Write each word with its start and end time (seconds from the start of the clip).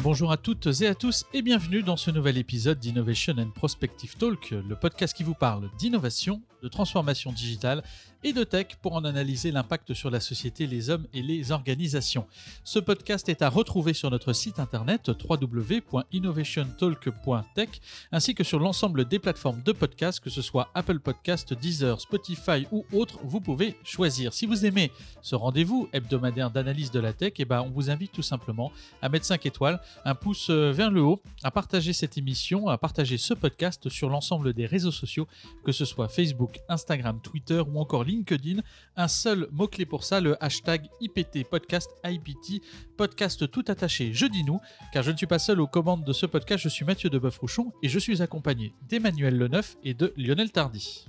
bonjour 0.00 0.32
à 0.32 0.36
toutes 0.36 0.68
et 0.80 0.86
à 0.86 0.94
tous 0.94 1.26
et 1.34 1.42
bienvenue 1.42 1.82
dans 1.82 1.96
ce 1.96 2.10
nouvel 2.10 2.38
épisode 2.38 2.78
d'Innovation 2.78 3.34
and 3.38 3.50
Prospective 3.50 4.16
Talk, 4.16 4.50
le 4.50 4.74
podcast 4.74 5.14
qui 5.14 5.22
vous 5.22 5.34
parle 5.34 5.68
d'innovation, 5.78 6.40
de 6.62 6.68
transformation 6.68 7.32
digitale 7.32 7.82
et 8.24 8.32
de 8.32 8.44
tech 8.44 8.76
pour 8.80 8.94
en 8.94 9.04
analyser 9.04 9.50
l'impact 9.50 9.94
sur 9.94 10.08
la 10.10 10.20
société, 10.20 10.68
les 10.68 10.90
hommes 10.90 11.08
et 11.12 11.22
les 11.22 11.50
organisations. 11.50 12.24
Ce 12.62 12.78
podcast 12.78 13.28
est 13.28 13.42
à 13.42 13.48
retrouver 13.48 13.94
sur 13.94 14.10
notre 14.10 14.32
site 14.32 14.60
internet 14.60 15.10
www.innovationtalk.tech 15.28 17.68
ainsi 18.12 18.36
que 18.36 18.44
sur 18.44 18.60
l'ensemble 18.60 19.06
des 19.06 19.18
plateformes 19.18 19.60
de 19.62 19.72
podcast, 19.72 20.20
que 20.20 20.30
ce 20.30 20.40
soit 20.40 20.70
Apple 20.74 21.00
Podcast, 21.00 21.52
Deezer, 21.52 22.00
Spotify 22.00 22.68
ou 22.70 22.86
autres, 22.92 23.18
vous 23.24 23.40
pouvez 23.40 23.76
choisir. 23.82 24.32
Si 24.32 24.46
vous 24.46 24.64
aimez 24.64 24.92
ce 25.20 25.34
rendez-vous 25.34 25.88
hebdomadaire 25.92 26.52
d'analyse 26.52 26.92
de 26.92 27.00
la 27.00 27.12
tech, 27.12 27.32
eh 27.38 27.44
ben, 27.44 27.62
on 27.62 27.70
vous 27.70 27.90
invite 27.90 28.12
tout 28.12 28.22
simplement 28.22 28.70
à 29.02 29.08
mettre 29.08 29.26
5 29.26 29.44
étoiles, 29.46 29.80
un 30.04 30.14
pouce 30.14 30.50
vers 30.50 30.90
le 30.90 31.02
haut, 31.02 31.22
à 31.42 31.50
partager 31.50 31.92
cette 31.92 32.18
émission, 32.18 32.68
à 32.68 32.78
partager 32.78 33.18
ce 33.18 33.34
podcast 33.34 33.88
sur 33.88 34.08
l'ensemble 34.08 34.52
des 34.52 34.66
réseaux 34.66 34.90
sociaux, 34.90 35.26
que 35.64 35.72
ce 35.72 35.84
soit 35.84 36.08
Facebook, 36.08 36.60
Instagram, 36.68 37.20
Twitter 37.22 37.60
ou 37.60 37.78
encore 37.78 38.04
LinkedIn. 38.04 38.60
Un 38.96 39.08
seul 39.08 39.48
mot-clé 39.52 39.86
pour 39.86 40.04
ça, 40.04 40.20
le 40.20 40.42
hashtag 40.42 40.86
IPT 41.00 41.48
Podcast, 41.48 41.90
IPT 42.04 42.62
Podcast 42.96 43.50
tout 43.50 43.64
attaché. 43.68 44.12
Je 44.12 44.26
dis 44.26 44.44
nous, 44.44 44.60
car 44.92 45.02
je 45.02 45.10
ne 45.10 45.16
suis 45.16 45.26
pas 45.26 45.38
seul 45.38 45.60
aux 45.60 45.66
commandes 45.66 46.04
de 46.04 46.12
ce 46.12 46.26
podcast, 46.26 46.62
je 46.62 46.68
suis 46.68 46.84
Mathieu 46.84 47.10
de 47.10 47.18
rouchon 47.38 47.72
et 47.82 47.88
je 47.88 47.98
suis 47.98 48.22
accompagné 48.22 48.74
d'Emmanuel 48.88 49.36
Leneuf 49.36 49.76
et 49.84 49.94
de 49.94 50.12
Lionel 50.16 50.50
Tardy. 50.50 51.06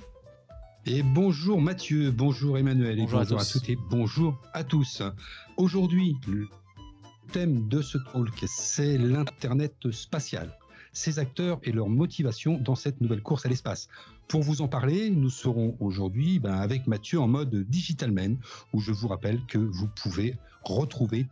Et 0.86 1.02
bonjour 1.02 1.62
Mathieu, 1.62 2.12
bonjour 2.12 2.58
Emmanuel, 2.58 2.98
bonjour 2.98 3.22
et 3.22 3.24
bonjour 3.24 3.40
à, 3.40 3.46
toutes 3.46 3.70
et 3.70 3.78
bonjour 3.90 4.42
à 4.54 4.64
tous. 4.64 5.02
Aujourd'hui, 5.56 6.18
thème 7.34 7.68
de 7.68 7.82
ce 7.82 7.98
talk, 7.98 8.46
c'est 8.46 8.96
l'Internet 8.96 9.92
spatial 9.92 10.56
ses 10.96 11.18
acteurs 11.18 11.60
et 11.64 11.72
leur 11.72 11.90
motivation 11.90 12.60
dans 12.60 12.76
cette 12.76 13.02
nouvelle 13.02 13.24
course 13.24 13.48
à 13.48 13.50
l'espace. 13.50 13.88
Pour 14.28 14.44
vous 14.44 14.62
en 14.62 14.68
parler, 14.68 15.10
nous 15.10 15.32
serons 15.32 15.76
aujourd'hui 15.80 16.38
ben, 16.38 16.54
avec 16.54 16.86
Mathieu 16.86 17.20
en 17.20 17.28
mode 17.28 17.56
Digital 17.68 18.12
Man, 18.12 18.38
où 18.74 18.80
je 18.80 18.92
vous 18.92 19.08
rappelle 19.08 19.44
que 19.48 19.58
vous 19.58 19.88
pouvez 19.88 20.38
retrouver 20.64 21.26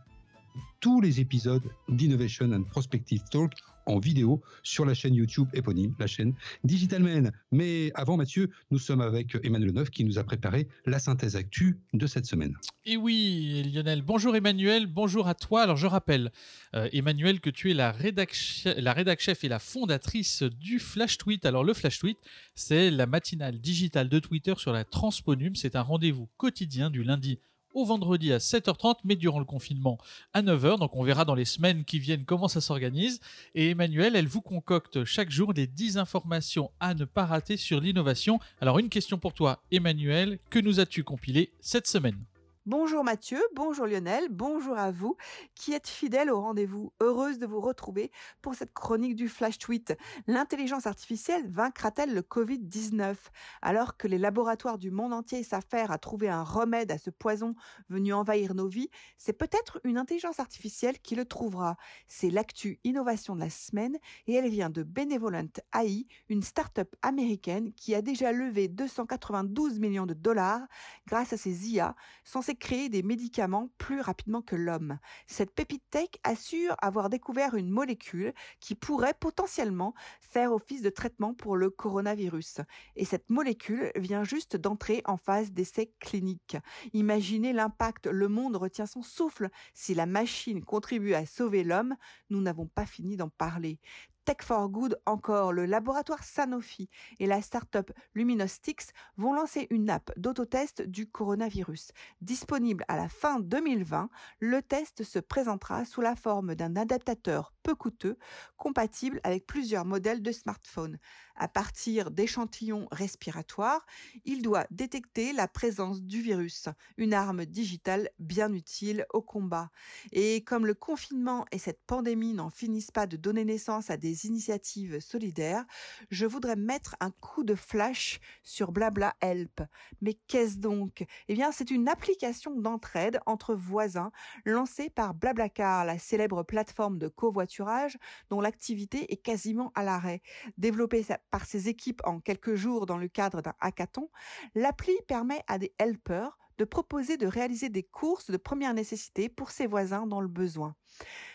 tous 0.80 1.00
les 1.00 1.20
épisodes 1.20 1.62
d'Innovation 1.88 2.50
and 2.50 2.64
Prospective 2.64 3.22
Talk 3.30 3.52
en 3.86 3.98
vidéo 3.98 4.42
sur 4.62 4.84
la 4.84 4.94
chaîne 4.94 5.14
YouTube 5.14 5.48
éponyme, 5.52 5.94
la 5.98 6.06
chaîne 6.06 6.34
Digitalman. 6.64 7.32
Mais 7.50 7.90
avant 7.94 8.16
Mathieu, 8.16 8.50
nous 8.70 8.78
sommes 8.78 9.00
avec 9.00 9.36
Emmanuel 9.42 9.72
Neuf 9.72 9.90
qui 9.90 10.04
nous 10.04 10.18
a 10.18 10.24
préparé 10.24 10.68
la 10.86 10.98
synthèse 10.98 11.36
actu 11.36 11.78
de 11.92 12.06
cette 12.06 12.26
semaine. 12.26 12.54
Et 12.84 12.96
oui, 12.96 13.70
Lionel. 13.72 14.02
Bonjour 14.02 14.34
Emmanuel, 14.34 14.86
bonjour 14.86 15.28
à 15.28 15.34
toi. 15.34 15.62
Alors 15.62 15.76
je 15.76 15.86
rappelle, 15.86 16.32
euh, 16.74 16.88
Emmanuel, 16.92 17.40
que 17.40 17.50
tu 17.50 17.70
es 17.70 17.74
la 17.74 17.92
rédac, 17.92 18.36
la 18.76 18.92
rédac 18.92 19.20
et 19.42 19.48
la 19.48 19.58
fondatrice 19.58 20.42
du 20.42 20.78
Flash 20.78 21.18
Tweet. 21.18 21.46
Alors 21.46 21.64
le 21.64 21.74
Flash 21.74 21.98
Tweet, 21.98 22.18
c'est 22.54 22.90
la 22.90 23.06
matinale 23.06 23.60
digitale 23.60 24.08
de 24.08 24.18
Twitter 24.18 24.54
sur 24.56 24.72
la 24.72 24.84
Transponum. 24.84 25.54
C'est 25.54 25.76
un 25.76 25.82
rendez-vous 25.82 26.28
quotidien 26.36 26.90
du 26.90 27.02
lundi 27.04 27.38
au 27.74 27.84
vendredi 27.84 28.32
à 28.32 28.38
7h30, 28.38 28.96
mais 29.04 29.16
durant 29.16 29.38
le 29.38 29.44
confinement 29.44 29.98
à 30.32 30.42
9h. 30.42 30.78
Donc 30.78 30.96
on 30.96 31.02
verra 31.02 31.24
dans 31.24 31.34
les 31.34 31.44
semaines 31.44 31.84
qui 31.84 31.98
viennent 31.98 32.24
comment 32.24 32.48
ça 32.48 32.60
s'organise. 32.60 33.20
Et 33.54 33.70
Emmanuel, 33.70 34.16
elle 34.16 34.28
vous 34.28 34.42
concocte 34.42 35.04
chaque 35.04 35.30
jour 35.30 35.54
des 35.54 35.66
10 35.66 35.98
informations 35.98 36.70
à 36.80 36.94
ne 36.94 37.04
pas 37.04 37.26
rater 37.26 37.56
sur 37.56 37.80
l'innovation. 37.80 38.38
Alors 38.60 38.78
une 38.78 38.88
question 38.88 39.18
pour 39.18 39.34
toi, 39.34 39.62
Emmanuel, 39.70 40.38
que 40.50 40.58
nous 40.58 40.80
as-tu 40.80 41.04
compilé 41.04 41.52
cette 41.60 41.86
semaine? 41.86 42.18
Bonjour 42.64 43.02
Mathieu, 43.02 43.42
bonjour 43.56 43.86
Lionel, 43.86 44.28
bonjour 44.30 44.78
à 44.78 44.92
vous 44.92 45.16
qui 45.56 45.72
êtes 45.72 45.88
fidèles 45.88 46.30
au 46.30 46.40
rendez-vous. 46.40 46.92
Heureuse 47.00 47.38
de 47.38 47.46
vous 47.46 47.60
retrouver 47.60 48.12
pour 48.40 48.54
cette 48.54 48.72
chronique 48.72 49.16
du 49.16 49.28
Flash 49.28 49.58
Tweet. 49.58 49.98
L'intelligence 50.28 50.86
artificielle 50.86 51.50
vaincra-t-elle 51.50 52.14
le 52.14 52.20
Covid-19 52.20 53.16
Alors 53.62 53.96
que 53.96 54.06
les 54.06 54.16
laboratoires 54.16 54.78
du 54.78 54.92
monde 54.92 55.12
entier 55.12 55.42
s'affairent 55.42 55.90
à 55.90 55.98
trouver 55.98 56.28
un 56.28 56.44
remède 56.44 56.92
à 56.92 56.98
ce 56.98 57.10
poison 57.10 57.56
venu 57.88 58.12
envahir 58.12 58.54
nos 58.54 58.68
vies, 58.68 58.90
c'est 59.16 59.32
peut-être 59.32 59.80
une 59.82 59.98
intelligence 59.98 60.38
artificielle 60.38 61.00
qui 61.00 61.16
le 61.16 61.24
trouvera. 61.24 61.76
C'est 62.06 62.30
l'actu 62.30 62.78
innovation 62.84 63.34
de 63.34 63.40
la 63.40 63.50
semaine 63.50 63.98
et 64.28 64.34
elle 64.34 64.48
vient 64.48 64.70
de 64.70 64.84
Benevolent 64.84 65.50
AI, 65.74 66.06
une 66.28 66.44
start-up 66.44 66.94
américaine 67.02 67.72
qui 67.72 67.96
a 67.96 68.02
déjà 68.02 68.30
levé 68.30 68.68
292 68.68 69.80
millions 69.80 70.06
de 70.06 70.14
dollars 70.14 70.60
grâce 71.08 71.32
à 71.32 71.36
ses 71.36 71.68
IA 71.68 71.96
censées 72.22 72.51
créer 72.54 72.88
des 72.88 73.02
médicaments 73.02 73.70
plus 73.78 74.00
rapidement 74.00 74.42
que 74.42 74.56
l'homme. 74.56 74.98
Cette 75.26 75.54
pépite 75.54 75.84
tech 75.90 76.08
assure 76.24 76.74
avoir 76.80 77.08
découvert 77.08 77.54
une 77.54 77.70
molécule 77.70 78.32
qui 78.60 78.74
pourrait 78.74 79.14
potentiellement 79.14 79.94
faire 80.20 80.52
office 80.52 80.82
de 80.82 80.90
traitement 80.90 81.34
pour 81.34 81.56
le 81.56 81.70
coronavirus. 81.70 82.60
Et 82.96 83.04
cette 83.04 83.30
molécule 83.30 83.90
vient 83.96 84.24
juste 84.24 84.56
d'entrer 84.56 85.02
en 85.04 85.16
phase 85.16 85.52
d'essai 85.52 85.92
clinique. 86.00 86.56
Imaginez 86.92 87.52
l'impact, 87.52 88.06
le 88.06 88.28
monde 88.28 88.56
retient 88.56 88.86
son 88.86 89.02
souffle. 89.02 89.48
Si 89.74 89.94
la 89.94 90.06
machine 90.06 90.64
contribue 90.64 91.14
à 91.14 91.26
sauver 91.26 91.64
l'homme, 91.64 91.96
nous 92.30 92.40
n'avons 92.40 92.66
pas 92.66 92.86
fini 92.86 93.16
d'en 93.16 93.28
parler. 93.28 93.80
Tech 94.24 94.36
for 94.42 94.68
Good 94.68 95.00
encore, 95.04 95.52
le 95.52 95.66
laboratoire 95.66 96.22
Sanofi 96.22 96.88
et 97.18 97.26
la 97.26 97.42
start-up 97.42 97.90
Luminostix 98.14 98.92
vont 99.16 99.32
lancer 99.32 99.66
une 99.70 99.90
app 99.90 100.12
d'autotest 100.16 100.82
du 100.82 101.08
coronavirus. 101.08 101.90
Disponible 102.20 102.84
à 102.86 102.96
la 102.96 103.08
fin 103.08 103.40
2020, 103.40 104.10
le 104.38 104.62
test 104.62 105.02
se 105.02 105.18
présentera 105.18 105.84
sous 105.84 106.00
la 106.00 106.14
forme 106.14 106.54
d'un 106.54 106.76
adaptateur 106.76 107.52
peu 107.64 107.74
coûteux, 107.74 108.16
compatible 108.56 109.20
avec 109.24 109.46
plusieurs 109.46 109.84
modèles 109.84 110.22
de 110.22 110.30
smartphones. 110.30 110.98
À 111.34 111.48
partir 111.48 112.10
d'échantillons 112.10 112.86
respiratoires, 112.92 113.84
il 114.24 114.42
doit 114.42 114.66
détecter 114.70 115.32
la 115.32 115.48
présence 115.48 116.02
du 116.02 116.20
virus, 116.20 116.68
une 116.96 117.14
arme 117.14 117.44
digitale 117.44 118.10
bien 118.18 118.52
utile 118.52 119.06
au 119.12 119.22
combat. 119.22 119.70
Et 120.12 120.44
comme 120.44 120.66
le 120.66 120.74
confinement 120.74 121.44
et 121.50 121.58
cette 121.58 121.82
pandémie 121.86 122.34
n'en 122.34 122.50
finissent 122.50 122.90
pas 122.90 123.06
de 123.06 123.16
donner 123.16 123.44
naissance 123.44 123.90
à 123.90 123.96
des 123.96 124.11
initiatives 124.24 125.00
solidaires, 125.00 125.64
je 126.10 126.26
voudrais 126.26 126.56
mettre 126.56 126.96
un 127.00 127.10
coup 127.10 127.44
de 127.44 127.54
flash 127.54 128.20
sur 128.42 128.72
Blabla 128.72 129.14
Help. 129.20 129.62
Mais 130.00 130.14
qu'est-ce 130.26 130.58
donc? 130.58 131.04
Eh 131.28 131.34
bien, 131.34 131.52
c'est 131.52 131.70
une 131.70 131.88
application 131.88 132.54
d'entraide 132.58 133.20
entre 133.26 133.54
voisins 133.54 134.12
lancée 134.44 134.90
par 134.90 135.14
Blablacar, 135.14 135.84
la 135.84 135.98
célèbre 135.98 136.42
plateforme 136.42 136.98
de 136.98 137.08
covoiturage 137.08 137.98
dont 138.30 138.40
l'activité 138.40 139.12
est 139.12 139.16
quasiment 139.16 139.72
à 139.74 139.82
l'arrêt. 139.82 140.22
Développée 140.58 141.04
par 141.30 141.44
ses 141.44 141.68
équipes 141.68 142.02
en 142.04 142.20
quelques 142.20 142.54
jours 142.54 142.86
dans 142.86 142.98
le 142.98 143.08
cadre 143.08 143.42
d'un 143.42 143.54
hackathon, 143.60 144.10
l'appli 144.54 144.94
permet 145.06 145.42
à 145.46 145.58
des 145.58 145.74
helpers 145.78 146.38
de 146.58 146.64
proposer 146.64 147.16
de 147.16 147.26
réaliser 147.26 147.68
des 147.68 147.82
courses 147.82 148.30
de 148.30 148.36
première 148.36 148.74
nécessité 148.74 149.28
pour 149.28 149.50
ses 149.50 149.66
voisins 149.66 150.06
dans 150.06 150.20
le 150.20 150.28
besoin. 150.28 150.74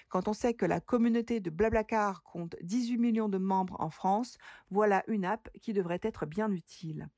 Quand 0.10 0.28
on 0.28 0.34
sait 0.34 0.54
que 0.54 0.66
la 0.66 0.80
communauté 0.80 1.40
de 1.40 1.50
Blablacar 1.50 2.24
compte 2.24 2.56
18 2.62 2.98
millions 2.98 3.30
de 3.30 3.38
membres 3.38 3.76
en 3.80 3.90
France, 3.90 4.38
voilà 4.72 5.04
une 5.08 5.26
app 5.26 5.50
qui 5.62 5.74
devrait 5.74 6.00
être 6.02 6.26
bien 6.26 6.52
utile. 6.52 7.10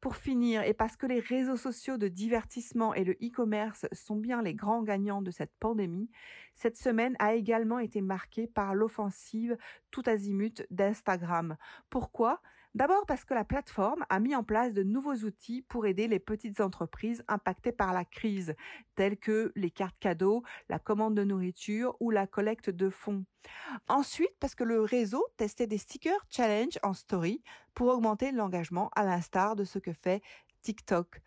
Pour 0.00 0.16
finir, 0.16 0.64
et 0.64 0.74
parce 0.74 0.96
que 0.96 1.06
les 1.06 1.20
réseaux 1.20 1.56
sociaux 1.56 1.96
de 1.96 2.08
divertissement 2.08 2.92
et 2.92 3.04
le 3.04 3.12
e-commerce 3.22 3.86
sont 3.92 4.16
bien 4.16 4.42
les 4.42 4.52
grands 4.52 4.82
gagnants 4.82 5.22
de 5.22 5.30
cette 5.30 5.54
pandémie, 5.60 6.10
cette 6.54 6.76
semaine 6.76 7.14
a 7.20 7.34
également 7.34 7.78
été 7.78 8.00
marquée 8.00 8.48
par 8.48 8.74
l'offensive 8.74 9.56
tout 9.92 10.02
azimut 10.06 10.66
d'Instagram. 10.70 11.56
Pourquoi? 11.88 12.42
D'abord 12.74 13.04
parce 13.06 13.26
que 13.26 13.34
la 13.34 13.44
plateforme 13.44 14.06
a 14.08 14.18
mis 14.18 14.34
en 14.34 14.44
place 14.44 14.72
de 14.72 14.82
nouveaux 14.82 15.14
outils 15.14 15.60
pour 15.60 15.86
aider 15.86 16.08
les 16.08 16.18
petites 16.18 16.60
entreprises 16.60 17.22
impactées 17.28 17.72
par 17.72 17.92
la 17.92 18.06
crise, 18.06 18.54
tels 18.94 19.18
que 19.18 19.52
les 19.56 19.70
cartes 19.70 19.98
cadeaux, 20.00 20.42
la 20.70 20.78
commande 20.78 21.14
de 21.14 21.22
nourriture 21.22 21.94
ou 22.00 22.10
la 22.10 22.26
collecte 22.26 22.70
de 22.70 22.88
fonds. 22.88 23.26
Ensuite, 23.88 24.34
parce 24.40 24.54
que 24.54 24.64
le 24.64 24.80
réseau 24.80 25.22
testait 25.36 25.66
des 25.66 25.76
stickers 25.76 26.24
challenge 26.30 26.78
en 26.82 26.94
story 26.94 27.42
pour 27.74 27.88
augmenter 27.88 28.32
l'engagement 28.32 28.88
à 28.96 29.04
l'instar 29.04 29.54
de 29.54 29.64
ce 29.64 29.78
que 29.78 29.92
fait 29.92 30.22
TikTok. 30.62 31.20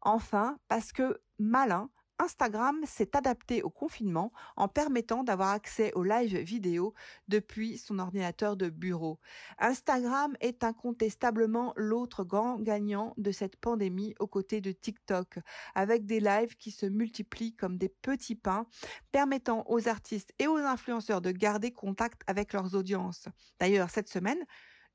Enfin, 0.00 0.58
parce 0.68 0.92
que 0.92 1.20
malin, 1.38 1.90
Instagram 2.18 2.80
s'est 2.84 3.16
adapté 3.16 3.62
au 3.62 3.70
confinement 3.70 4.32
en 4.56 4.68
permettant 4.68 5.22
d'avoir 5.22 5.50
accès 5.50 5.92
aux 5.94 6.02
live 6.02 6.36
vidéo 6.38 6.94
depuis 7.28 7.78
son 7.78 7.98
ordinateur 7.98 8.56
de 8.56 8.68
bureau. 8.68 9.18
Instagram 9.58 10.36
est 10.40 10.64
incontestablement 10.64 11.72
l'autre 11.76 12.24
grand 12.24 12.58
gagnant 12.58 13.14
de 13.16 13.30
cette 13.30 13.56
pandémie 13.56 14.14
aux 14.18 14.26
côtés 14.26 14.60
de 14.60 14.72
TikTok, 14.72 15.38
avec 15.74 16.06
des 16.06 16.20
lives 16.20 16.56
qui 16.56 16.70
se 16.70 16.86
multiplient 16.86 17.54
comme 17.54 17.78
des 17.78 17.88
petits 17.88 18.34
pains, 18.34 18.66
permettant 19.12 19.64
aux 19.68 19.88
artistes 19.88 20.32
et 20.38 20.46
aux 20.46 20.56
influenceurs 20.56 21.20
de 21.20 21.30
garder 21.30 21.70
contact 21.70 22.22
avec 22.26 22.52
leurs 22.52 22.74
audiences. 22.74 23.28
D'ailleurs, 23.60 23.90
cette 23.90 24.08
semaine, 24.08 24.44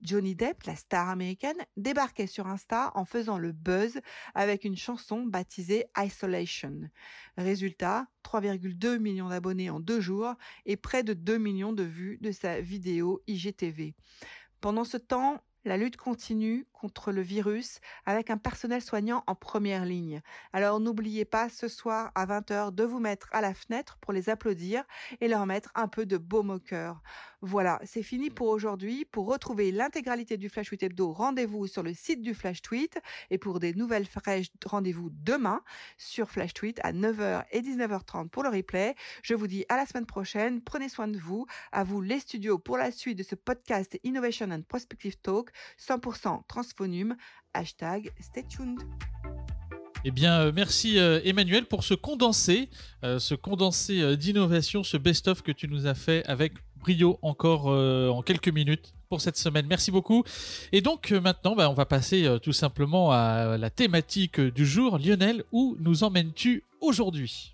Johnny 0.01 0.35
Depp, 0.35 0.63
la 0.63 0.75
star 0.75 1.09
américaine, 1.09 1.57
débarquait 1.77 2.27
sur 2.27 2.47
Insta 2.47 2.91
en 2.95 3.05
faisant 3.05 3.37
le 3.37 3.51
buzz 3.51 3.99
avec 4.35 4.65
une 4.65 4.75
chanson 4.75 5.23
baptisée 5.23 5.85
Isolation. 5.97 6.89
Résultat, 7.37 8.07
3,2 8.25 8.97
millions 8.97 9.29
d'abonnés 9.29 9.69
en 9.69 9.79
deux 9.79 10.01
jours 10.01 10.33
et 10.65 10.75
près 10.75 11.03
de 11.03 11.13
2 11.13 11.37
millions 11.37 11.73
de 11.73 11.83
vues 11.83 12.17
de 12.21 12.31
sa 12.31 12.59
vidéo 12.59 13.21
IGTV. 13.27 13.95
Pendant 14.61 14.83
ce 14.83 14.97
temps, 14.97 15.41
la 15.65 15.77
lutte 15.77 15.97
continue 15.97 16.67
contre 16.83 17.13
le 17.13 17.21
virus 17.21 17.79
avec 18.05 18.29
un 18.29 18.37
personnel 18.37 18.81
soignant 18.81 19.23
en 19.25 19.35
première 19.35 19.85
ligne. 19.85 20.21
Alors 20.51 20.81
n'oubliez 20.81 21.23
pas 21.23 21.47
ce 21.47 21.69
soir 21.69 22.11
à 22.13 22.25
20h 22.25 22.75
de 22.75 22.83
vous 22.83 22.99
mettre 22.99 23.29
à 23.31 23.39
la 23.39 23.53
fenêtre 23.53 23.97
pour 24.01 24.11
les 24.11 24.27
applaudir 24.27 24.83
et 25.21 25.29
leur 25.29 25.45
mettre 25.45 25.71
un 25.75 25.87
peu 25.87 26.05
de 26.05 26.17
baume 26.17 26.49
au 26.49 26.59
cœur. 26.59 27.01
Voilà, 27.45 27.79
c'est 27.83 28.03
fini 28.03 28.29
pour 28.29 28.47
aujourd'hui. 28.47 29.03
Pour 29.03 29.27
retrouver 29.27 29.71
l'intégralité 29.73 30.37
du 30.37 30.47
Flash 30.47 30.67
Tweet 30.67 30.83
Hebdo, 30.83 31.11
rendez-vous 31.11 31.67
sur 31.67 31.83
le 31.83 31.93
site 31.93 32.21
du 32.21 32.33
Flash 32.33 32.61
Tweet 32.61 32.99
et 33.31 33.37
pour 33.37 33.59
des 33.59 33.73
nouvelles 33.73 34.05
fraîches, 34.05 34.47
rendez-vous 34.65 35.09
demain 35.09 35.61
sur 35.97 36.29
Flash 36.29 36.53
Tweet 36.53 36.79
à 36.83 36.93
9h 36.93 37.43
et 37.51 37.61
19h30 37.61 38.29
pour 38.29 38.43
le 38.43 38.49
replay. 38.49 38.95
Je 39.23 39.35
vous 39.35 39.47
dis 39.47 39.65
à 39.67 39.75
la 39.75 39.85
semaine 39.85 40.05
prochaine. 40.05 40.61
Prenez 40.61 40.87
soin 40.87 41.09
de 41.09 41.17
vous. 41.17 41.45
À 41.73 41.83
vous 41.83 42.01
les 42.01 42.19
studios 42.19 42.59
pour 42.59 42.77
la 42.77 42.91
suite 42.91 43.17
de 43.17 43.23
ce 43.23 43.35
podcast 43.35 43.99
Innovation 44.03 44.49
and 44.51 44.61
Prospective 44.61 45.17
Talk 45.17 45.49
100% 45.79 46.43
Hashtag 47.53 48.11
stay 48.19 48.43
tuned. 48.43 48.79
Eh 50.05 50.11
bien, 50.11 50.41
euh, 50.41 50.51
merci 50.53 50.99
euh, 50.99 51.21
Emmanuel 51.23 51.65
pour 51.65 51.83
ce 51.85 51.93
condensé, 51.93 52.69
euh, 53.05 53.19
ce 53.19 53.35
condensé 53.35 54.17
d'innovation, 54.17 54.83
ce 54.83 54.97
best-of 54.97 55.41
que 55.41 55.51
tu 55.53 55.69
nous 55.69 55.87
as 55.87 55.93
fait 55.93 56.25
avec 56.25 56.53
brio 56.75 57.17
encore 57.21 57.67
en 57.67 58.21
quelques 58.23 58.49
minutes 58.49 58.93
pour 59.07 59.21
cette 59.21 59.37
semaine. 59.37 59.65
Merci 59.67 59.89
beaucoup. 59.89 60.25
Et 60.73 60.81
donc 60.81 61.11
maintenant, 61.11 61.55
bah, 61.55 61.69
on 61.69 61.73
va 61.73 61.85
passer 61.85 62.27
tout 62.43 62.51
simplement 62.51 63.13
à 63.13 63.57
la 63.57 63.69
thématique 63.69 64.41
du 64.41 64.65
jour. 64.65 64.99
Lionel, 64.99 65.45
où 65.53 65.77
nous 65.79 66.03
emmènes-tu 66.03 66.65
aujourd'hui? 66.81 67.52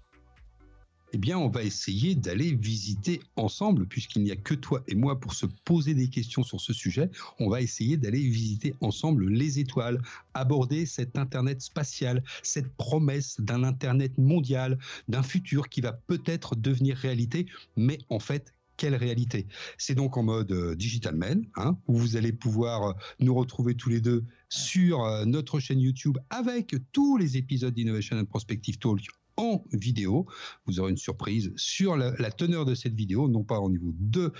Eh 1.11 1.17
bien, 1.17 1.37
on 1.37 1.49
va 1.49 1.63
essayer 1.63 2.15
d'aller 2.15 2.53
visiter 2.53 3.21
ensemble, 3.35 3.87
puisqu'il 3.87 4.23
n'y 4.23 4.31
a 4.31 4.35
que 4.35 4.53
toi 4.53 4.83
et 4.87 4.95
moi 4.95 5.19
pour 5.19 5.33
se 5.33 5.45
poser 5.65 5.93
des 5.93 6.09
questions 6.09 6.43
sur 6.43 6.61
ce 6.61 6.73
sujet. 6.73 7.09
On 7.39 7.49
va 7.49 7.61
essayer 7.61 7.97
d'aller 7.97 8.19
visiter 8.19 8.75
ensemble 8.81 9.29
les 9.29 9.59
étoiles, 9.59 10.01
aborder 10.33 10.85
cet 10.85 11.17
Internet 11.17 11.61
spatial, 11.61 12.23
cette 12.43 12.71
promesse 12.75 13.39
d'un 13.39 13.63
Internet 13.63 14.17
mondial, 14.17 14.77
d'un 15.07 15.23
futur 15.23 15.69
qui 15.69 15.81
va 15.81 15.93
peut-être 15.93 16.55
devenir 16.55 16.97
réalité, 16.97 17.47
mais 17.75 17.97
en 18.09 18.19
fait, 18.19 18.53
quelle 18.77 18.95
réalité? 18.95 19.45
C'est 19.77 19.93
donc 19.93 20.15
en 20.15 20.23
mode 20.23 20.51
euh, 20.53 20.73
Digital 20.73 21.13
Man, 21.13 21.45
hein, 21.55 21.77
où 21.87 21.97
vous 21.97 22.15
allez 22.15 22.31
pouvoir 22.31 22.83
euh, 22.83 22.93
nous 23.19 23.35
retrouver 23.35 23.75
tous 23.75 23.89
les 23.89 23.99
deux 23.99 24.23
sur 24.47 25.03
euh, 25.03 25.25
notre 25.25 25.59
chaîne 25.59 25.81
YouTube 25.81 26.17
avec 26.29 26.75
tous 26.93 27.17
les 27.17 27.35
épisodes 27.35 27.73
d'Innovation 27.73 28.17
and 28.17 28.25
Prospective 28.25 28.77
Talk 28.79 29.01
en 29.39 29.63
vidéo. 29.71 30.27
Vous 30.65 30.79
aurez 30.79 30.91
une 30.91 30.97
surprise 30.97 31.53
sur 31.55 31.95
la, 31.95 32.31
teneur 32.31 32.65
de 32.65 32.75
cette 32.75 32.93
vidéo, 32.93 33.27
non 33.27 33.43
pas 33.43 33.59
au 33.59 33.69
niveau 33.69 33.93
de, 33.95 34.31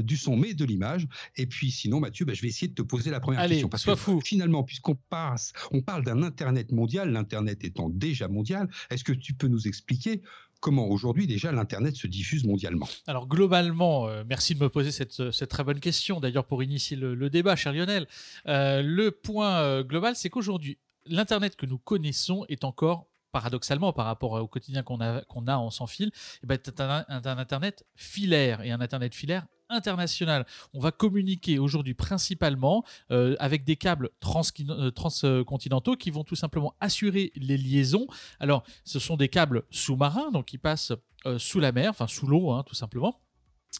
du 0.00 0.16
son, 0.16 0.36
mais 0.36 0.54
de 0.54 0.64
l'image. 0.64 1.06
Et 1.36 1.46
puis 1.46 1.70
sinon, 1.70 2.00
Mathieu, 2.00 2.24
bah, 2.24 2.34
je 2.34 2.42
vais 2.42 2.48
essayer 2.48 2.68
de 2.68 2.74
te 2.74 2.82
poser 2.82 3.10
la 3.10 3.20
première 3.20 3.46
question. 3.46 3.68
Parce 3.68 3.84
que 3.84 3.94
fou. 3.94 4.20
finalement, 4.20 4.64
puisqu'on 4.64 4.96
passe, 5.08 5.52
on 5.70 5.82
parle 5.82 6.04
d'un 6.04 6.22
Internet 6.22 6.72
mondial, 6.72 7.12
l'Internet 7.12 7.64
étant 7.64 7.88
déjà 7.88 8.28
mondial, 8.28 8.68
est-ce 8.90 9.04
que 9.04 9.12
tu 9.12 9.34
peux 9.34 9.48
nous 9.48 9.68
expliquer 9.68 10.22
comment 10.60 10.88
aujourd'hui 10.88 11.26
déjà 11.26 11.52
l'Internet 11.52 11.96
se 11.96 12.06
diffuse 12.06 12.44
mondialement? 12.44 12.88
Alors 13.06 13.28
globalement, 13.28 14.08
euh, 14.08 14.24
merci 14.26 14.54
de 14.54 14.60
me 14.60 14.68
poser 14.68 14.90
cette, 14.90 15.48
très 15.48 15.64
bonne 15.64 15.80
question, 15.80 16.20
d'ailleurs 16.20 16.46
pour 16.46 16.62
initier 16.62 16.96
le, 16.96 17.30
débat, 17.30 17.56
cher 17.56 17.72
Lionel. 17.72 18.06
Euh, 18.46 18.82
le 18.82 19.10
point 19.10 19.60
euh, 19.60 19.82
global, 19.82 20.16
c'est 20.16 20.30
qu'aujourd'hui, 20.30 20.78
l'Internet 21.06 21.56
que 21.56 21.66
nous 21.66 21.78
connaissons 21.78 22.44
est 22.48 22.64
encore 22.64 23.08
paradoxalement 23.32 23.92
par 23.92 24.06
rapport 24.06 24.32
au 24.32 24.46
quotidien 24.46 24.82
qu'on 24.82 25.00
a, 25.00 25.22
qu'on 25.22 25.46
a 25.46 25.56
en 25.56 25.70
sans 25.70 25.86
fil, 25.86 26.12
eh 26.42 26.46
ben, 26.46 26.58
un, 26.78 27.38
Internet 27.38 27.84
filaire 27.96 28.60
et 28.62 28.70
un 28.70 28.80
Internet 28.80 29.14
filaire 29.14 29.46
international. 29.72 30.46
On 30.74 30.80
va 30.80 30.92
communiquer 30.92 31.58
aujourd'hui 31.58 31.94
principalement 31.94 32.84
euh, 33.10 33.34
avec 33.38 33.64
des 33.64 33.76
câbles 33.76 34.10
euh, 34.22 34.90
transcontinentaux 34.90 35.96
qui 35.96 36.10
vont 36.10 36.24
tout 36.24 36.36
simplement 36.36 36.74
assurer 36.80 37.32
les 37.34 37.56
liaisons. 37.56 38.06
Alors, 38.38 38.64
ce 38.84 38.98
sont 38.98 39.16
des 39.16 39.28
câbles 39.28 39.64
sous-marins, 39.70 40.30
donc 40.30 40.46
qui 40.46 40.58
passent 40.58 40.92
euh, 41.26 41.38
sous 41.38 41.58
la 41.58 41.72
mer, 41.72 41.90
enfin 41.90 42.06
sous 42.06 42.26
l'eau, 42.26 42.50
hein, 42.50 42.64
tout 42.66 42.74
simplement 42.74 43.21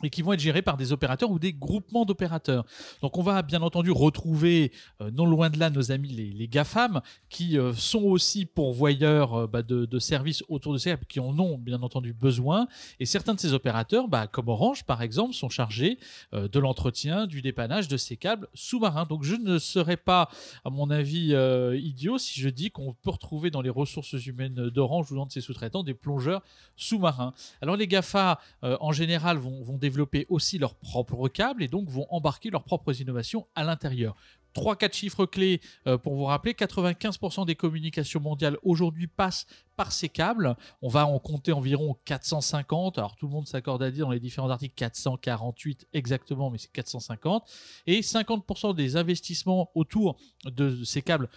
et 0.02 0.10
qui 0.10 0.22
vont 0.22 0.32
être 0.32 0.40
gérés 0.40 0.62
par 0.62 0.76
des 0.76 0.92
opérateurs 0.92 1.30
ou 1.30 1.38
des 1.38 1.52
groupements 1.52 2.04
d'opérateurs. 2.04 2.64
Donc 3.02 3.18
on 3.18 3.22
va 3.22 3.42
bien 3.42 3.60
entendu 3.60 3.90
retrouver 3.90 4.72
euh, 5.00 5.10
non 5.10 5.26
loin 5.26 5.50
de 5.50 5.58
là 5.58 5.68
nos 5.68 5.92
amis 5.92 6.08
les, 6.08 6.48
GAFAM 6.48 7.02
qui 7.28 7.58
euh, 7.58 7.72
sont 7.74 8.02
aussi 8.02 8.46
pourvoyeurs 8.46 9.34
euh, 9.34 9.46
bah, 9.46 9.62
de, 9.62 9.98
services 9.98 10.42
autour 10.48 10.72
de 10.72 10.78
ces 10.78 10.90
câbles 10.90 11.06
qui 11.06 11.20
en 11.20 11.38
ont 11.38 11.58
bien 11.58 11.82
entendu 11.82 12.12
besoin. 12.12 12.66
Et 12.98 13.06
certains 13.06 13.34
de 13.34 13.40
ces 13.40 13.52
opérateurs, 13.52 14.08
bah, 14.08 14.26
comme 14.26 14.48
Orange 14.48 14.84
par 14.84 15.02
exemple, 15.02 15.34
sont 15.34 15.48
chargés 15.48 15.98
de 16.32 16.58
l'entretien, 16.58 17.26
du 17.26 17.42
dépannage 17.42 17.88
de 17.88 17.96
ces 17.96 18.16
câbles 18.16 18.48
sous-marins. 18.54 19.04
Donc 19.04 19.22
je 19.22 19.36
ne 19.36 19.58
serais 19.58 19.96
pas, 19.96 20.28
à 20.64 20.70
mon 20.70 20.90
avis, 20.90 21.34
idiot 21.78 22.18
si 22.18 22.40
je 22.40 22.48
dis 22.48 22.70
qu'on 22.70 22.92
peut 22.94 23.10
retrouver 23.10 23.50
dans 23.50 23.60
les 23.60 23.70
ressources 23.70 24.14
humaines 24.26 24.70
d'Orange 24.70 25.12
ou 25.12 25.16
dans 25.16 25.26
de 25.26 25.32
ses 25.32 25.40
sous-traitants 25.40 25.82
des 25.82 25.94
plongeurs 25.94 26.42
sous-marins. 26.76 27.34
Alors 27.60 27.76
les 27.76 27.86
GAFA, 27.86 28.40
en 28.62 28.92
général, 28.92 29.36
vont 29.36 29.78
développer 29.82 30.26
aussi 30.30 30.58
leurs 30.58 30.76
propres 30.76 31.28
câbles 31.28 31.62
et 31.62 31.68
donc 31.68 31.88
vont 31.88 32.06
embarquer 32.08 32.48
leurs 32.50 32.64
propres 32.64 32.98
innovations 33.00 33.46
à 33.54 33.64
l'intérieur. 33.64 34.16
3-4 34.54 34.92
chiffres 34.94 35.26
clés 35.26 35.60
euh, 35.86 35.98
pour 35.98 36.14
vous 36.14 36.24
rappeler 36.24 36.52
95% 36.52 37.46
des 37.46 37.54
communications 37.54 38.20
mondiales 38.20 38.58
aujourd'hui 38.62 39.06
passent 39.06 39.46
par 39.76 39.92
ces 39.92 40.08
câbles. 40.08 40.56
On 40.82 40.88
va 40.88 41.06
en 41.06 41.18
compter 41.18 41.52
environ 41.52 41.96
450. 42.04 42.98
Alors 42.98 43.16
tout 43.16 43.26
le 43.26 43.32
monde 43.32 43.46
s'accorde 43.46 43.82
à 43.82 43.90
dire 43.90 44.06
dans 44.06 44.12
les 44.12 44.20
différents 44.20 44.50
articles 44.50 44.74
448 44.74 45.88
exactement, 45.92 46.50
mais 46.50 46.58
c'est 46.58 46.72
450. 46.72 47.50
Et 47.86 48.00
50% 48.00 48.74
des 48.74 48.96
investissements 48.96 49.70
autour 49.74 50.16
de 50.44 50.84
ces 50.84 51.02
câbles 51.02 51.28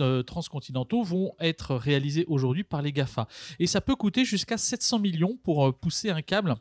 euh, 0.00 0.22
transcontinentaux 0.22 1.02
vont 1.02 1.32
être 1.40 1.74
réalisés 1.74 2.24
aujourd'hui 2.28 2.64
par 2.64 2.82
les 2.82 2.92
GAFA. 2.92 3.26
Et 3.58 3.66
ça 3.66 3.80
peut 3.80 3.96
coûter 3.96 4.24
jusqu'à 4.24 4.58
700 4.58 5.00
millions 5.00 5.36
pour 5.42 5.66
euh, 5.66 5.72
pousser 5.72 6.10
un 6.10 6.22
câble 6.22 6.54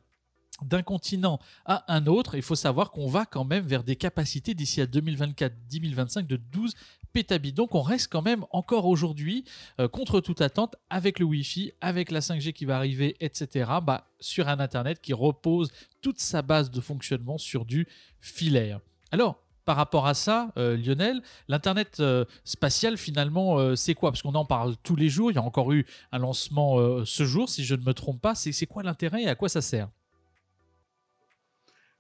d'un 0.62 0.84
continent 0.84 1.40
à 1.66 1.94
un 1.94 2.06
autre. 2.06 2.36
Il 2.36 2.42
faut 2.42 2.56
savoir 2.56 2.92
qu'on 2.92 3.08
va 3.08 3.26
quand 3.26 3.44
même 3.44 3.66
vers 3.66 3.84
des 3.84 3.96
capacités 3.96 4.54
d'ici 4.54 4.82
à 4.82 4.86
2024-2025 4.86 6.28
de 6.28 6.38
12 6.38 6.74
pétabits. 7.12 7.54
Donc 7.54 7.76
on 7.76 7.82
reste 7.82 8.12
quand 8.12 8.22
même 8.22 8.46
encore 8.52 8.86
aujourd'hui, 8.86 9.46
euh, 9.80 9.88
contre 9.88 10.20
toute 10.20 10.42
attente, 10.42 10.76
avec 10.90 11.20
le 11.20 11.26
Wi-Fi, 11.26 11.72
avec 11.80 12.12
la 12.12 12.20
5G 12.20 12.54
qui 12.54 12.66
va 12.66 12.76
arriver, 12.76 13.16
etc., 13.20 13.70
bah, 13.84 14.08
sur 14.20 14.50
un 14.50 14.60
Internet 14.60 15.00
qui 15.02 15.14
repose 15.14 15.72
toute 16.02 16.20
sa 16.20 16.42
base 16.42 16.72
de 16.72 16.82
fonctionnement 16.82 17.38
sur 17.38 17.66
du 17.66 17.88
filaire. 18.20 18.80
Alors, 19.12 19.40
par 19.66 19.78
rapport 19.78 20.08
à 20.08 20.14
ça, 20.14 20.52
euh, 20.58 20.76
Lionel, 20.76 21.22
l'Internet 21.48 21.98
euh, 22.02 22.26
spatial, 22.44 22.98
finalement, 22.98 23.76
c'est 23.78 23.94
quoi? 23.94 24.12
Parce 24.12 24.22
qu'on 24.22 24.36
en 24.36 24.44
parle 24.44 24.76
tous 24.84 24.98
les 24.98 25.08
jours. 25.08 25.32
Il 25.32 25.36
y 25.36 25.38
a 25.38 25.44
encore 25.44 25.72
eu 25.72 25.86
un 26.12 26.18
lancement 26.18 27.06
ce 27.06 27.24
jour, 27.24 27.48
si 27.48 27.64
je 27.64 27.76
ne 27.76 27.84
me 27.84 27.94
trompe 27.94 28.20
pas. 28.20 28.36
C'est 28.36 28.66
quoi 28.66 28.84
l'intérêt 28.84 29.24
et 29.24 29.30
à 29.30 29.36
quoi 29.36 29.48
ça 29.48 29.62
sert? 29.62 29.88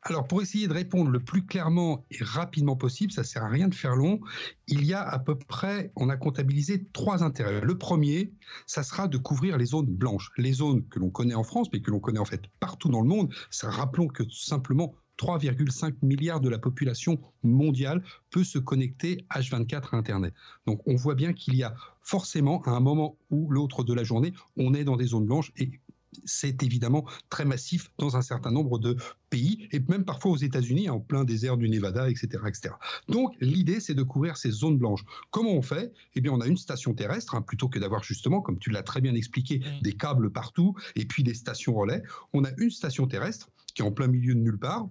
Alors, 0.05 0.27
pour 0.27 0.41
essayer 0.41 0.67
de 0.67 0.74
répondre 0.74 1.10
le 1.10 1.22
plus 1.22 1.45
clairement 1.45 2.05
et 2.12 2.17
rapidement 2.22 2.75
possible, 2.75 3.13
ça 3.13 3.24
sert 3.24 3.43
à 3.43 3.48
rien 3.48 3.69
de 3.69 3.75
faire 3.75 3.95
long. 3.95 4.19
Il 4.67 4.86
y 4.86 4.93
a 4.93 5.01
à 5.01 5.17
peu 5.17 5.36
près, 5.36 5.93
on 5.95 6.10
a 6.10 6.17
comptabilisé 6.17 6.86
trois 6.91 7.24
intérêts. 7.24 7.62
Le 7.62 7.77
premier, 7.77 8.33
ça 8.67 8.83
sera 8.83 9.07
de 9.07 9.17
couvrir 9.17 9.57
les 9.57 9.65
zones 9.65 9.88
blanches, 9.88 10.31
les 10.38 10.51
zones 10.51 10.86
que 10.89 11.00
l'on 11.00 11.10
connaît 11.10 11.36
en 11.36 11.43
France, 11.43 11.69
mais 11.72 11.81
que 11.81 11.89
l'on 11.89 12.01
connaît 12.01 12.19
en 12.19 12.25
fait 12.25 12.41
partout 12.60 12.89
dans 12.89 13.01
le 13.01 13.07
monde. 13.07 13.33
Rappelons 13.63 14.07
que 14.07 14.24
simplement 14.29 14.93
3,5 15.17 15.95
milliards 16.01 16.41
de 16.41 16.50
la 16.50 16.57
population 16.60 17.19
mondiale 17.43 18.03
peut 18.29 18.43
se 18.43 18.60
connecter 18.60 19.25
H24 19.33 19.89
à 19.93 19.98
Internet. 19.98 20.33
Donc 20.65 20.81
on 20.86 20.95
voit 20.95 21.15
bien 21.15 21.33
qu'il 21.33 21.55
y 21.55 21.63
a 21.63 21.75
forcément 22.01 22.62
à 22.63 22.72
un 22.72 22.79
moment 22.79 23.17
ou 23.29 23.50
l'autre 23.50 23.83
de 23.83 23.93
la 23.93 24.03
journée, 24.03 24.33
on 24.57 24.74
est 24.74 24.83
dans 24.83 24.98
des 24.98 25.07
zones 25.07 25.25
blanches 25.25 25.51
et 25.57 25.79
c'est 26.25 26.63
évidemment 26.63 27.05
très 27.29 27.46
massif 27.46 27.91
dans 27.98 28.17
un 28.17 28.22
certain 28.22 28.51
nombre 28.51 28.79
de 28.79 28.98
pays 29.29 29.67
et 29.72 29.79
même 29.88 30.05
parfois 30.05 30.32
aux 30.32 30.38
États-Unis, 30.38 30.89
en 30.89 31.00
plein 31.00 31.24
désert 31.24 31.58
du 31.58 31.70
Nevada, 31.70 32.10
etc. 32.10 32.43
etc. 32.48 32.75
Donc 33.10 33.36
l'idée, 33.41 33.79
c'est 33.79 33.96
de 33.96 34.03
couvrir 34.03 34.38
ces 34.38 34.51
zones 34.51 34.77
blanches. 34.77 35.03
Comment 35.32 35.53
on 35.53 35.62
fait? 35.62 35.91
Eh 36.15 36.22
bien, 36.22 36.32
on 36.32 36.41
a 36.41 36.48
une 36.48 36.58
station 36.58 36.93
terrestre, 36.93 37.36
hein, 37.36 37.41
plutôt 37.41 37.67
que 37.67 37.79
d'avoir 37.79 38.03
justement, 38.03 38.41
comme 38.41 38.60
tu 38.60 38.70
l'as 38.70 38.84
très 38.84 39.01
bien 39.01 39.15
expliqué, 39.15 39.62
des 39.82 39.93
câbles 39.93 40.32
partout 40.32 40.75
et 40.96 41.05
puis 41.05 41.24
des 41.24 41.34
stations 41.34 41.74
relais. 41.74 42.03
On 42.34 42.43
a 42.43 42.50
une 42.58 42.70
station 42.70 43.08
terrestre 43.08 43.50
qui 43.74 43.82
est 43.82 43.86
en 43.86 43.91
plein 43.91 44.08
milieu 44.08 44.36
de 44.36 44.39
nulle 44.39 44.60
part, 44.60 44.88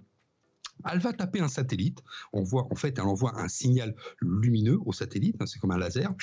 elle 0.91 0.99
va 0.99 1.13
taper 1.13 1.39
un 1.39 1.47
satellite. 1.47 2.03
On 2.31 2.43
voit, 2.43 2.67
en 2.71 2.75
fait, 2.75 2.97
elle 2.97 3.05
envoie 3.05 3.39
un 3.39 3.47
signal 3.47 3.95
lumineux 4.21 4.79
au 4.85 4.93
satellite, 4.93 5.35
hein, 5.39 5.45
c'est 5.45 5.59
comme 5.59 5.71
un 5.71 5.77
laser. 5.77 6.13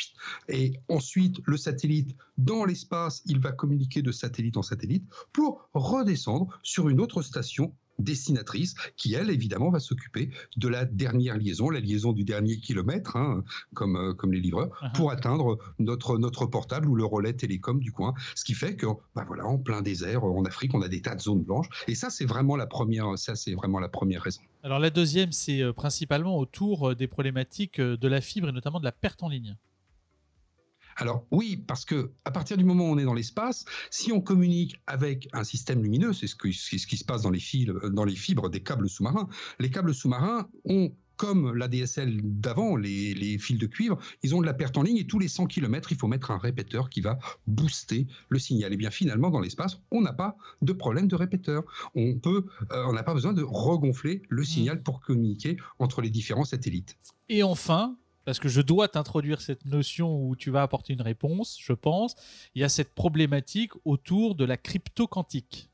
Et 0.48 0.80
ensuite, 0.88 1.36
le 1.44 1.56
satellite, 1.56 2.16
dans 2.38 2.64
l'espace, 2.64 3.22
il 3.26 3.40
va 3.40 3.52
communiquer 3.52 4.02
de 4.02 4.12
satellite 4.12 4.56
en 4.56 4.62
satellite 4.62 5.04
pour 5.32 5.68
redescendre 5.74 6.58
sur 6.62 6.88
une 6.88 7.00
autre 7.00 7.22
station 7.22 7.74
destinatrice 8.02 8.74
qui, 8.96 9.14
elle, 9.14 9.30
évidemment, 9.30 9.70
va 9.70 9.80
s'occuper 9.80 10.30
de 10.56 10.68
la 10.68 10.84
dernière 10.84 11.36
liaison, 11.36 11.70
la 11.70 11.80
liaison 11.80 12.12
du 12.12 12.24
dernier 12.24 12.58
kilomètre, 12.58 13.16
hein, 13.16 13.44
comme, 13.74 13.96
euh, 13.96 14.14
comme 14.14 14.32
les 14.32 14.40
livreurs, 14.40 14.68
uh-huh. 14.82 14.92
pour 14.94 15.10
atteindre 15.10 15.58
notre, 15.78 16.18
notre 16.18 16.46
portable 16.46 16.88
ou 16.88 16.94
le 16.94 17.04
relais 17.04 17.32
télécom 17.32 17.80
du 17.80 17.92
coin. 17.92 18.14
Ce 18.34 18.44
qui 18.44 18.54
fait 18.54 18.76
que, 18.76 18.86
bah 19.14 19.24
voilà, 19.26 19.46
en 19.46 19.58
plein 19.58 19.82
désert, 19.82 20.24
en 20.24 20.44
Afrique, 20.44 20.74
on 20.74 20.82
a 20.82 20.88
des 20.88 21.02
tas 21.02 21.14
de 21.14 21.20
zones 21.20 21.42
blanches. 21.42 21.68
Et 21.88 21.94
ça, 21.94 22.10
c'est 22.10 22.26
vraiment 22.26 22.56
la 22.56 22.66
première, 22.66 23.18
ça, 23.18 23.34
c'est 23.36 23.54
vraiment 23.54 23.80
la 23.80 23.88
première 23.88 24.22
raison. 24.22 24.42
Alors 24.62 24.78
la 24.78 24.90
deuxième, 24.90 25.32
c'est 25.32 25.62
euh, 25.62 25.72
principalement 25.72 26.38
autour 26.38 26.94
des 26.94 27.06
problématiques 27.06 27.80
de 27.80 28.08
la 28.08 28.20
fibre 28.20 28.48
et 28.48 28.52
notamment 28.52 28.78
de 28.80 28.84
la 28.84 28.92
perte 28.92 29.22
en 29.22 29.28
ligne. 29.28 29.56
Alors 31.00 31.26
oui, 31.30 31.56
parce 31.66 31.86
que 31.86 32.12
à 32.26 32.30
partir 32.30 32.58
du 32.58 32.64
moment 32.64 32.84
où 32.84 32.92
on 32.92 32.98
est 32.98 33.04
dans 33.04 33.14
l'espace, 33.14 33.64
si 33.90 34.12
on 34.12 34.20
communique 34.20 34.80
avec 34.86 35.28
un 35.32 35.44
système 35.44 35.82
lumineux, 35.82 36.12
c'est 36.12 36.26
ce, 36.26 36.36
ce, 36.36 36.86
qui 36.86 36.96
se 36.98 37.04
passe 37.04 37.22
dans 37.22 37.30
les, 37.30 37.40
fils, 37.40 37.68
dans 37.90 38.04
les 38.04 38.14
fibres 38.14 38.50
des 38.50 38.62
câbles 38.62 38.88
sous-marins, 38.88 39.26
les 39.58 39.70
câbles 39.70 39.94
sous-marins 39.94 40.48
ont 40.66 40.92
comme 41.16 41.54
l'ADSL 41.54 42.18
d'avant, 42.22 42.76
les, 42.76 43.36
fils 43.38 43.58
de 43.58 43.66
cuivre, 43.66 43.98
ils 44.22 44.34
ont 44.34 44.40
de 44.40 44.46
la 44.46 44.54
perte 44.54 44.78
en 44.78 44.82
ligne 44.82 44.96
et 44.96 45.06
tous 45.06 45.18
les 45.18 45.28
100 45.28 45.48
km, 45.48 45.92
il 45.92 45.98
faut 45.98 46.06
mettre 46.06 46.30
un 46.30 46.38
répéteur 46.38 46.88
qui 46.88 47.02
va 47.02 47.18
booster 47.46 48.06
le 48.30 48.38
signal. 48.38 48.72
Et 48.72 48.78
bien 48.78 48.90
finalement, 48.90 49.28
dans 49.28 49.40
l'espace, 49.40 49.82
on 49.90 50.00
n'a 50.00 50.14
pas 50.14 50.38
de 50.62 50.72
problème 50.72 51.08
de 51.08 51.16
répéteur. 51.16 51.62
On 51.94 52.14
peut, 52.18 52.46
euh, 52.72 52.84
on 52.86 52.94
n'a 52.94 53.02
pas 53.02 53.12
besoin 53.12 53.34
de 53.34 53.42
regonfler 53.42 54.22
le 54.30 54.44
signal 54.44 54.78
mmh. 54.78 54.82
pour 54.82 55.02
communiquer 55.02 55.58
entre 55.78 56.00
les 56.00 56.08
différents 56.08 56.46
satellites. 56.46 56.96
Et 57.28 57.42
enfin, 57.42 57.98
parce 58.30 58.38
que 58.38 58.48
je 58.48 58.60
dois 58.60 58.86
t'introduire 58.86 59.40
cette 59.40 59.64
notion 59.64 60.24
où 60.24 60.36
tu 60.36 60.52
vas 60.52 60.62
apporter 60.62 60.92
une 60.92 61.02
réponse, 61.02 61.58
je 61.60 61.72
pense, 61.72 62.14
il 62.54 62.62
y 62.62 62.64
a 62.64 62.68
cette 62.68 62.94
problématique 62.94 63.72
autour 63.84 64.36
de 64.36 64.44
la 64.44 64.56
crypto 64.56 65.08
quantique. 65.08 65.68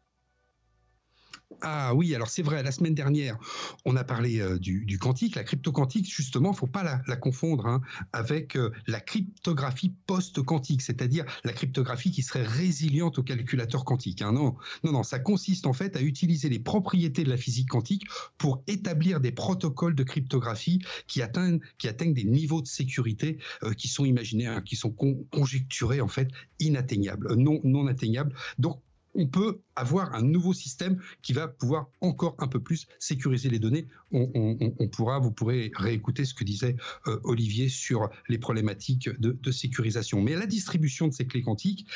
Ah 1.63 1.95
oui, 1.95 2.15
alors 2.15 2.29
c'est 2.29 2.43
vrai, 2.43 2.63
la 2.63 2.71
semaine 2.71 2.95
dernière, 2.95 3.39
on 3.85 3.97
a 3.97 4.05
parlé 4.05 4.41
euh, 4.41 4.59
du, 4.59 4.99
quantique. 4.99 5.37
La 5.37 5.45
crypto-quantique, 5.45 6.13
justement, 6.13 6.51
il 6.51 6.53
ne 6.53 6.57
faut 6.57 6.67
pas 6.67 7.03
la, 7.07 7.17
confondre 7.17 7.67
hein, 7.67 7.81
avec 8.13 8.57
euh, 8.57 8.71
la 8.87 9.01
cryptographie 9.01 9.95
post-quantique, 10.07 10.83
c'est-à-dire 10.83 11.25
la 11.45 11.53
cryptographie 11.53 12.11
qui 12.11 12.23
serait 12.23 12.45
résiliente 12.45 13.19
au 13.19 13.23
calculateur 13.23 13.85
quantique. 13.85 14.23
Hein. 14.23 14.33
Non, 14.33 14.57
non, 14.85 14.93
non, 14.93 15.03
ça 15.03 15.19
consiste 15.19 15.67
en 15.67 15.73
fait 15.73 15.97
à 15.97 16.03
utiliser 16.03 16.49
les 16.49 16.59
propriétés 16.59 17.25
de 17.25 17.31
la 17.31 17.37
physique 17.37 17.69
quantique 17.69 18.05
pour 18.37 18.63
établir 18.67 19.21
des 19.21 19.33
protocoles 19.33 19.95
de 19.95 20.03
cryptographie 20.03 20.83
qui 21.07 21.23
atteignent, 21.23 21.61
des 21.81 22.25
niveaux 22.25 22.63
de 22.63 22.67
sécurité 22.67 23.39
euh, 23.63 23.73
qui 23.73 23.89
sont 23.89 24.05
imaginés, 24.05 24.47
hein, 24.47 24.63
qui 24.65 24.77
sont 24.77 24.91
conjecturés 25.31 26.01
en 26.01 26.09
fait 26.09 26.29
inatteignables, 26.61 27.35
non, 27.35 27.61
non 27.65 27.87
atteignables. 27.87 28.35
Donc 28.59 28.81
on 29.17 29.27
peut 29.27 29.61
avoir 29.75 30.15
un 30.15 30.23
nouveau 30.23 30.53
système 30.53 31.01
qui 31.23 31.33
va 31.33 31.49
pouvoir 31.49 31.89
encore 32.01 32.37
un 32.39 32.49
peu 32.49 32.63
plus 32.63 32.87
sécuriser 32.99 33.49
les 33.49 33.59
données. 33.59 33.87
On, 34.13 34.89
pourra, 34.89 35.19
vous 35.19 35.33
pourrez 35.33 35.73
réécouter 35.75 36.25
ce 36.25 36.35
que 36.35 36.45
disait 36.45 36.77
euh, 37.07 37.19
Olivier 37.25 37.69
sur 37.69 38.09
les 38.29 38.39
problématiques 38.39 39.09
de, 39.19 39.51
sécurisation. 39.51 40.21
Mais 40.23 40.35
la 40.35 40.47
distribution 40.47 41.09
de 41.09 41.15
ces 41.15 41.27
clés 41.27 41.43
quantiques, 41.43 41.87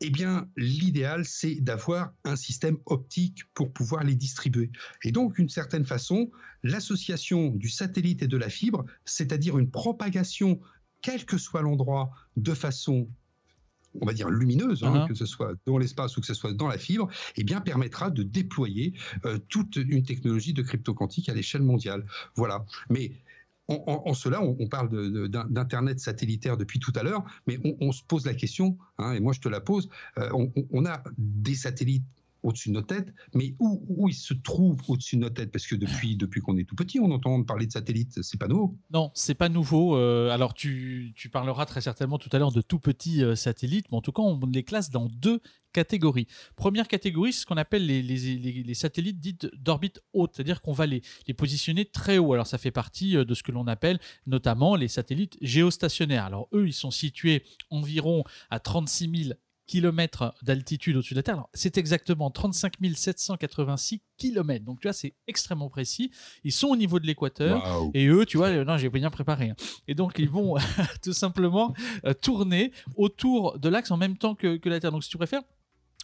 eh 0.00 0.10
bien, 0.10 0.48
l'idéal, 0.56 1.24
c'est 1.24 1.56
d'avoir 1.56 2.12
un 2.24 2.36
système 2.36 2.76
optique 2.86 3.44
pour 3.54 3.72
pouvoir 3.72 4.04
les 4.04 4.14
distribuer. 4.14 4.70
Et 5.02 5.10
donc, 5.10 5.36
d'une 5.36 5.48
certaine 5.48 5.86
façon, 5.86 6.30
l'association 6.62 7.50
du 7.50 7.70
satellite 7.70 8.22
et 8.22 8.28
de 8.28 8.36
la 8.36 8.50
fibre, 8.50 8.84
c'est-à-dire 9.04 9.58
une 9.58 9.70
propagation, 9.70 10.60
quel 11.00 11.24
que 11.24 11.38
soit 11.38 11.62
l'endroit, 11.62 12.10
de 12.36 12.52
façon 12.52 13.08
on 14.00 14.06
va 14.06 14.12
dire 14.12 14.28
lumineuse, 14.30 14.84
hein, 14.84 14.94
uh-huh. 14.94 15.08
que 15.08 15.14
ce 15.14 15.26
soit 15.26 15.54
dans 15.66 15.78
l'espace 15.78 16.16
ou 16.16 16.20
que 16.20 16.26
ce 16.26 16.34
soit 16.34 16.52
dans 16.52 16.68
la 16.68 16.78
fibre, 16.78 17.08
eh 17.36 17.44
bien 17.44 17.60
permettra 17.60 18.10
de 18.10 18.22
déployer 18.22 18.94
euh, 19.24 19.38
toute 19.48 19.76
une 19.76 20.02
technologie 20.02 20.52
de 20.52 20.62
crypto 20.62 20.94
quantique 20.94 21.28
à 21.28 21.34
l'échelle 21.34 21.62
mondiale. 21.62 22.06
Voilà. 22.34 22.64
Mais 22.90 23.12
en, 23.68 24.14
cela, 24.14 24.42
on, 24.42 24.68
parle 24.68 25.28
d'internet 25.28 25.98
satellitaire 25.98 26.56
depuis 26.56 26.78
tout 26.78 26.92
à 26.94 27.02
l'heure, 27.02 27.24
mais 27.48 27.58
on, 27.80 27.90
se 27.90 28.02
pose 28.04 28.24
la 28.24 28.34
question, 28.34 28.78
hein, 28.98 29.12
et 29.12 29.18
moi 29.18 29.32
je 29.32 29.40
te 29.40 29.48
la 29.48 29.60
pose. 29.60 29.88
Euh, 30.18 30.30
on, 30.70 30.86
a 30.86 31.02
des 31.18 31.56
satellites 31.56 32.04
au-dessus 32.46 32.68
de 32.68 32.74
nos 32.74 32.82
têtes, 32.82 33.12
mais 33.34 33.54
où, 33.58 33.84
où 33.88 34.08
il 34.08 34.14
se 34.14 34.32
trouve 34.32 34.80
au-dessus 34.88 35.16
de 35.16 35.22
nos 35.22 35.30
têtes 35.30 35.50
Parce 35.50 35.66
que 35.66 35.74
depuis, 35.74 36.16
depuis 36.16 36.40
qu'on 36.40 36.56
est 36.56 36.64
tout 36.64 36.76
petit, 36.76 37.00
on 37.00 37.10
entend 37.10 37.42
parler 37.42 37.66
de 37.66 37.72
satellites, 37.72 38.22
c'est 38.22 38.38
pas 38.38 38.48
nouveau. 38.48 38.78
Non, 38.90 39.10
c'est 39.14 39.34
pas 39.34 39.48
nouveau. 39.48 39.96
Euh, 39.96 40.30
alors 40.30 40.54
tu, 40.54 41.12
tu, 41.16 41.28
parleras 41.28 41.66
très 41.66 41.80
certainement 41.80 42.18
tout 42.18 42.30
à 42.32 42.38
l'heure 42.38 42.52
de 42.52 42.62
tout 42.62 42.78
petits 42.78 43.22
euh, 43.22 43.34
satellites, 43.34 43.86
mais 43.90 43.98
en 43.98 44.00
tout 44.00 44.12
cas, 44.12 44.22
on 44.22 44.38
les 44.46 44.62
classe 44.62 44.90
dans 44.90 45.06
deux 45.06 45.40
catégories. 45.72 46.26
Première 46.54 46.88
catégorie, 46.88 47.32
c'est 47.32 47.40
ce 47.40 47.46
qu'on 47.46 47.56
appelle 47.56 47.84
les, 47.84 48.00
les, 48.00 48.16
les, 48.16 48.74
satellites 48.74 49.20
dits 49.20 49.36
d'orbite 49.58 50.00
haute, 50.14 50.30
c'est-à-dire 50.34 50.62
qu'on 50.62 50.72
va 50.72 50.86
les, 50.86 51.02
les, 51.26 51.34
positionner 51.34 51.84
très 51.84 52.16
haut. 52.16 52.32
Alors 52.32 52.46
ça 52.46 52.56
fait 52.56 52.70
partie 52.70 53.16
euh, 53.16 53.24
de 53.24 53.34
ce 53.34 53.42
que 53.42 53.52
l'on 53.52 53.66
appelle 53.66 53.98
notamment 54.26 54.76
les 54.76 54.88
satellites 54.88 55.36
géostationnaires. 55.42 56.24
Alors 56.24 56.48
eux, 56.54 56.66
ils 56.66 56.72
sont 56.72 56.90
situés 56.90 57.42
environ 57.70 58.24
à 58.48 58.58
36 58.58 59.24
000 59.24 59.34
km 59.66 60.34
d'altitude 60.42 60.96
au-dessus 60.96 61.14
de 61.14 61.18
la 61.18 61.22
Terre. 61.22 61.44
C'est 61.54 61.78
exactement 61.78 62.30
35 62.30 62.74
786 62.94 64.00
km. 64.16 64.64
Donc 64.64 64.80
tu 64.80 64.88
vois, 64.88 64.92
c'est 64.92 65.14
extrêmement 65.26 65.68
précis. 65.68 66.10
Ils 66.44 66.52
sont 66.52 66.68
au 66.68 66.76
niveau 66.76 66.98
de 67.00 67.06
l'équateur. 67.06 67.62
Et 67.94 68.06
eux, 68.06 68.24
tu 68.24 68.36
vois, 68.36 68.64
non, 68.64 68.76
j'ai 68.78 68.88
bien 68.88 69.10
préparé. 69.10 69.50
Hein. 69.50 69.56
Et 69.88 69.94
donc 69.94 70.14
ils 70.18 70.28
vont 70.28 70.56
tout 71.02 71.12
simplement 71.12 71.74
euh, 72.04 72.14
tourner 72.14 72.72
autour 72.96 73.58
de 73.58 73.68
l'axe 73.68 73.90
en 73.90 73.96
même 73.96 74.16
temps 74.16 74.34
que, 74.34 74.56
que 74.56 74.68
la 74.68 74.80
Terre. 74.80 74.92
Donc 74.92 75.04
si 75.04 75.10
tu 75.10 75.16
préfères, 75.16 75.42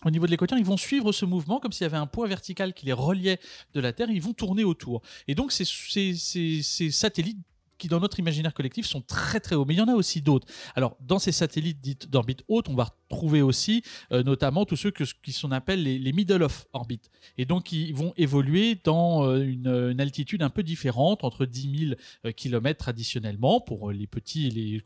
au 0.04 0.10
niveau 0.10 0.26
de 0.26 0.32
l'équateur, 0.32 0.58
ils 0.58 0.64
vont 0.64 0.76
suivre 0.76 1.12
ce 1.12 1.24
mouvement 1.24 1.60
comme 1.60 1.72
s'il 1.72 1.84
y 1.84 1.86
avait 1.86 1.96
un 1.96 2.06
point 2.06 2.26
vertical 2.26 2.74
qui 2.74 2.86
les 2.86 2.92
reliait 2.92 3.38
de 3.74 3.80
la 3.80 3.92
Terre, 3.92 4.10
ils 4.10 4.22
vont 4.22 4.32
tourner 4.32 4.64
autour. 4.64 5.02
Et 5.28 5.34
donc 5.34 5.52
ces, 5.52 5.64
ces, 5.64 6.14
ces 6.62 6.90
satellites 6.90 7.38
qui, 7.78 7.88
dans 7.88 8.00
notre 8.00 8.18
imaginaire 8.18 8.54
collectif, 8.54 8.86
sont 8.86 9.00
très 9.00 9.40
très 9.40 9.56
hauts. 9.56 9.64
Mais 9.64 9.74
il 9.74 9.78
y 9.78 9.80
en 9.80 9.88
a 9.88 9.94
aussi 9.94 10.22
d'autres. 10.22 10.46
Alors, 10.74 10.96
dans 11.00 11.18
ces 11.18 11.32
satellites 11.32 11.80
dits 11.80 11.98
d'orbite 12.08 12.44
haute, 12.48 12.68
on 12.68 12.74
va 12.74 12.88
trouver 13.08 13.42
aussi 13.42 13.82
euh, 14.10 14.22
notamment 14.22 14.64
tous 14.64 14.76
ceux 14.76 14.90
qui 14.90 15.32
sont 15.32 15.52
appelés 15.52 15.98
les, 15.98 16.12
middle 16.12 16.42
of 16.42 16.66
orbit. 16.72 17.00
Et 17.38 17.44
donc, 17.44 17.72
ils 17.72 17.94
vont 17.94 18.12
évoluer 18.16 18.78
dans 18.82 19.24
euh, 19.24 19.42
une, 19.42 20.00
altitude 20.00 20.42
un 20.42 20.50
peu 20.50 20.62
différente, 20.62 21.24
entre 21.24 21.46
10 21.46 21.86
000 21.88 22.00
euh, 22.24 22.32
km 22.32 22.78
traditionnellement, 22.78 23.60
pour 23.60 23.90
les 23.90 24.06
petits 24.06 24.46
et 24.46 24.50
les 24.50 24.82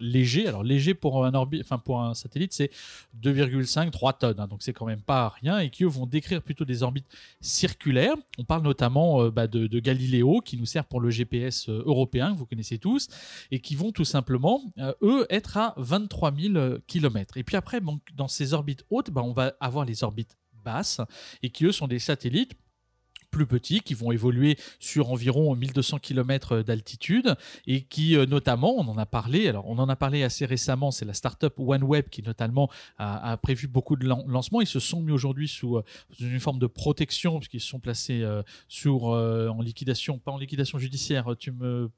légers. 0.00 0.46
Alors, 0.46 0.62
léger 0.62 0.94
pour 0.94 1.24
un, 1.24 1.34
orbite, 1.34 1.62
enfin, 1.62 1.78
pour 1.78 2.02
un 2.02 2.14
satellite, 2.14 2.52
c'est 2.52 2.70
2,5, 3.20 3.90
3 3.90 4.12
tonnes. 4.14 4.40
Hein. 4.40 4.46
donc, 4.48 4.62
c'est 4.62 4.72
quand 4.72 4.86
même 4.86 5.02
pas 5.02 5.28
rien. 5.40 5.58
Et 5.58 5.70
qui, 5.70 5.84
eux, 5.84 5.88
vont 5.88 6.06
décrire 6.06 6.42
plutôt 6.42 6.64
des 6.64 6.82
orbites 6.82 7.06
circulaires. 7.40 8.14
On 8.38 8.44
parle 8.44 8.62
notamment 8.62 9.28
bah, 9.28 9.46
de, 9.46 9.66
de 9.66 9.80
Galileo, 9.80 10.40
qui 10.40 10.56
nous 10.56 10.66
sert 10.66 10.84
pour 10.84 11.00
le 11.00 11.10
GPS 11.10 11.68
européen 11.68 12.31
vous 12.34 12.46
connaissez 12.46 12.78
tous, 12.78 13.08
et 13.50 13.60
qui 13.60 13.74
vont 13.74 13.92
tout 13.92 14.04
simplement, 14.04 14.62
euh, 14.78 14.92
eux, 15.02 15.26
être 15.30 15.56
à 15.56 15.74
23 15.76 16.34
000 16.34 16.78
km. 16.86 17.36
Et 17.36 17.44
puis 17.44 17.56
après, 17.56 17.80
dans 18.14 18.28
ces 18.28 18.52
orbites 18.52 18.84
hautes, 18.90 19.10
bah, 19.10 19.22
on 19.24 19.32
va 19.32 19.54
avoir 19.60 19.84
les 19.84 20.04
orbites 20.04 20.36
basses, 20.64 21.00
et 21.42 21.50
qui, 21.50 21.64
eux, 21.64 21.72
sont 21.72 21.88
des 21.88 21.98
satellites 21.98 22.54
plus 23.32 23.46
petits 23.46 23.80
qui 23.80 23.94
vont 23.94 24.12
évoluer 24.12 24.56
sur 24.78 25.10
environ 25.10 25.56
1200 25.56 25.98
km 25.98 26.62
d'altitude 26.62 27.34
et 27.66 27.80
qui 27.80 28.16
euh, 28.16 28.26
notamment, 28.26 28.76
on 28.76 28.86
en 28.86 28.98
a 28.98 29.06
parlé, 29.06 29.48
alors 29.48 29.66
on 29.66 29.78
en 29.78 29.88
a 29.88 29.96
parlé 29.96 30.22
assez 30.22 30.46
récemment, 30.46 30.92
c'est 30.92 31.06
la 31.06 31.14
startup 31.14 31.58
OneWeb 31.58 32.08
qui 32.10 32.22
notamment 32.22 32.70
a, 32.98 33.36
prévu 33.38 33.66
beaucoup 33.66 33.96
de 33.96 34.06
lancements. 34.06 34.60
Ils 34.60 34.66
se 34.66 34.78
sont 34.78 35.00
mis 35.00 35.10
aujourd'hui 35.10 35.48
sous, 35.48 35.78
euh, 35.78 35.84
une 36.20 36.38
forme 36.38 36.58
de 36.58 36.66
protection 36.66 37.38
puisqu'ils 37.38 37.60
sont 37.60 37.80
placés 37.80 38.24
sur, 38.68 39.04
en 39.04 39.60
liquidation, 39.62 40.18
pas 40.18 40.30
en 40.30 40.38
liquidation 40.38 40.78
judiciaire, 40.78 41.34
tu 41.38 41.50
me 41.52 41.90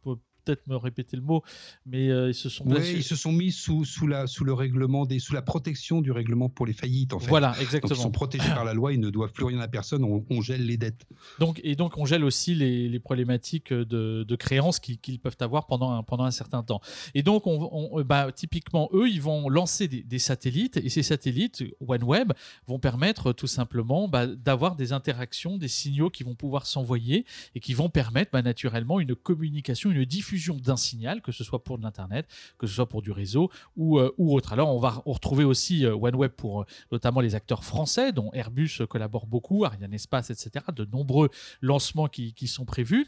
peut-être 0.44 0.66
me 0.66 0.76
répéter 0.76 1.16
le 1.16 1.22
mot, 1.22 1.42
mais 1.86 2.10
euh, 2.10 2.30
ils 2.30 2.34
se 2.34 2.48
sont 2.48 2.64
ils 2.74 3.02
se 3.02 3.16
sont 3.16 3.32
mis 3.32 3.52
sous, 3.52 3.84
sous, 3.84 4.06
la, 4.06 4.26
sous 4.26 4.44
le 4.44 4.52
règlement 4.52 5.06
des, 5.06 5.18
sous 5.18 5.34
la 5.34 5.42
protection 5.42 6.00
du 6.00 6.12
règlement 6.12 6.48
pour 6.48 6.66
les 6.66 6.72
faillites 6.72 7.12
en 7.12 7.18
fait. 7.18 7.28
Voilà, 7.28 7.54
exactement. 7.60 7.94
ils 7.94 8.02
sont 8.02 8.10
protégés 8.10 8.48
par 8.48 8.64
la 8.64 8.74
loi, 8.74 8.92
ils 8.92 9.00
ne 9.00 9.10
doivent 9.10 9.32
plus 9.32 9.44
rien 9.44 9.60
à 9.60 9.68
personne, 9.68 10.04
on, 10.04 10.40
gèle 10.40 10.66
les 10.66 10.76
dettes. 10.76 11.06
Donc 11.38 11.60
et 11.64 11.76
donc 11.76 11.96
on 11.96 12.04
gèle 12.04 12.24
aussi 12.24 12.54
les, 12.54 12.88
les 12.88 13.00
problématiques 13.00 13.72
de, 13.72 14.24
de 14.24 14.36
créances 14.36 14.78
qu'ils 14.80 15.18
peuvent 15.18 15.36
avoir 15.40 15.66
pendant 15.66 15.92
un, 15.92 16.02
pendant 16.02 16.24
un 16.24 16.30
certain 16.30 16.62
temps. 16.62 16.80
Et 17.14 17.22
donc 17.22 17.46
on, 17.46 18.02
bah, 18.02 18.30
typiquement 18.32 18.88
eux, 18.92 19.08
ils 19.08 19.22
vont 19.22 19.48
lancer 19.48 19.88
des, 19.88 20.18
satellites 20.18 20.76
et 20.76 20.88
ces 20.88 21.02
satellites 21.02 21.64
OneWeb 21.80 22.32
vont 22.66 22.78
permettre 22.78 23.32
tout 23.32 23.46
simplement 23.46 24.08
bah, 24.08 24.26
d'avoir 24.26 24.76
des 24.76 24.92
interactions, 24.92 25.56
des 25.56 25.68
signaux 25.68 26.10
qui 26.10 26.24
vont 26.24 26.34
pouvoir 26.34 26.66
s'envoyer 26.66 27.24
et 27.54 27.60
qui 27.60 27.74
vont 27.74 27.88
permettre 27.88 28.30
bah, 28.32 28.42
naturellement 28.42 29.00
une 29.00 29.14
communication, 29.14 29.90
une 29.90 30.04
diffusion 30.04 30.33
d'un 30.62 30.76
signal, 30.76 31.22
que 31.22 31.32
ce 31.32 31.44
soit 31.44 31.62
pour 31.64 31.78
de 31.78 31.82
l'Internet, 31.82 32.26
que 32.58 32.66
ce 32.66 32.74
soit 32.74 32.88
pour 32.88 33.02
du 33.02 33.10
réseau 33.10 33.50
ou, 33.76 33.98
euh, 33.98 34.14
ou 34.18 34.34
autre. 34.34 34.52
Alors, 34.52 34.74
on 34.74 34.78
va 34.78 35.02
retrouver 35.04 35.44
aussi 35.44 35.84
euh, 35.84 35.94
OneWeb 35.94 36.32
pour 36.32 36.62
euh, 36.62 36.66
notamment 36.92 37.20
les 37.20 37.34
acteurs 37.34 37.64
français, 37.64 38.12
dont 38.12 38.30
Airbus 38.32 38.80
collabore 38.88 39.26
beaucoup, 39.26 39.64
Ariane 39.64 39.94
Espace, 39.94 40.30
etc. 40.30 40.66
De 40.74 40.84
nombreux 40.84 41.30
lancements 41.60 42.08
qui, 42.08 42.34
qui 42.34 42.46
sont 42.46 42.64
prévus. 42.64 43.06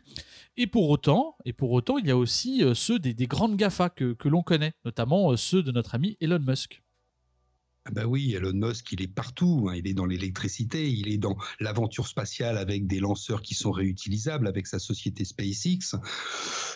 Et 0.57 0.67
pour 0.67 0.89
autant, 0.89 1.37
et 1.45 1.53
pour 1.53 1.73
autant 1.73 1.99
il 1.99 2.07
y 2.07 2.11
a 2.11 2.17
aussi 2.17 2.63
ceux 2.75 2.99
des, 2.99 3.15
des, 3.15 3.27
grandes 3.27 3.57
GAFA 3.57 3.91
que, 3.91 4.13
que 4.13 4.29
l'on 4.29 4.43
connaît, 4.43 4.75
notamment 4.85 5.37
ceux 5.37 5.63
de 5.63 5.73
notre 5.73 5.95
ami 5.95 6.17
Elon 6.21 6.41
Musk. 6.41 6.83
Ah 7.89 7.93
bah 7.93 8.05
oui, 8.05 8.35
Elon 8.35 8.53
Musk, 8.53 8.91
il 8.91 9.01
est 9.01 9.07
partout. 9.07 9.69
Hein. 9.71 9.77
Il 9.77 9.87
est 9.87 9.95
dans 9.95 10.07
l'électricité, 10.07 10.91
il 10.91 11.09
est 11.09 11.19
dans 11.19 11.37
l'aventure 11.61 12.09
spatiale 12.09 12.59
avec 12.59 12.89
des 12.89 12.99
lanceurs 12.99 13.43
qui 13.43 13.55
sont 13.55 13.71
réutilisables, 13.71 14.49
avec 14.49 14.67
sa 14.67 14.81
société 14.81 15.25
SpaceX, 15.25 15.95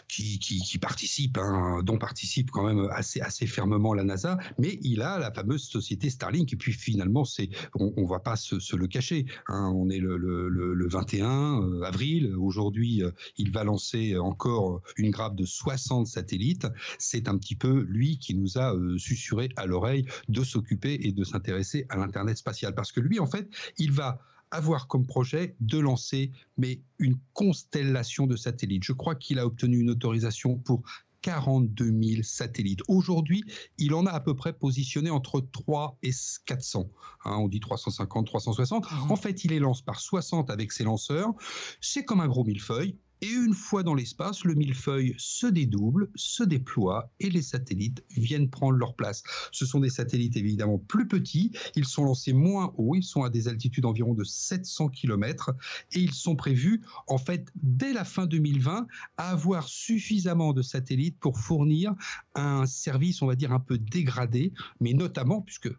qui, 0.07 0.79
participe, 0.81 1.37
hein, 1.38 1.83
dont 1.83 1.99
participe 1.99 2.52
quand 2.52 2.62
même 2.62 2.88
assez, 2.93 3.47
fermement 3.49 3.93
la 3.93 4.05
NASA. 4.05 4.38
Mais 4.59 4.79
il 4.83 5.02
a 5.02 5.19
la 5.19 5.33
fameuse 5.33 5.64
société 5.64 6.11
Starlink. 6.11 6.52
Et 6.52 6.57
puis 6.57 6.73
finalement, 6.73 7.25
c'est, 7.25 7.50
on, 7.75 7.93
ne 7.97 8.09
va 8.09 8.21
pas 8.21 8.37
se, 8.37 8.76
le 8.76 8.87
cacher. 8.87 9.26
Hein. 9.49 9.73
On 9.75 9.90
est 9.90 9.99
le 9.99 10.88
21 10.88 11.61
euh, 11.61 11.83
avril. 11.83 12.37
Aujourd'hui, 12.37 13.02
euh, 13.02 13.11
il 13.37 13.50
va 13.50 13.64
lancer 13.64 14.17
encore 14.17 14.81
une 14.97 15.11
grappe 15.11 15.35
de 15.35 15.45
60 15.45 16.07
satellites. 16.07 16.69
C'est 17.00 17.29
un 17.29 17.37
petit 17.37 17.57
peu 17.57 17.81
lui 17.88 18.19
qui 18.19 18.37
nous 18.37 18.59
a 18.59 18.76
euh, 18.76 18.97
susurré 18.97 19.49
à 19.57 19.67
l'oreille 19.67 20.07
de 20.29 20.45
s'occuper 20.45 21.00
et 21.00 21.12
de 21.12 21.25
s'intéresser 21.25 21.87
à 21.88 21.97
l'Internet 21.97 22.37
spatial. 22.37 22.75
Parce 22.75 22.92
que 22.92 23.00
lui, 23.00 23.19
en 23.19 23.26
fait, 23.26 23.49
il 23.78 23.92
va 23.92 24.21
avoir 24.50 24.88
comme 24.88 25.07
projet 25.07 25.54
de 25.61 25.78
lancer 25.78 26.33
mais 26.57 26.80
une 26.99 27.16
constellation 27.35 28.26
de 28.26 28.37
satellites. 28.37 28.85
Je 28.85 28.92
crois 28.92 29.14
qu'il 29.14 29.38
a 29.38 29.47
obtenu 29.47 29.78
une 29.78 29.90
autorisation 29.90 30.59
pour 30.59 30.83
42 31.23 31.85
000 31.85 32.23
satellites. 32.23 32.80
Aujourd'hui, 32.88 33.45
il 33.78 33.95
en 33.95 34.07
a 34.07 34.11
à 34.11 34.21
peu 34.21 34.35
près 34.35 34.52
positionné 34.52 35.11
entre 35.11 35.40
3 35.40 35.99
et 36.02 36.12
400. 36.47 36.90
Hein, 37.25 37.37
on 37.38 37.49
dit 37.49 37.61
350, 37.61 38.26
360. 38.26 38.90
Mmh. 38.90 39.11
En 39.11 39.16
fait, 39.16 39.45
il 39.45 39.50
les 39.50 39.59
lance 39.59 39.83
par 39.83 40.00
60 40.00 40.50
avec 40.50 40.73
ses 40.73 40.85
lanceurs. 40.85 41.33
C'est 41.80 42.04
comme 42.04 42.21
un 42.21 42.28
gros 42.28 42.45
millefeuille. 42.45 42.97
Et 43.22 43.28
une 43.28 43.54
fois 43.54 43.82
dans 43.82 43.94
l'espace, 43.94 44.44
le 44.44 44.54
millefeuille 44.54 45.14
se 45.18 45.46
dédouble, 45.46 46.10
se 46.14 46.42
déploie 46.42 47.12
et 47.20 47.28
les 47.28 47.42
satellites 47.42 48.04
viennent 48.16 48.48
prendre 48.48 48.78
leur 48.78 48.94
place. 48.94 49.22
Ce 49.52 49.66
sont 49.66 49.80
des 49.80 49.90
satellites 49.90 50.36
évidemment 50.36 50.78
plus 50.78 51.06
petits, 51.06 51.52
ils 51.76 51.84
sont 51.84 52.04
lancés 52.04 52.32
moins 52.32 52.72
haut, 52.76 52.94
ils 52.94 53.02
sont 53.02 53.22
à 53.22 53.30
des 53.30 53.48
altitudes 53.48 53.84
environ 53.84 54.14
de 54.14 54.24
700 54.24 54.88
km 54.88 55.50
et 55.92 56.00
ils 56.00 56.14
sont 56.14 56.36
prévus 56.36 56.82
en 57.06 57.18
fait 57.18 57.48
dès 57.62 57.92
la 57.92 58.04
fin 58.04 58.26
2020 58.26 58.86
à 59.16 59.30
avoir 59.30 59.68
suffisamment 59.68 60.52
de 60.52 60.62
satellites 60.62 61.18
pour 61.18 61.38
fournir 61.38 61.94
un 62.34 62.66
service 62.66 63.20
on 63.22 63.26
va 63.26 63.36
dire 63.36 63.52
un 63.52 63.60
peu 63.60 63.78
dégradé, 63.78 64.52
mais 64.80 64.92
notamment 64.92 65.42
puisque 65.42 65.70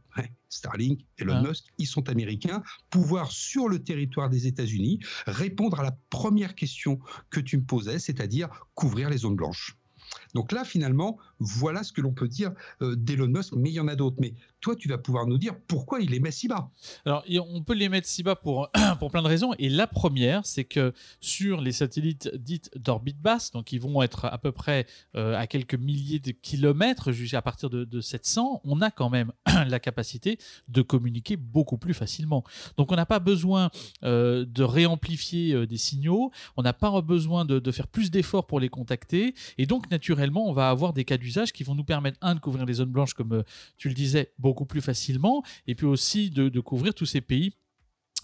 Starlink, 0.51 1.05
Elon 1.17 1.37
ah. 1.37 1.47
Musk, 1.47 1.65
ils 1.77 1.87
sont 1.87 2.09
américains, 2.09 2.61
pouvoir 2.89 3.31
sur 3.31 3.67
le 3.67 3.83
territoire 3.83 4.29
des 4.29 4.47
États-Unis 4.47 4.99
répondre 5.25 5.79
à 5.79 5.83
la 5.83 5.97
première 6.09 6.55
question 6.55 6.99
que 7.29 7.39
tu 7.39 7.57
me 7.57 7.63
posais, 7.63 7.99
c'est-à-dire 7.99 8.49
couvrir 8.75 9.09
les 9.09 9.17
zones 9.17 9.35
blanches. 9.35 9.77
Donc 10.33 10.51
là, 10.51 10.63
finalement, 10.63 11.17
voilà 11.39 11.83
ce 11.83 11.91
que 11.91 12.01
l'on 12.01 12.13
peut 12.13 12.27
dire 12.27 12.51
euh, 12.81 12.95
d'Elon 12.95 13.27
Musk, 13.27 13.53
mais 13.53 13.69
il 13.69 13.73
y 13.73 13.79
en 13.79 13.87
a 13.87 13.95
d'autres. 13.95 14.17
Mais 14.19 14.33
toi, 14.61 14.75
tu 14.75 14.87
vas 14.87 14.97
pouvoir 14.97 15.27
nous 15.27 15.37
dire 15.37 15.55
pourquoi 15.67 16.01
il 16.01 16.11
les 16.11 16.19
met 16.19 16.31
si 16.31 16.47
bas. 16.47 16.69
Alors, 17.05 17.23
on 17.49 17.63
peut 17.63 17.73
les 17.73 17.89
mettre 17.89 18.07
si 18.07 18.23
bas 18.23 18.35
pour, 18.35 18.69
pour 18.99 19.11
plein 19.11 19.21
de 19.21 19.27
raisons. 19.27 19.53
Et 19.59 19.69
la 19.69 19.87
première, 19.87 20.45
c'est 20.45 20.63
que 20.63 20.93
sur 21.19 21.61
les 21.61 21.71
satellites 21.71 22.29
dites 22.35 22.71
d'orbite 22.77 23.19
basse, 23.19 23.51
donc 23.51 23.71
ils 23.71 23.81
vont 23.81 24.01
être 24.01 24.25
à 24.25 24.37
peu 24.37 24.51
près 24.51 24.85
euh, 25.15 25.35
à 25.35 25.47
quelques 25.47 25.75
milliers 25.75 26.19
de 26.19 26.31
kilomètres, 26.31 27.11
jusqu'à 27.11 27.41
partir 27.41 27.69
de, 27.69 28.01
700, 28.01 28.61
on 28.63 28.81
a 28.81 28.89
quand 28.89 29.09
même 29.09 29.31
la 29.67 29.79
capacité 29.79 30.37
de 30.69 30.81
communiquer 30.81 31.37
beaucoup 31.37 31.77
plus 31.77 31.93
facilement. 31.93 32.43
Donc, 32.77 32.91
on 32.91 32.95
n'a 32.95 33.05
pas 33.05 33.19
besoin 33.19 33.69
euh, 34.03 34.45
de 34.45 34.63
réamplifier 34.63 35.65
des 35.67 35.77
signaux, 35.77 36.31
on 36.57 36.61
n'a 36.61 36.73
pas 36.73 37.01
besoin 37.01 37.45
de, 37.45 37.59
de 37.59 37.71
faire 37.71 37.87
plus 37.87 38.11
d'efforts 38.11 38.47
pour 38.47 38.59
les 38.59 38.69
contacter. 38.69 39.33
Et 39.57 39.65
donc, 39.65 39.89
naturellement, 39.91 40.20
on 40.29 40.53
va 40.53 40.69
avoir 40.69 40.93
des 40.93 41.05
cas 41.05 41.17
d'usage 41.17 41.51
qui 41.51 41.63
vont 41.63 41.75
nous 41.75 41.83
permettre, 41.83 42.17
un, 42.21 42.35
de 42.35 42.39
couvrir 42.39 42.65
les 42.65 42.73
zones 42.73 42.91
blanches, 42.91 43.13
comme 43.13 43.33
euh, 43.33 43.43
tu 43.77 43.87
le 43.87 43.93
disais, 43.93 44.33
beaucoup 44.37 44.65
plus 44.65 44.81
facilement, 44.81 45.43
et 45.67 45.75
puis 45.75 45.85
aussi 45.85 46.29
de, 46.29 46.59
couvrir 46.59 46.93
tous 46.93 47.05
ces 47.05 47.21
pays 47.21 47.53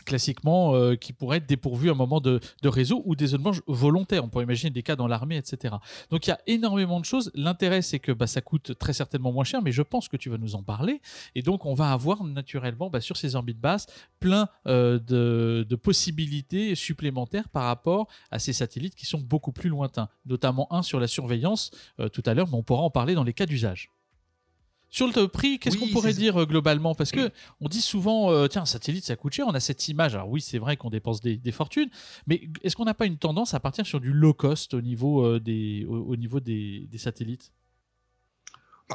classiquement 0.08 0.74
euh, 0.74 0.96
qui 0.96 1.14
pourraient 1.14 1.38
être 1.38 1.46
dépourvus 1.46 1.90
à 1.90 1.92
un 1.92 1.96
moment 1.96 2.22
de, 2.22 2.40
réseau 2.64 3.04
ou 3.06 3.16
des 3.16 3.28
zones 3.28 3.44
volontaires. 3.68 4.24
On 4.24 4.30
pourrait 4.30 4.46
imaginer 4.46 4.72
des 4.72 4.82
cas 4.82 4.96
dans 4.96 5.08
l'armée, 5.08 5.38
etc. 5.38 5.76
Donc 6.10 6.26
il 6.26 6.30
y 6.32 6.34
a 6.34 6.40
énormément 6.48 7.00
de 7.00 7.06
choses. 7.06 7.30
L'intérêt, 7.36 7.82
c'est 7.82 8.00
que 8.00 8.12
bah, 8.12 8.26
ça 8.26 8.41
coûte 8.41 8.78
très 8.80 8.93
certainement 8.93 9.32
moins 9.32 9.43
cher, 9.43 9.62
mais 9.62 9.72
je 9.72 9.82
pense 9.82 10.08
que 10.08 10.17
tu 10.17 10.30
vas 10.30 10.38
nous 10.38 10.56
en 10.56 10.63
parler. 10.63 11.02
Et 11.36 11.41
donc 11.41 11.65
on 11.65 11.74
va 11.74 11.91
avoir 11.91 12.24
naturellement 12.24 12.89
bah, 12.89 13.02
sur 13.02 13.17
ces 13.17 13.36
orbites 13.36 13.60
basses 13.60 13.86
plein 14.20 14.48
euh, 14.67 14.98
de, 15.00 15.76
possibilités 15.76 16.74
supplémentaires 16.74 17.50
par 17.50 17.65
rapport 17.65 18.08
à 18.32 18.39
ces 18.39 18.54
satellites 18.54 18.96
qui 18.96 19.06
sont 19.06 19.20
beaucoup 19.20 19.52
plus 19.52 19.70
lointains, 19.70 20.10
notamment 20.26 20.72
un 20.74 20.82
sur 20.82 21.00
la 21.00 21.08
surveillance 21.08 21.72
euh, 22.00 22.10
tout 22.10 22.24
à 22.26 22.34
l'heure, 22.34 22.48
mais 22.48 22.56
on 22.56 22.63
pourra 22.63 22.82
en 22.82 22.89
parler 22.89 23.13
dans 23.13 23.24
les 23.24 23.34
cas 23.34 23.46
d'usage. 23.46 23.91
Sur 24.89 25.08
le 25.08 25.28
prix, 25.28 25.60
qu'est-ce 25.60 25.78
qu'on 25.78 25.88
pourrait 25.88 26.13
dire 26.13 26.41
euh, 26.41 26.45
globalement? 26.45 26.95
Parce 26.95 27.12
que 27.12 27.30
on 27.60 27.67
dit 27.67 27.82
souvent, 27.82 28.32
euh, 28.32 28.47
tiens, 28.47 28.62
un 28.62 28.65
satellite, 28.65 29.06
ça 29.06 29.15
coûte 29.15 29.34
cher. 29.34 29.45
On 29.47 29.54
a 29.54 29.60
cette 29.60 29.88
image. 29.88 30.15
Alors 30.15 30.30
oui, 30.30 30.41
c'est 30.41 30.60
vrai 30.60 30.78
qu'on 30.78 30.89
dépense 30.89 31.21
des, 31.21 31.52
fortunes, 31.52 31.89
mais 32.28 32.50
est-ce 32.63 32.76
qu'on 32.76 32.86
n'a 32.86 32.93
pas 32.93 33.06
une 33.06 33.17
tendance 33.17 33.54
à 33.54 33.60
partir 33.60 33.86
sur 33.86 34.00
du 34.00 34.13
low 34.13 34.34
cost 34.34 34.73
au 34.73 34.82
niveau 34.82 35.26
euh, 35.26 35.39
des, 35.39 35.86
au, 35.86 36.15
niveau 36.15 36.39
des 36.39 36.88
satellites? 36.97 37.52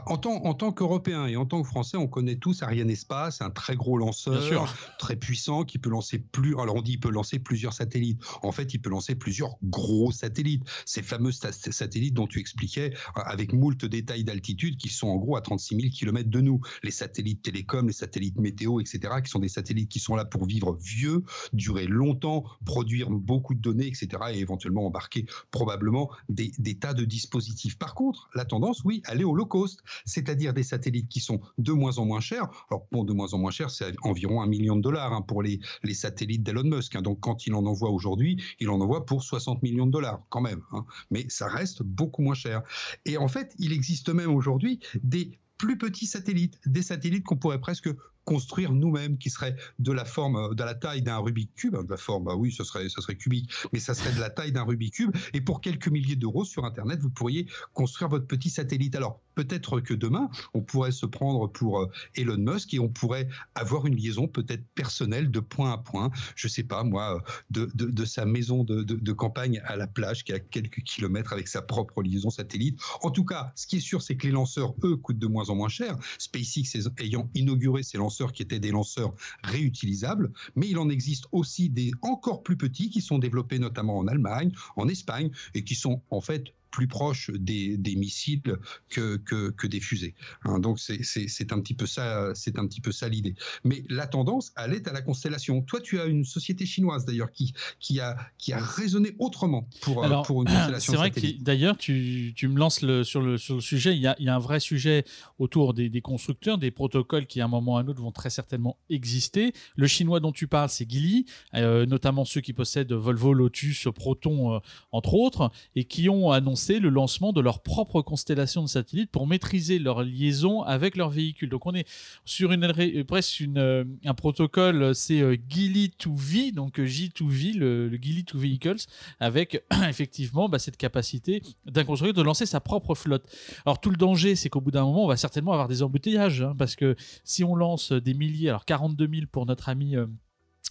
En 0.07 0.17
tant, 0.17 0.45
en 0.45 0.55
tant 0.55 0.73
qu'Européens 0.73 1.27
et 1.27 1.37
en 1.37 1.45
tant 1.45 1.61
que 1.61 1.69
Français, 1.69 1.99
on 1.99 2.07
connaît 2.07 2.37
tous 2.37 2.63
Ariane 2.63 2.89
Espace, 2.89 3.43
un 3.43 3.51
très 3.51 3.77
gros 3.77 3.99
lanceur, 3.99 4.75
très 4.99 5.17
puissant, 5.17 5.65
qui 5.65 5.79
peut 5.79 5.91
lancer 5.91 6.19
plus. 6.19 6.59
Alors 6.59 6.77
on 6.77 6.83
dit 6.83 6.93
il 6.93 7.01
peut 7.01 7.11
lancer 7.11 7.39
plusieurs 7.39 7.75
satellites. 7.75 8.19
En 8.43 8.53
fait, 8.53 8.73
il 8.73 8.79
peut 8.79 8.89
lancer 8.89 9.15
plusieurs 9.15 9.57
gros 9.63 10.11
satellites. 10.11 10.63
Ces 10.87 11.03
fameux 11.03 11.31
satellites 11.33 12.15
dont 12.15 12.27
tu 12.27 12.41
expliquais, 12.41 12.95
euh, 13.19 13.21
avec 13.25 13.53
moult 13.53 13.85
détails 13.85 14.25
d'altitude, 14.25 14.79
qui 14.79 14.89
sont 14.89 15.09
en 15.09 15.17
gros 15.17 15.37
à 15.37 15.43
36 15.43 15.77
000 15.77 15.89
km 15.93 16.31
de 16.31 16.41
nous. 16.41 16.61
Les 16.83 16.91
satellites 16.91 17.43
télécom, 17.43 17.87
les 17.87 17.93
satellites 17.93 18.39
météo, 18.39 18.81
etc., 18.81 19.15
qui 19.23 19.31
sont 19.31 19.41
des 19.41 19.49
satellites 19.49 19.91
qui 19.91 20.01
sont 20.01 20.17
là 20.17 20.25
pour 20.25 20.47
vivre 20.47 20.79
vieux, 20.81 21.23
durer 21.53 21.87
longtemps, 21.87 22.45
produire 22.65 23.11
beaucoup 23.11 23.55
de 23.55 23.61
données, 23.61 23.89
etc., 23.89 24.09
et 24.33 24.39
éventuellement 24.39 24.87
embarquer 24.87 25.27
probablement 25.51 26.11
des, 26.31 26.51
des 26.59 26.77
tas 26.77 26.95
de 26.95 27.05
dispositifs. 27.05 27.77
Par 27.77 27.95
contre, 27.95 28.31
la 28.35 28.47
tendance, 28.47 28.83
oui, 28.85 29.03
elle 29.07 29.21
est 29.21 29.25
au 29.25 29.35
low 29.35 29.47
cost 29.47 29.82
c'est-à-dire 30.05 30.53
des 30.53 30.63
satellites 30.63 31.09
qui 31.09 31.21
sont 31.21 31.41
de 31.59 31.73
moins 31.73 31.99
en 31.99 32.05
moins 32.05 32.21
chers. 32.21 32.49
Alors, 32.71 32.87
de 32.93 33.13
moins 33.13 33.33
en 33.35 33.39
moins 33.39 33.51
chers, 33.51 33.71
c'est 33.71 33.95
environ 34.03 34.43
un 34.43 34.47
million 34.47 34.77
de 34.77 34.83
dollars 34.83 35.13
hein, 35.13 35.23
pour 35.23 35.43
les, 35.43 35.61
les 35.83 35.95
satellites 35.95 36.43
d'Elon 36.43 36.65
Musk. 36.65 36.97
Hein. 36.97 37.03
Donc, 37.03 37.21
quand 37.21 37.47
il 37.47 37.55
en 37.55 37.67
envoie 37.67 37.91
aujourd'hui, 37.91 38.43
il 38.61 38.69
en 38.69 38.81
envoie 38.81 39.07
pour 39.07 39.23
60 39.23 39.63
millions 39.63 39.87
de 39.87 39.93
dollars, 39.93 40.23
quand 40.29 40.41
même. 40.41 40.63
Hein. 40.73 40.85
Mais 41.11 41.27
ça 41.29 41.49
reste 41.49 41.83
beaucoup 41.83 42.23
moins 42.23 42.35
cher. 42.35 42.63
Et 43.05 43.17
en 43.17 43.29
fait, 43.29 43.55
il 43.59 43.73
existe 43.73 44.09
même 44.09 44.35
aujourd'hui 44.35 44.81
des 45.03 45.39
plus 45.59 45.79
petits 45.79 46.07
satellites, 46.07 46.59
des 46.67 46.83
satellites 46.83 47.25
qu'on 47.25 47.37
pourrait 47.37 47.61
presque 47.61 47.89
construire 48.25 48.73
nous-mêmes, 48.73 49.19
qui 49.19 49.31
serait 49.31 49.57
de 49.79 49.93
la 49.93 50.05
forme, 50.05 50.37
euh, 50.37 50.55
de 50.55 50.63
la 50.63 50.75
taille 50.75 51.03
d'un 51.03 51.19
Rubik 51.19 51.55
cube, 51.55 51.77
de 51.77 51.91
la 51.91 51.97
forme, 51.97 52.25
bah 52.25 52.37
oui, 52.37 52.53
ce 52.53 52.65
serait, 52.65 52.89
ça 52.89 53.01
serait 53.01 53.17
cubique, 53.17 53.51
mais 53.73 53.79
ça 53.79 53.95
serait 53.95 54.13
de 54.13 54.21
la 54.21 54.31
taille 54.31 54.53
d'un 54.53 54.63
Rubik 54.63 54.95
cube. 54.95 55.17
Et 55.33 55.41
pour 55.41 55.61
quelques 55.61 55.89
milliers 55.89 56.17
d'euros 56.17 56.45
sur 56.45 56.65
Internet, 56.65 57.01
vous 57.01 57.11
pourriez 57.11 57.47
construire 57.73 58.09
votre 58.09 58.27
petit 58.27 58.51
satellite. 58.51 58.95
Alors 58.95 59.21
peut-être 59.35 59.81
que 59.81 59.95
demain, 59.95 60.29
on 60.55 60.61
pourrait 60.61 60.93
se 60.93 61.07
prendre 61.07 61.47
pour 61.49 61.81
euh, 61.81 61.91
Elon 62.15 62.37
Musk 62.39 62.75
et 62.75 62.79
on 62.79 62.89
pourrait 62.89 63.29
avoir 63.55 63.87
une 63.87 63.97
liaison 63.97 64.29
peut-être 64.29 64.65
personnelle 64.75 65.31
de 65.31 65.41
point 65.41 65.73
à 65.73 65.79
point. 65.79 66.11
Je 66.37 66.49
sais 66.49 66.63
pas 66.65 66.85
moi, 66.85 67.17
euh, 67.17 67.21
de, 67.51 67.71
de, 67.75 68.05
sa 68.05 68.25
maison 68.25 68.65
de, 68.65 68.83
de, 68.83 69.13
campagne 69.13 69.61
à 69.65 69.77
la 69.77 69.87
plage 69.87 70.25
qui 70.25 70.33
est 70.33 70.37
à 70.37 70.41
quelques 70.41 70.83
kilomètres 70.83 71.33
avec 71.33 71.49
sa 71.49 71.63
propre 71.63 72.03
liaison 72.03 72.31
satellite. 72.31 72.79
En 73.03 73.11
tout 73.11 73.25
cas, 73.25 73.53
ce 73.57 73.67
qui 73.67 73.77
est 73.77 73.81
sûr, 73.81 74.03
c'est 74.03 74.17
que 74.17 74.27
les 74.27 74.33
lanceurs, 74.33 74.75
eux, 74.85 74.97
coûtent 74.97 75.19
de 75.19 75.27
moins 75.27 75.49
en 75.51 75.55
moins 75.55 75.69
cher. 75.69 75.97
SpaceX 76.19 76.89
ayant 76.99 77.31
inauguré 77.35 77.83
ses 77.83 77.99
lanceurs 77.99 78.12
qui 78.33 78.43
étaient 78.43 78.61
des 78.61 78.71
lanceurs 78.71 79.15
réutilisables, 79.43 80.33
mais 80.55 80.69
il 80.69 80.79
en 80.79 80.89
existe 80.89 81.27
aussi 81.33 81.69
des 81.69 81.91
encore 82.03 82.43
plus 82.43 82.57
petits 82.57 82.91
qui 82.91 83.01
sont 83.01 83.19
développés 83.19 83.59
notamment 83.59 83.99
en 83.99 84.07
Allemagne, 84.07 84.53
en 84.77 84.89
Espagne, 84.89 85.31
et 85.55 85.65
qui 85.65 85.75
sont 85.75 86.03
en 86.11 86.21
fait 86.21 86.55
plus 86.73 86.89
proche 86.89 87.31
des, 87.31 87.79
missiles 87.95 88.43
que, 88.89 89.17
que, 89.17 89.67
des 89.67 89.81
fusées. 89.81 90.15
Hein. 90.45 90.59
donc 90.59 90.81
c'est 90.81 91.53
un 91.53 91.61
petit 91.61 91.75
peu 91.75 91.87
ça, 91.87 92.33
c'est 92.35 92.59
un 92.59 92.67
petit 92.67 92.81
peu 92.81 92.91
ça 92.91 93.09
l'idée. 93.09 93.37
Mais 93.63 93.85
la 93.89 94.07
tendance, 94.07 94.53
elle 94.57 94.75
est 94.75 94.89
à 94.89 94.93
la 94.93 95.03
constellation. 95.03 95.63
Toi, 95.63 95.81
tu 95.81 96.01
as 96.01 96.07
une 96.07 96.25
société 96.25 96.67
chinoise 96.67 97.05
d'ailleurs 97.05 97.31
qui, 97.31 97.53
qui, 97.79 98.01
a, 98.01 98.17
qui 98.39 98.53
a 98.53 98.59
raisonné 98.59 99.15
autrement 99.19 99.69
pour, 99.83 100.05
euh, 100.05 100.23
pour 100.23 100.43
une 100.43 100.49
constellation. 100.53 100.93
C'est 100.93 100.97
vrai 100.97 101.11
que 101.11 101.43
d'ailleurs, 101.43 101.77
tu, 101.77 102.33
tu, 102.35 102.49
me 102.49 102.59
lances 102.59 102.81
le, 102.83 103.05
sur, 103.05 103.21
le, 103.21 103.39
sur 103.39 103.57
le 103.57 103.61
sujet. 103.61 103.95
Il 103.95 104.01
y, 104.01 104.07
a, 104.07 104.17
il 104.19 104.25
y 104.25 104.29
a 104.29 104.35
un 104.35 104.41
vrai 104.41 104.59
sujet 104.59 105.05
autour 105.39 105.75
des, 105.75 105.91
des, 105.91 106.01
constructeurs, 106.01 106.59
des 106.59 106.71
protocoles 106.71 107.27
qui 107.27 107.41
à 107.41 107.45
un 107.45 107.49
moment 107.49 107.75
ou 107.75 107.77
à 107.77 107.81
un 107.81 107.89
autre 107.89 108.01
vont 108.01 108.13
très 108.13 108.31
certainement 108.31 108.79
exister. 108.89 109.53
Le 109.77 109.87
chinois 109.87 110.21
dont 110.21 110.33
tu 110.33 110.49
parles, 110.49 110.71
c'est 110.71 110.91
Geely, 110.91 111.27
euh, 111.55 111.85
notamment 111.85 112.25
ceux 112.25 112.41
qui 112.41 112.55
possèdent 112.55 112.93
Volvo, 112.93 113.35
Lotus, 113.35 113.89
Proton, 113.95 114.55
euh, 114.55 114.59
entre 114.91 115.15
autres, 115.15 115.51
et 115.77 115.85
qui 115.85 116.09
ont 116.09 116.31
annoncé 116.31 116.62
le 116.69 116.89
lancement 116.89 117.33
de 117.33 117.41
leur 117.41 117.63
propre 117.63 118.03
constellation 118.03 118.63
de 118.63 118.69
satellites 118.69 119.11
pour 119.11 119.27
maîtriser 119.27 119.79
leur 119.79 120.03
liaison 120.03 120.63
avec 120.63 120.97
leurs 120.97 121.11
véhicules. 121.11 121.49
Donc 121.49 121.67
on 121.67 121.75
est 121.75 121.87
sur 122.25 122.53
une 122.53 123.05
presque 123.05 123.41
une, 123.41 123.99
un 124.05 124.15
protocole, 124.15 124.95
c'est 124.95 125.23
Gili 125.49 125.91
to 125.91 126.13
V, 126.15 126.53
donc 126.53 126.79
J2V, 126.79 127.57
le, 127.57 127.89
le 127.89 127.97
Gili 127.97 128.25
to 128.25 128.39
Vehicles, 128.39 128.85
avec 129.21 129.65
effectivement 129.89 130.49
bah, 130.49 130.59
cette 130.59 130.77
capacité 130.77 131.43
d'un 131.67 131.85
constructeur 131.85 132.15
de 132.15 132.23
lancer 132.23 132.47
sa 132.47 132.61
propre 132.61 132.95
flotte. 132.95 133.25
Alors 133.67 133.81
tout 133.81 133.91
le 133.91 133.97
danger, 133.97 134.37
c'est 134.37 134.49
qu'au 134.49 134.61
bout 134.61 134.71
d'un 134.71 134.85
moment, 134.85 135.05
on 135.05 135.09
va 135.09 135.17
certainement 135.17 135.53
avoir 135.53 135.69
des 135.69 135.83
embouteillages, 135.83 136.43
hein, 136.43 136.55
parce 136.57 136.77
que 136.77 136.97
si 137.25 137.45
on 137.45 137.55
lance 137.55 137.93
des 137.93 138.15
milliers, 138.15 138.49
alors 138.49 138.65
42 138.65 139.09
000 139.13 139.27
pour 139.31 139.47
notre 139.47 139.69
ami 139.69 139.97
euh, 139.97 140.07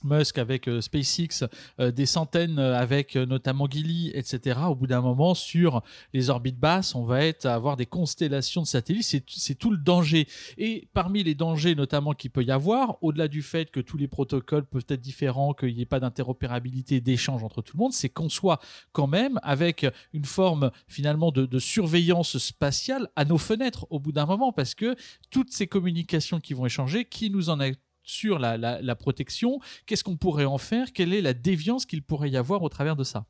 Musk 0.03 0.37
avec 0.37 0.67
euh, 0.67 0.81
SpaceX, 0.81 1.45
euh, 1.79 1.91
des 1.91 2.05
centaines 2.05 2.59
avec 2.59 3.15
notamment 3.15 3.67
Gilly, 3.69 4.11
etc. 4.13 4.59
Au 4.67 4.75
bout 4.75 4.87
d'un 4.87 5.01
moment, 5.01 5.33
sur 5.33 5.81
les 6.13 6.29
orbites 6.29 6.59
basses, 6.59 6.95
on 6.95 7.03
va 7.03 7.23
être, 7.25 7.45
avoir 7.45 7.77
des 7.77 7.85
constellations 7.85 8.61
de 8.61 8.67
satellites. 8.67 9.23
C'est 9.27 9.55
tout 9.55 9.71
le 9.71 9.77
danger. 9.77 10.27
Et 10.57 10.87
parmi 10.93 11.23
les 11.23 11.35
dangers 11.35 11.75
notamment 11.75 12.13
qu'il 12.13 12.31
peut 12.31 12.43
y 12.43 12.51
avoir, 12.51 12.97
au-delà 13.01 13.27
du 13.27 13.41
fait 13.41 13.71
que 13.71 13.79
tous 13.79 13.97
les 13.97 14.07
protocoles 14.07 14.65
peuvent 14.65 14.85
être 14.89 15.01
différents, 15.01 15.53
qu'il 15.53 15.75
n'y 15.75 15.81
ait 15.81 15.85
pas 15.85 15.99
d'interopérabilité, 15.99 17.01
d'échange 17.01 17.43
entre 17.43 17.61
tout 17.61 17.77
le 17.77 17.81
monde, 17.81 17.93
c'est 17.93 18.09
qu'on 18.09 18.29
soit 18.29 18.59
quand 18.91 19.07
même 19.07 19.39
avec 19.43 19.85
une 20.13 20.25
forme 20.25 20.71
finalement 20.87 21.31
de, 21.31 21.45
de 21.45 21.59
surveillance 21.59 22.37
spatiale 22.37 23.09
à 23.15 23.25
nos 23.25 23.37
fenêtres 23.37 23.87
au 23.89 23.99
bout 23.99 24.11
d'un 24.11 24.25
moment, 24.25 24.51
parce 24.51 24.75
que 24.75 24.95
toutes 25.29 25.51
ces 25.51 25.67
communications 25.67 26.39
qui 26.39 26.53
vont 26.53 26.65
échanger, 26.65 27.05
qui 27.05 27.29
nous 27.29 27.49
en 27.49 27.59
a 27.59 27.67
sur 28.03 28.39
la, 28.39 28.95
protection, 28.95 29.59
qu'est-ce 29.85 30.03
qu'on 30.03 30.17
pourrait 30.17 30.45
en 30.45 30.57
faire? 30.57 30.93
Quelle 30.93 31.13
est 31.13 31.21
la 31.21 31.33
déviance 31.33 31.85
qu'il 31.85 32.03
pourrait 32.03 32.29
y 32.29 32.37
avoir 32.37 32.63
au 32.63 32.69
travers 32.69 32.95
de 32.95 33.03
ça? 33.03 33.25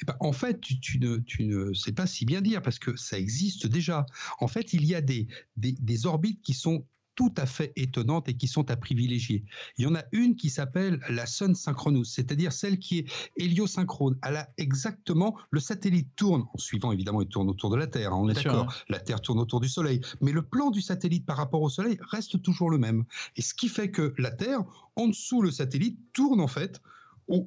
Eh 0.00 0.04
ben, 0.06 0.16
en 0.20 0.32
fait, 0.32 0.60
tu, 0.60 0.98
ne, 0.98 1.72
sais 1.74 1.92
pas 1.92 2.06
si 2.06 2.24
bien 2.24 2.40
dire 2.40 2.62
parce 2.62 2.78
que 2.78 2.96
ça 2.96 3.18
existe 3.18 3.66
déjà. 3.66 4.06
En 4.40 4.48
fait, 4.48 4.72
il 4.72 4.84
y 4.84 4.94
a 4.94 5.00
des, 5.00 5.26
des 5.56 6.06
orbites 6.06 6.40
qui 6.42 6.54
sont 6.54 6.84
tout 7.14 7.32
à 7.36 7.46
fait 7.46 7.72
étonnantes 7.76 8.28
et 8.28 8.34
qui 8.34 8.48
sont 8.48 8.70
à 8.70 8.76
privilégier. 8.76 9.44
Il 9.78 9.84
y 9.84 9.86
en 9.86 9.94
a 9.94 10.02
une 10.12 10.36
qui 10.36 10.50
s'appelle 10.50 11.00
la 11.08 11.26
Sun 11.26 11.54
Synchronous, 11.54 12.04
c'est-à-dire 12.04 12.52
celle 12.52 12.78
qui 12.78 12.98
est 12.98 13.06
héliosynchrone. 13.36 14.18
Elle 14.22 14.36
a 14.36 14.48
exactement, 14.56 15.36
le 15.50 15.60
satellite 15.60 16.08
tourne, 16.16 16.44
en 16.52 16.58
suivant 16.58 16.92
évidemment, 16.92 17.22
il 17.22 17.28
tourne 17.28 17.48
autour 17.48 17.70
de 17.70 17.76
la 17.76 17.86
Terre, 17.86 18.12
hein, 18.12 18.18
on 18.18 18.28
est 18.28 18.34
d'accord, 18.34 18.74
la 18.88 18.98
Terre 18.98 19.20
tourne 19.20 19.38
autour 19.38 19.60
du 19.60 19.68
Soleil, 19.68 20.00
mais 20.20 20.32
le 20.32 20.42
plan 20.42 20.70
du 20.70 20.80
satellite 20.80 21.26
par 21.26 21.36
rapport 21.36 21.62
au 21.62 21.70
Soleil 21.70 21.98
reste 22.10 22.42
toujours 22.42 22.70
le 22.70 22.78
même. 22.78 23.04
Et 23.36 23.42
ce 23.42 23.54
qui 23.54 23.68
fait 23.68 23.90
que 23.90 24.14
la 24.18 24.30
Terre, 24.30 24.64
en 24.96 25.08
dessous 25.08 25.42
le 25.42 25.50
satellite, 25.50 25.98
tourne 26.12 26.40
en 26.40 26.48
fait 26.48 26.80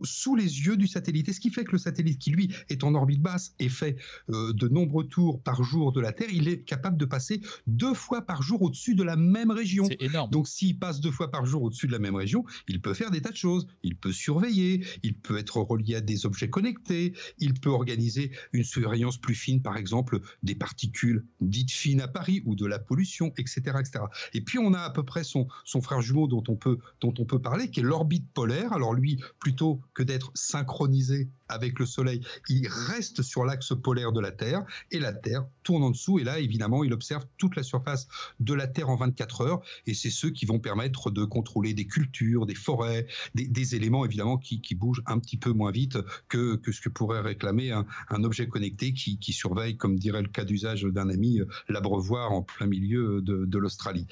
sous 0.03 0.35
les 0.35 0.65
yeux 0.65 0.77
du 0.77 0.87
satellite. 0.87 1.29
Et 1.29 1.33
ce 1.33 1.39
qui 1.39 1.49
fait 1.49 1.63
que 1.63 1.73
le 1.73 1.77
satellite, 1.77 2.19
qui 2.19 2.31
lui 2.31 2.53
est 2.69 2.83
en 2.83 2.95
orbite 2.95 3.21
basse 3.21 3.53
et 3.59 3.69
fait 3.69 3.97
euh, 4.29 4.53
de 4.53 4.67
nombreux 4.67 5.05
tours 5.05 5.41
par 5.41 5.63
jour 5.63 5.91
de 5.91 6.01
la 6.01 6.11
Terre, 6.11 6.29
il 6.31 6.47
est 6.47 6.59
capable 6.59 6.97
de 6.97 7.05
passer 7.05 7.41
deux 7.67 7.93
fois 7.93 8.21
par 8.21 8.41
jour 8.41 8.61
au-dessus 8.61 8.95
de 8.95 9.03
la 9.03 9.15
même 9.15 9.51
région. 9.51 9.85
C'est 9.85 10.01
énorme. 10.01 10.29
Donc 10.31 10.47
s'il 10.47 10.77
passe 10.77 10.99
deux 10.99 11.11
fois 11.11 11.31
par 11.31 11.45
jour 11.45 11.63
au-dessus 11.63 11.87
de 11.87 11.91
la 11.91 11.99
même 11.99 12.15
région, 12.15 12.45
il 12.67 12.81
peut 12.81 12.93
faire 12.93 13.11
des 13.11 13.21
tas 13.21 13.31
de 13.31 13.35
choses. 13.35 13.67
Il 13.83 13.95
peut 13.95 14.11
surveiller, 14.11 14.83
il 15.03 15.15
peut 15.15 15.37
être 15.37 15.57
relié 15.57 15.95
à 15.95 16.01
des 16.01 16.25
objets 16.25 16.49
connectés, 16.49 17.13
il 17.39 17.53
peut 17.53 17.69
organiser 17.69 18.31
une 18.53 18.63
surveillance 18.63 19.17
plus 19.17 19.35
fine, 19.35 19.61
par 19.61 19.77
exemple, 19.77 20.19
des 20.43 20.55
particules 20.55 21.25
dites 21.41 21.71
fines 21.71 22.01
à 22.01 22.07
Paris 22.07 22.41
ou 22.45 22.55
de 22.55 22.65
la 22.65 22.79
pollution, 22.79 23.33
etc. 23.37 23.61
etc. 23.79 24.05
Et 24.33 24.41
puis 24.41 24.59
on 24.59 24.73
a 24.73 24.79
à 24.79 24.89
peu 24.89 25.03
près 25.03 25.23
son, 25.23 25.47
son 25.65 25.81
frère 25.81 26.01
jumeau 26.01 26.27
dont 26.27 26.43
on, 26.47 26.55
peut, 26.55 26.77
dont 27.01 27.13
on 27.17 27.25
peut 27.25 27.39
parler, 27.39 27.69
qui 27.69 27.79
est 27.79 27.83
l'orbite 27.83 28.27
polaire. 28.33 28.73
Alors 28.73 28.93
lui, 28.93 29.19
plutôt 29.39 29.66
que 29.93 30.03
d'être 30.03 30.31
synchronisé 30.35 31.29
avec 31.49 31.79
le 31.79 31.85
Soleil, 31.85 32.21
il 32.49 32.67
reste 32.67 33.21
sur 33.21 33.45
l'axe 33.45 33.73
polaire 33.81 34.11
de 34.11 34.19
la 34.19 34.31
Terre 34.31 34.65
et 34.91 34.99
la 34.99 35.13
Terre 35.13 35.45
tourne 35.63 35.83
en 35.83 35.91
dessous. 35.91 36.19
Et 36.19 36.23
là, 36.23 36.39
évidemment, 36.39 36.83
il 36.83 36.93
observe 36.93 37.25
toute 37.37 37.55
la 37.55 37.63
surface 37.63 38.07
de 38.39 38.53
la 38.53 38.67
Terre 38.67 38.89
en 38.89 38.95
24 38.95 39.41
heures. 39.41 39.61
Et 39.85 39.93
c'est 39.93 40.09
ceux 40.09 40.29
qui 40.29 40.45
vont 40.45 40.59
permettre 40.59 41.11
de 41.11 41.23
contrôler 41.23 41.73
des 41.73 41.87
cultures, 41.87 42.45
des 42.45 42.55
forêts, 42.55 43.07
des, 43.35 43.75
éléments 43.75 44.05
évidemment 44.05 44.37
qui, 44.37 44.61
bougent 44.75 45.03
un 45.05 45.19
petit 45.19 45.37
peu 45.37 45.51
moins 45.51 45.71
vite 45.71 45.97
que, 46.29 46.59
ce 46.71 46.81
que 46.81 46.89
pourrait 46.89 47.21
réclamer 47.21 47.71
un, 47.71 47.85
objet 48.23 48.47
connecté 48.47 48.93
qui, 48.93 49.33
surveille, 49.33 49.77
comme 49.77 49.97
dirait 49.97 50.21
le 50.21 50.27
cas 50.27 50.43
d'usage 50.43 50.83
d'un 50.83 51.09
ami, 51.09 51.39
l'abreuvoir 51.69 52.31
en 52.31 52.41
plein 52.41 52.67
milieu 52.67 53.21
de, 53.21 53.45
de 53.45 53.57
l'Australie. 53.57 54.07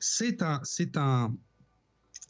C'est 0.00 0.42
un, 0.42 0.60
c'est 0.64 0.96
un, 0.96 1.34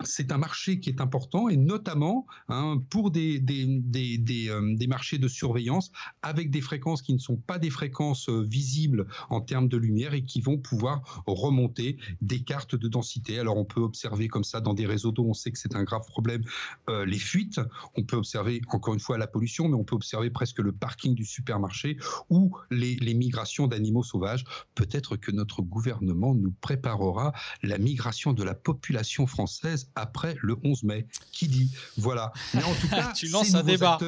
c'est 0.04 0.32
un 0.32 0.38
marché 0.38 0.80
qui 0.80 0.90
est 0.90 1.00
important 1.00 1.48
et 1.48 1.56
notamment 1.56 2.26
hein, 2.48 2.82
pour 2.90 3.10
des, 3.10 3.38
des, 3.38 4.48
euh, 4.48 4.76
des, 4.76 4.86
marchés 4.86 5.18
de 5.18 5.28
surveillance 5.28 5.90
avec 6.22 6.50
des 6.50 6.60
fréquences 6.60 7.02
qui 7.02 7.12
ne 7.12 7.18
sont 7.18 7.36
pas 7.36 7.58
des 7.58 7.70
fréquences 7.70 8.28
euh, 8.28 8.42
visibles 8.42 9.06
en 9.28 9.40
termes 9.40 9.68
de 9.68 9.76
lumière 9.76 10.14
et 10.14 10.24
qui 10.24 10.40
vont 10.40 10.58
pouvoir 10.58 11.22
remonter 11.26 11.98
des 12.20 12.42
cartes 12.42 12.74
de 12.74 12.88
densité. 12.88 13.38
Alors 13.38 13.56
on 13.56 13.64
peut 13.64 13.80
observer 13.80 14.28
comme 14.28 14.44
ça 14.44 14.60
dans 14.60 14.74
des 14.74 14.86
réseaux 14.86 15.12
d'eau, 15.12 15.26
on 15.28 15.34
sait 15.34 15.50
que 15.50 15.58
c'est 15.58 15.76
un 15.76 15.84
grave 15.84 16.06
problème, 16.06 16.42
euh, 16.88 17.04
les 17.04 17.18
fuites, 17.18 17.60
on 17.96 18.02
peut 18.02 18.16
observer 18.16 18.60
encore 18.68 18.94
une 18.94 19.00
fois 19.00 19.18
la 19.18 19.26
pollution, 19.26 19.68
mais 19.68 19.74
on 19.74 19.84
peut 19.84 19.96
observer 19.96 20.30
presque 20.30 20.58
le 20.58 20.72
parking 20.72 21.14
du 21.14 21.24
supermarché 21.24 21.96
ou 22.28 22.56
les, 22.70 22.96
les 22.96 23.14
migrations 23.14 23.66
d'animaux 23.66 24.02
sauvages. 24.02 24.44
Peut-être 24.74 25.16
que 25.16 25.30
notre 25.30 25.62
gouvernement 25.62 26.34
nous 26.34 26.52
préparera 26.60 27.32
la 27.62 27.78
migration 27.78 28.32
de 28.32 28.42
la 28.42 28.54
population 28.54 29.26
française 29.26 29.89
après 29.94 30.36
le 30.40 30.56
11 30.62 30.84
mai. 30.84 31.06
Qui 31.32 31.48
dit? 31.48 31.70
Voilà. 31.96 32.32
Mais 32.54 32.62
en 32.62 32.74
tout 32.74 32.88
cas, 32.90 33.12
tu 33.14 33.28
lances 33.28 33.54
un 33.54 33.62
débat. 33.62 33.98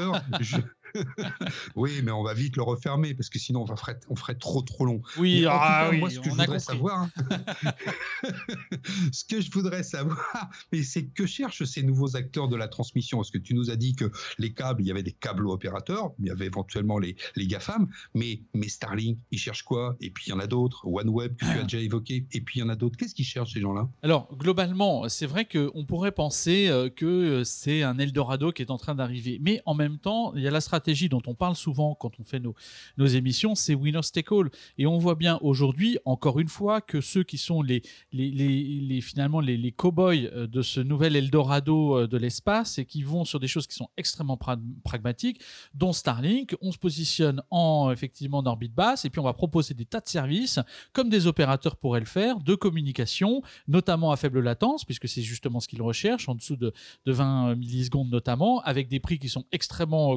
oui, 1.76 2.00
mais 2.02 2.10
on 2.10 2.22
va 2.22 2.34
vite 2.34 2.56
le 2.56 2.62
refermer 2.62 3.14
parce 3.14 3.28
que 3.28 3.38
sinon 3.38 3.62
on, 3.62 3.64
va 3.64 3.76
ferait, 3.76 3.98
on 4.08 4.16
ferait 4.16 4.34
trop 4.34 4.62
trop 4.62 4.84
long. 4.84 5.02
Oui, 5.18 5.44
ah 5.48 5.88
oui 5.90 5.98
moi 5.98 6.10
ce 6.10 6.20
que 6.20 6.24
je 6.24 6.30
voudrais 6.30 6.58
savoir, 6.58 7.08
ce 9.12 9.24
que 9.24 9.40
je 9.40 9.50
voudrais 9.50 9.82
savoir, 9.82 10.50
mais 10.72 10.82
c'est 10.82 11.06
que 11.06 11.26
cherchent 11.26 11.64
ces 11.64 11.82
nouveaux 11.82 12.16
acteurs 12.16 12.48
de 12.48 12.56
la 12.56 12.68
transmission? 12.68 13.18
Parce 13.18 13.30
que 13.30 13.38
tu 13.38 13.54
nous 13.54 13.70
as 13.70 13.76
dit 13.76 13.94
que 13.94 14.10
les 14.38 14.52
câbles, 14.52 14.82
il 14.82 14.86
y 14.86 14.90
avait 14.90 15.02
des 15.02 15.12
câbles 15.12 15.46
opérateurs, 15.46 16.12
il 16.18 16.26
y 16.26 16.30
avait 16.30 16.46
éventuellement 16.46 16.98
les, 16.98 17.16
les 17.36 17.46
GAFAM, 17.46 17.88
mais, 18.14 18.42
mais 18.54 18.68
Starlink, 18.68 19.18
ils 19.30 19.38
cherchent 19.38 19.64
quoi? 19.64 19.96
Et 20.00 20.10
puis 20.10 20.24
il 20.26 20.30
y 20.30 20.32
en 20.32 20.40
a 20.40 20.46
d'autres, 20.46 20.86
OneWeb 20.86 21.36
que 21.36 21.44
tu 21.44 21.50
as 21.50 21.62
déjà 21.62 21.78
évoqué, 21.78 22.26
et 22.32 22.40
puis 22.40 22.60
il 22.60 22.62
y 22.62 22.64
en 22.64 22.68
a 22.68 22.76
d'autres. 22.76 22.96
Qu'est-ce 22.96 23.14
qu'ils 23.14 23.24
cherchent 23.24 23.54
ces 23.54 23.60
gens-là? 23.60 23.88
Alors 24.02 24.28
globalement, 24.36 25.08
c'est 25.08 25.26
vrai 25.26 25.46
qu'on 25.46 25.84
pourrait 25.84 26.12
penser 26.12 26.68
euh, 26.68 26.88
que 26.88 27.42
c'est 27.44 27.82
un 27.82 27.98
Eldorado 27.98 28.52
qui 28.52 28.62
est 28.62 28.70
en 28.70 28.78
train 28.78 28.94
d'arriver, 28.94 29.38
mais 29.40 29.62
en 29.66 29.74
même 29.74 29.98
temps, 29.98 30.34
il 30.34 30.42
y 30.42 30.48
a 30.48 30.50
la 30.50 30.60
stratégie 30.60 30.81
dont 31.08 31.22
on 31.26 31.34
parle 31.34 31.56
souvent 31.56 31.94
quand 31.94 32.12
on 32.20 32.24
fait 32.24 32.40
nos, 32.40 32.54
nos 32.96 33.06
émissions, 33.06 33.54
c'est 33.54 33.74
winner 33.74 34.00
take 34.12 34.34
all. 34.34 34.50
Et 34.78 34.86
on 34.86 34.98
voit 34.98 35.14
bien 35.14 35.38
aujourd'hui, 35.42 35.98
encore 36.04 36.38
une 36.40 36.48
fois, 36.48 36.80
que 36.80 37.00
ceux 37.00 37.22
qui 37.22 37.38
sont 37.38 37.62
les, 37.62 37.82
les, 38.12 38.30
les, 38.30 39.00
finalement 39.00 39.40
les, 39.40 39.56
les 39.56 39.72
cow-boys 39.72 40.14
euh, 40.14 40.46
de 40.46 40.62
ce 40.62 40.80
nouvel 40.80 41.16
Eldorado 41.16 41.98
euh, 41.98 42.06
de 42.06 42.16
l'espace 42.16 42.78
et 42.78 42.84
qui 42.84 43.02
vont 43.02 43.24
sur 43.24 43.40
des 43.40 43.48
choses 43.48 43.66
qui 43.66 43.74
sont 43.74 43.88
extrêmement 43.96 44.38
pragmatiques, 44.84 45.40
dont 45.74 45.92
Starlink, 45.92 46.56
on 46.60 46.72
se 46.72 46.78
positionne 46.78 47.42
en 47.50 47.90
effectivement 47.90 48.38
en 48.38 48.46
orbite 48.46 48.74
basse 48.74 49.04
et 49.04 49.10
puis 49.10 49.20
on 49.20 49.24
va 49.24 49.32
proposer 49.32 49.74
des 49.74 49.84
tas 49.84 50.00
de 50.00 50.08
services 50.08 50.58
comme 50.92 51.08
des 51.08 51.26
opérateurs 51.26 51.76
pourraient 51.76 52.00
le 52.00 52.06
faire, 52.06 52.38
de 52.40 52.54
communication, 52.54 53.42
notamment 53.68 54.12
à 54.12 54.16
faible 54.16 54.40
latence, 54.40 54.84
puisque 54.84 55.08
c'est 55.08 55.22
justement 55.22 55.60
ce 55.60 55.68
qu'ils 55.68 55.82
recherchent, 55.82 56.28
en 56.28 56.34
dessous 56.34 56.56
de, 56.56 56.72
de 57.06 57.12
20 57.12 57.56
millisecondes 57.56 58.10
notamment, 58.10 58.60
avec 58.60 58.88
des 58.88 59.00
prix 59.00 59.18
qui 59.18 59.28
sont 59.28 59.44
extrêmement 59.52 60.14
euh, 60.14 60.16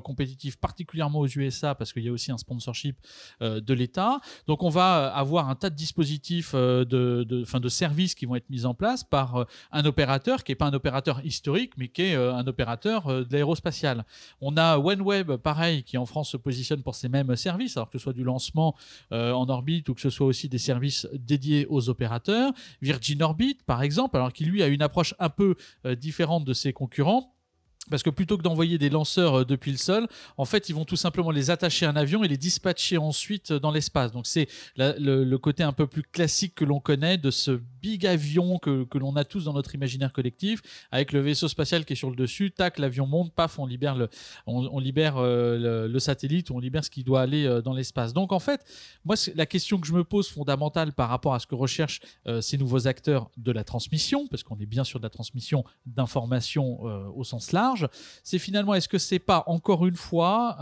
particulièrement 0.56 1.20
aux 1.20 1.28
USA 1.28 1.76
parce 1.76 1.94
qu'il 1.94 2.04
y 2.04 2.10
a 2.10 2.12
aussi 2.12 2.32
un 2.32 2.38
sponsorship 2.38 2.98
euh, 3.41 3.60
de 3.60 3.74
l'État. 3.74 4.20
Donc 4.48 4.63
on 4.63 4.70
va 4.70 5.08
avoir 5.13 5.50
un 5.50 5.56
tas 5.56 5.70
de 5.70 5.76
dispositifs 5.76 6.52
euh, 6.54 6.86
de, 6.86 7.24
de, 7.24 7.60
de 7.60 7.70
services 7.70 8.15
qui 8.15 8.26
vont 8.26 8.36
être 8.36 8.50
mis 8.50 8.65
en 8.65 8.74
place 8.74 9.04
par 9.04 9.36
euh, 9.36 9.46
un 9.72 9.86
opérateur 9.86 10.44
qui 10.44 10.52
n'est 10.52 10.56
pas 10.56 10.68
un 10.68 10.74
opérateur 10.74 11.24
historique 11.26 11.74
mais 11.78 11.88
qui 11.88 12.04
est 12.04 12.15
un 12.15 12.46
opérateur 12.48 13.26
de. 13.26 13.46
On 14.41 14.58
a 14.58 14.78
OneWeb, 14.78 15.36
pareil, 15.38 15.84
qui 15.84 15.98
en 15.98 16.06
France 16.06 16.30
se 16.30 16.38
positionne 16.38 16.82
pour 16.82 16.96
ces 16.96 17.10
mêmes 17.10 17.36
services, 17.36 17.78
alors 17.78 17.89
que 17.89 17.98
ce 17.98 18.04
soit 18.04 18.13
du 18.13 18.24
lancement 18.24 18.76
en 19.12 19.48
orbite 19.50 19.88
ou 19.89 19.94
que 19.94 20.02
ce 20.02 20.10
soit 20.10 20.26
aussi 20.26 20.50
des 20.50 20.58
services 20.58 21.08
dédiés 21.13 21.68
aux 21.70 21.89
opérateurs. 21.89 22.52
Virgin 22.82 23.22
Orbit, 23.22 23.58
par 23.65 23.84
exemple, 23.84 24.18
alors 24.18 24.34
qui 24.34 24.46
lui 24.46 24.63
a 24.63 24.68
une 24.68 24.82
approche 24.82 25.13
un 25.20 25.30
peu 25.30 25.56
différente 25.96 26.46
de 26.46 26.54
ses 26.54 26.74
concurrents 26.74 27.35
parce 27.89 28.04
que 28.04 28.10
plutôt 28.10 28.38
que 28.38 28.43
d'envoyer 28.43 28.78
des 28.78 28.89
lanceurs 28.89 29.41
euh, 29.41 29.45
depuis 29.45 29.71
le 29.71 29.78
sol, 29.78 30.08
en 30.38 30.45
fait, 30.45 30.69
ils 30.69 30.76
vont 30.76 30.86
tout 30.86 30.95
simplement 30.95 31.32
les 31.32 31.50
attacher 31.52 31.86
à 31.86 31.89
un 31.89 31.95
avion 31.95 32.24
et 32.24 32.28
les 32.28 32.38
dispatcher 32.38 32.98
ensuite 32.98 33.52
euh, 33.52 33.60
dans 33.60 33.71
l'espace. 33.71 34.12
Donc 34.12 34.26
c'est 34.26 34.48
le, 34.78 35.36
côté 35.38 35.63
un 35.63 35.74
peu 35.74 35.86
plus 35.86 36.02
classique 36.02 36.56
que 36.56 36.65
l'on 36.65 36.80
connaît 36.80 37.17
de 37.17 37.30
ce 37.30 37.60
big 37.82 38.06
avion 38.06 38.58
que, 38.58 38.88
l'on 38.98 39.15
a 39.15 39.24
tous 39.24 39.45
dans 39.45 39.54
notre 39.54 39.76
imaginaire 39.76 40.12
collectif, 40.13 40.62
avec 40.91 41.12
le 41.12 41.19
vaisseau 41.19 41.48
spatial 41.48 41.86
qui 41.86 41.93
est 41.93 41.95
sur 41.95 42.10
le 42.10 42.15
dessus, 42.15 42.52
tac, 42.52 42.80
l'avion 42.80 43.06
monte, 43.06 43.34
paf, 43.34 43.60
on 43.60 43.65
libère 43.65 43.95
le, 43.95 44.10
euh, 44.48 46.00
satellite, 46.00 46.50
on 46.52 46.60
libère 46.60 46.84
ce 46.84 46.89
qui 46.89 47.04
doit 47.04 47.21
aller 47.21 47.62
dans 47.63 47.74
l'espace. 47.74 48.13
Donc 48.13 48.32
en 48.32 48.39
fait, 48.39 48.65
moi, 49.04 49.15
la 49.36 49.45
question 49.45 49.80
que 49.80 49.88
je 49.88 49.93
me 49.93 50.04
pose 50.04 50.30
fondamentale 50.30 50.93
par 50.93 51.10
rapport 51.10 51.34
à 51.34 51.39
ce 51.39 51.48
que 51.48 51.56
recherchent 51.56 52.02
ces 52.41 52.58
nouveaux 52.58 52.88
acteurs 52.88 53.30
de 53.38 53.52
la 53.52 53.63
transmission, 53.63 54.28
parce 54.28 54.43
qu'on 54.43 54.58
est 54.60 54.65
bien 54.65 54.84
sûr 54.84 55.00
de 55.00 55.06
la 55.06 55.10
transmission 55.10 55.63
d'informations 55.86 56.82
au 57.15 57.24
sens 57.24 57.52
large, 57.52 57.75
c'est 58.24 58.40
finalement 58.40 58.74
est-ce 58.74 58.90
que 58.90 58.98
c'est 58.98 59.20
pas 59.20 59.44
encore 59.48 59.86
une 59.86 59.96
fois 59.96 60.58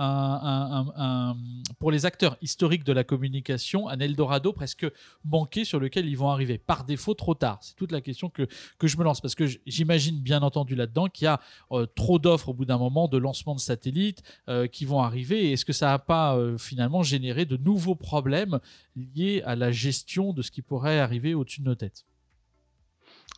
pour 1.80 1.92
les 1.92 2.06
acteurs 2.06 2.38
historiques 2.42 2.84
de 2.84 2.94
la 2.94 3.04
communication 3.04 3.90
un 3.90 4.00
Eldorado 4.00 4.54
presque 4.54 4.86
manqué 5.26 5.66
sur 5.66 5.80
lequel 5.80 6.08
ils 6.08 6.18
vont 6.18 6.30
arriver? 6.30 6.58
Par 6.58 6.84
défaut 6.84 7.14
trop 7.14 7.34
tard. 7.34 7.60
C'est 7.62 7.76
toute 7.76 7.92
la 7.92 8.02
question 8.02 8.30
que 8.30 8.48
je 8.88 8.98
me 8.98 9.04
lance 9.04 9.22
parce 9.22 9.36
que 9.36 9.46
j'imagine 9.66 10.20
bien 10.20 10.42
entendu 10.42 10.76
là-dedans 10.76 11.08
qu'il 11.08 11.26
y 11.26 11.28
a 11.28 11.40
euh, 11.72 11.86
trop 11.86 12.20
d'offres 12.20 12.50
au 12.50 12.54
bout 12.54 12.66
d'un 12.66 12.78
moment 12.78 13.08
de 13.08 13.18
lancement 13.18 13.56
de 13.56 13.60
satellites 13.60 14.24
euh, 14.50 14.68
qui 14.68 14.86
vont 14.86 15.02
arriver. 15.02 15.52
Est-ce 15.52 15.66
que 15.66 15.74
ça 15.74 15.88
n'a 15.88 16.00
pas 16.00 16.36
euh, 16.36 16.58
finalement 16.58 17.04
généré 17.04 17.46
de 17.46 17.58
nouveaux 17.58 17.96
problèmes 17.96 18.60
liés 18.96 19.42
à 19.46 19.56
la 19.56 19.72
gestion 19.72 20.34
de 20.34 20.42
ce 20.42 20.52
qui 20.52 20.62
pourrait 20.62 21.00
arriver 21.00 21.34
au-dessus 21.34 21.62
de 21.62 21.66
nos 21.66 21.76
têtes? 21.76 22.06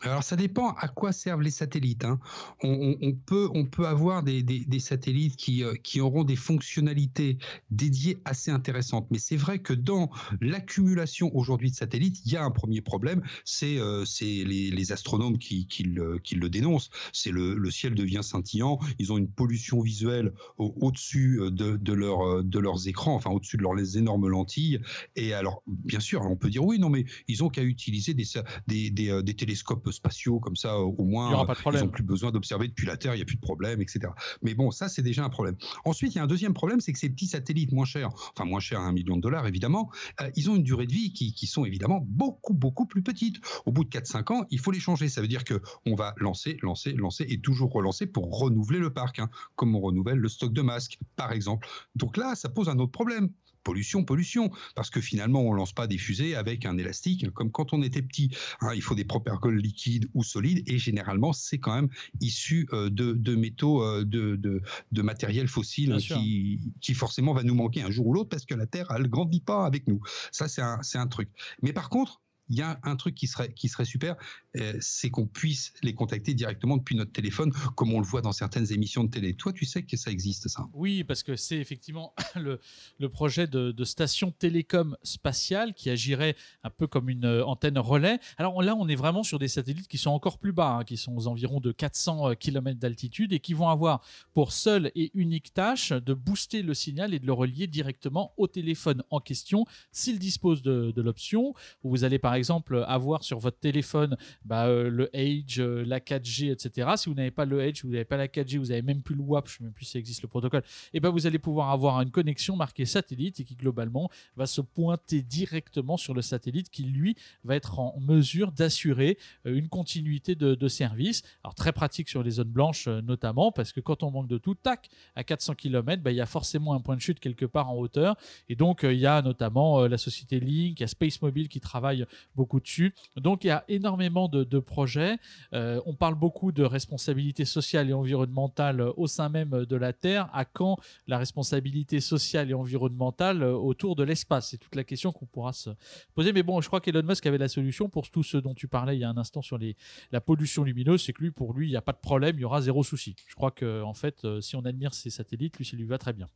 Alors 0.02 0.24
ça 0.24 0.36
dépend 0.36 0.72
à 0.74 0.88
quoi 0.88 1.12
servent 1.12 1.42
les 1.42 1.52
satellites. 1.52 2.06
Hein. 2.06 2.20
On, 2.62 3.14
peut, 3.14 3.50
avoir 3.86 4.24
des, 4.24 4.80
satellites 4.80 5.36
qui, 5.36 5.64
euh, 5.64 5.76
qui 5.76 6.02
auront 6.02 6.24
des 6.24 6.36
fonctionnalités 6.36 7.38
dédiées 7.72 8.18
assez 8.26 8.52
intéressantes. 8.52 9.08
Mais 9.12 9.20
c'est 9.20 9.36
vrai 9.36 9.60
que 9.60 9.74
dans 9.74 10.10
l'accumulation 10.42 11.36
aujourd'hui 11.36 11.72
de 11.72 11.76
satellites, 11.76 12.22
il 12.26 12.34
y 12.34 12.38
a 12.38 12.44
un 12.44 12.52
premier 12.52 12.82
problème, 12.82 13.22
c'est 13.46 13.78
euh, 13.78 14.04
les, 14.22 14.92
astronomes 14.92 15.38
qui, 15.38 15.68
le, 15.84 16.50
dénoncent. 16.50 16.90
C'est 17.14 17.32
le, 17.32 17.72
ciel 17.72 17.96
devient 17.96 18.22
scintillant, 18.22 18.80
ils 19.00 19.12
ont 19.12 19.18
une 19.18 19.30
pollution 19.30 19.82
visuelle 19.82 20.34
au-dessus 20.58 21.40
de, 21.52 21.76
de, 21.78 21.94
leur, 21.94 22.44
de 22.44 22.60
leurs 22.60 22.88
écrans, 22.88 23.16
enfin 23.16 23.32
au-dessus 23.32 23.58
de 23.58 23.64
leurs 23.64 23.98
énormes 23.98 24.28
lentilles. 24.28 24.80
Et 25.16 25.34
alors, 25.34 25.64
bien 25.68 26.00
sûr, 26.00 26.22
on 26.22 26.36
peut 26.36 26.50
dire 26.50 26.64
oui, 26.64 26.80
non, 26.80 26.90
mais 26.90 27.06
ils 27.28 27.44
ont 27.44 27.50
qu'à 27.50 27.64
utiliser 27.64 28.16
euh, 28.16 29.22
des 29.22 29.34
télescopes 29.34 29.85
spatiaux 29.92 30.40
comme 30.40 30.56
ça, 30.56 30.78
au 30.78 31.04
moins, 31.04 31.46
ils 31.66 31.80
n'ont 31.80 31.90
plus 31.90 32.04
besoin 32.04 32.32
d'observer 32.32 32.68
depuis 32.68 32.86
la 32.86 32.98
Terre, 32.98 33.14
il 33.14 33.18
n'y 33.18 33.22
a 33.22 33.26
plus 33.26 33.36
de 33.36 33.42
problème, 33.42 33.82
etc. 33.82 34.00
Mais 34.42 34.54
bon, 34.54 34.72
ça, 34.72 34.90
c'est 34.90 35.02
déjà 35.02 35.24
un 35.24 35.30
problème. 35.30 35.56
Ensuite, 35.86 36.14
il 36.14 36.18
y 36.18 36.20
a 36.20 36.24
un 36.24 36.28
deuxième 36.28 36.54
problème, 36.54 36.80
c'est 36.80 36.94
que 36.94 37.00
ces 37.00 37.10
petits 37.10 37.28
satellites 37.28 37.72
moins 37.72 37.86
chers, 37.86 38.10
enfin 38.32 38.46
moins 38.46 38.60
chers 38.60 38.80
à 38.80 38.84
un 38.84 38.92
million 38.92 39.16
de 39.16 39.22
dollars, 39.22 39.48
évidemment, 39.48 39.90
euh, 40.22 40.30
ils 40.36 40.50
ont 40.50 40.56
une 40.56 40.64
durée 40.64 40.88
de 40.88 40.94
vie 40.94 41.14
qui, 41.14 41.34
qui, 41.34 41.48
sont 41.48 41.66
évidemment 41.66 42.04
beaucoup, 42.08 42.54
beaucoup 42.54 42.86
plus 42.86 43.02
petites. 43.02 43.38
Au 43.66 43.72
bout 43.72 43.84
de 43.84 43.90
4-5 43.90 44.34
ans, 44.34 44.46
il 44.50 44.60
faut 44.60 44.72
les 44.72 44.80
changer. 44.80 45.10
Ça 45.10 45.22
veut 45.22 45.28
dire 45.28 45.44
que 45.44 45.62
on 45.86 45.96
va 45.96 46.14
lancer, 46.18 46.58
lancer, 46.62 46.94
lancer 46.94 47.26
et 47.30 47.40
toujours 47.40 47.72
relancer 47.72 48.08
pour 48.08 48.38
renouveler 48.38 48.80
le 48.80 48.92
parc, 48.92 49.20
hein, 49.20 49.30
comme 49.56 49.76
on 49.76 49.80
renouvelle 49.80 50.18
le 50.18 50.30
stock 50.30 50.54
de 50.54 50.62
masques, 50.62 51.00
par 51.16 51.32
exemple. 51.32 51.68
Donc 51.96 52.18
là, 52.18 52.36
ça 52.36 52.50
pose 52.50 52.70
un 52.70 52.80
autre 52.80 52.92
problème 52.92 53.30
pollution, 53.66 54.06
pollution, 54.06 54.52
parce 54.76 54.90
que 54.90 55.02
finalement 55.02 55.42
on 55.42 55.52
lance 55.52 55.74
pas 55.74 55.88
des 55.88 55.98
fusées 55.98 56.36
avec 56.36 56.66
un 56.66 56.78
élastique 56.78 57.30
comme 57.34 57.52
quand 57.52 57.74
on 57.74 57.82
était 57.82 58.02
petit. 58.02 58.30
Hein, 58.62 58.72
il 58.76 58.82
faut 58.82 58.96
des 58.96 59.04
propergoles 59.04 59.58
liquides 59.58 60.08
ou 60.14 60.24
solides 60.24 60.64
et 60.68 60.78
généralement 60.78 61.34
c'est 61.34 61.58
quand 61.58 61.76
même 61.76 61.90
issu 62.22 62.70
euh, 62.72 62.90
de, 62.90 63.36
métaux, 63.36 63.84
euh, 63.84 64.06
de, 64.06 64.38
de, 64.38 65.02
matériel 65.02 65.48
fossile 65.48 65.98
qui, 65.98 66.62
qui, 66.80 66.94
forcément 66.94 67.34
va 67.34 67.44
nous 67.44 67.56
manquer 67.56 67.82
un 67.82 67.92
jour 67.92 68.08
ou 68.08 68.14
l'autre 68.14 68.30
parce 68.30 68.46
que 68.46 68.56
la 68.56 68.68
Terre 68.68 68.88
elle 68.96 69.10
grandit 69.10 69.42
pas 69.42 69.66
avec 69.66 69.88
nous. 69.88 70.00
Ça 70.32 70.48
c'est 70.48 70.62
un, 70.62 70.80
un 70.94 71.08
truc. 71.08 71.30
Mais 71.62 71.74
par 71.74 71.90
contre 71.90 72.22
il 72.50 72.58
y 72.58 72.62
a 72.62 72.80
un 72.84 72.96
truc 72.96 73.16
qui 73.16 73.28
serait, 73.28 73.52
qui 73.54 73.70
serait 73.70 73.86
super, 73.86 74.16
euh, 74.58 74.78
c'est 74.80 75.10
qu'on 75.10 75.26
puisse 75.26 75.74
les 75.82 75.94
contacter 75.94 76.34
directement 76.34 76.78
depuis 76.78 76.96
notre 76.96 77.12
téléphone, 77.12 77.52
comme 77.76 77.94
on 77.94 78.00
le 78.00 78.06
voit 78.06 78.22
dans 78.22 78.32
certaines 78.32 78.72
émissions 78.72 79.04
de 79.04 79.10
télé. 79.10 79.34
Toi, 79.34 79.52
tu 79.52 79.66
sais 79.66 79.84
que 79.84 79.98
ça 79.98 80.12
existe, 80.12 80.48
ça 80.48 80.68
Oui, 80.74 81.04
parce 81.04 81.24
que 81.24 81.36
c'est 81.36 81.58
effectivement 81.58 82.14
le, 82.36 82.60
le 83.00 83.10
projet 83.10 83.48
de, 83.48 83.74
station 83.86 84.32
télécom 84.32 84.98
spatiale 85.04 85.74
qui 85.76 85.92
agirait 85.92 86.36
un 86.64 86.72
peu 86.72 86.88
comme 86.88 87.10
une 87.10 87.26
euh, 87.26 87.46
antenne 87.46 87.78
relais. 87.78 88.20
Alors 88.38 88.62
là, 88.64 88.76
on 88.76 88.88
est 88.88 88.96
vraiment 88.96 89.22
sur 89.22 89.38
des 89.38 89.48
satellites 89.48 89.88
qui 89.88 90.00
sont 90.00 90.10
encore 90.10 90.40
plus 90.40 90.54
bas, 90.54 90.78
hein, 90.80 90.84
qui 90.84 90.98
sont 90.98 91.16
aux 91.16 91.28
environs 91.28 91.60
de 91.60 91.72
400 91.72 92.32
euh, 92.32 92.34
km 92.34 92.80
d'altitude 92.80 93.32
et 93.32 93.40
qui 93.40 93.54
vont 93.54 93.70
avoir 93.70 94.02
pour 94.34 94.54
seule 94.54 94.92
et 94.96 95.12
unique 95.14 95.54
tâche 95.54 95.92
de 95.92 96.14
booster 96.14 96.64
le 96.64 96.74
signal 96.74 97.14
et 97.14 97.20
de 97.20 97.28
le 97.28 97.34
relier 97.34 97.68
directement 97.68 98.34
au 98.38 98.48
téléphone 98.48 99.04
en 99.12 99.20
question 99.20 99.66
s'il 99.92 100.18
dispose 100.18 100.62
de, 100.62 100.92
de 100.92 101.02
l'option. 101.02 101.54
Vous 101.84 102.04
allez 102.04 102.18
par 102.18 102.35
exemple 102.36 102.84
avoir 102.88 103.24
sur 103.24 103.40
votre 103.40 103.60
téléphone 103.60 104.18
bah, 104.44 104.68
euh, 104.68 104.90
le 104.90 105.10
Edge, 105.14 105.60
euh, 105.60 105.84
la 105.86 106.00
4G, 106.00 106.52
etc. 106.52 106.92
Si 106.98 107.10
vous 107.10 107.16
n'avez 107.16 107.32
pas 107.32 107.46
le 107.46 107.62
Edge, 107.62 107.84
vous 107.84 107.92
n'avez 107.92 108.06
pas 108.06 108.18
la 108.18 108.28
4G, 108.28 108.58
vous 108.58 108.68
n'avez 108.68 108.82
même 108.82 109.02
plus 109.02 109.16
le 109.16 109.22
WAP, 109.22 109.48
je 109.48 109.54
ne 109.54 109.58
sais 109.58 109.64
même 109.64 109.74
plus 109.74 109.86
si 109.86 109.98
existe 109.98 110.22
le 110.22 110.28
protocole, 110.28 110.64
et 110.94 111.00
ben 111.00 111.10
vous 111.10 111.28
allez 111.28 111.40
pouvoir 111.40 111.72
avoir 111.72 112.02
une 112.02 112.12
connexion 112.12 112.56
marquée 112.56 112.86
satellite 112.86 113.40
et 113.40 113.44
qui 113.44 113.56
globalement 113.56 114.10
va 114.36 114.48
se 114.48 114.62
pointer 114.62 115.22
directement 115.22 115.98
sur 115.98 116.14
le 116.14 116.22
satellite 116.22 116.70
qui 116.70 116.84
lui 116.84 117.16
va 117.44 117.56
être 117.56 117.80
en 117.80 118.00
mesure 118.00 118.52
d'assurer 118.52 119.18
euh, 119.46 119.56
une 119.56 119.70
continuité 119.70 120.36
de, 120.36 120.66
service. 120.68 121.22
Alors 121.44 121.54
très 121.54 121.72
pratique 121.72 122.10
sur 122.10 122.24
les 122.24 122.32
zones 122.32 122.50
blanches 122.50 122.88
notamment 122.88 123.52
parce 123.52 123.72
que 123.72 123.80
quand 123.80 124.02
on 124.02 124.10
manque 124.10 124.28
de 124.28 124.40
tout, 124.40 124.56
tac, 124.56 124.90
à 125.16 125.24
400 125.24 125.54
km, 125.54 126.02
bah, 126.02 126.12
il 126.12 126.18
y 126.18 126.22
a 126.22 126.26
forcément 126.26 126.74
un 126.74 126.80
point 126.80 126.96
de 126.96 127.02
chute 127.02 127.20
quelque 127.20 127.46
part 127.46 127.70
en 127.70 127.76
hauteur. 127.76 128.16
Et 128.50 128.56
donc 128.56 128.82
il 128.82 128.98
y 128.98 129.06
a 129.06 129.22
notamment 129.22 129.86
la 129.86 129.98
société 130.00 130.40
Link, 130.40 130.80
il 130.80 130.82
y 130.82 130.84
a 130.84 130.88
Space 130.88 131.22
Mobile 131.22 131.50
qui 131.50 131.60
travaille 131.60 132.06
beaucoup 132.36 132.60
dessus. 132.60 132.94
Donc 133.16 133.44
il 133.44 133.48
y 133.48 133.52
a 133.52 133.64
énormément 133.68 134.28
de, 134.28 134.60
projets. 134.60 135.18
Euh, 135.54 135.82
on 135.86 135.94
parle 135.94 136.16
beaucoup 136.16 136.52
de 136.52 136.64
responsabilité 136.64 137.46
sociale 137.46 137.90
et 137.90 137.94
environnementale 137.94 138.82
au 138.82 139.08
sein 139.08 139.30
même 139.30 139.66
de 139.66 139.76
la 139.76 139.94
Terre. 139.94 140.30
À 140.34 140.46
quand 140.46 140.78
la 141.08 141.18
responsabilité 141.18 142.00
sociale 142.00 142.50
et 142.50 142.54
environnementale 142.54 143.44
autour 143.44 143.96
de 143.96 144.04
l'espace? 144.04 144.50
C'est 144.50 144.58
toute 144.58 144.76
la 144.76 144.84
question 144.84 145.12
qu'on 145.12 145.26
pourra 145.26 145.54
se 145.54 145.70
poser. 146.14 146.34
Mais 146.34 146.44
bon, 146.44 146.62
je 146.62 146.68
crois 146.68 146.82
qu'Elon 146.82 147.04
Musk 147.04 147.26
avait 147.26 147.38
la 147.38 147.50
solution 147.50 147.90
pour 147.90 148.10
tout 148.10 148.24
ce 148.24 148.38
dont 148.38 148.54
tu 148.54 148.68
parlais 148.68 148.96
il 148.96 149.00
y 149.00 149.04
a 149.04 149.10
un 149.10 149.18
instant 149.18 149.42
sur 149.42 149.58
les, 149.58 149.76
la 150.12 150.22
pollution 150.22 150.64
lumineuse. 150.64 151.04
C'est 151.04 151.14
que 151.14 151.22
lui, 151.22 151.32
pour 151.32 151.54
lui, 151.54 151.68
il 151.68 151.72
n'y 151.72 151.76
a 151.76 151.82
pas 151.82 151.94
de 151.94 152.00
problème, 152.00 152.38
il 152.38 152.42
y 152.42 152.46
aura 152.46 152.62
zéro 152.62 152.84
souci. 152.84 153.16
Je 153.28 153.36
crois 153.36 153.52
que 153.52 153.82
en 153.84 153.94
fait, 153.94 154.26
euh, 154.26 154.42
si 154.42 154.56
on 154.56 154.66
admire 154.66 154.94
ces 154.94 155.10
satellites, 155.10 155.58
lui, 155.58 155.66
ça 155.66 155.76
lui 155.78 155.86
va 155.86 155.98
très 155.98 156.14
bien. 156.14 156.28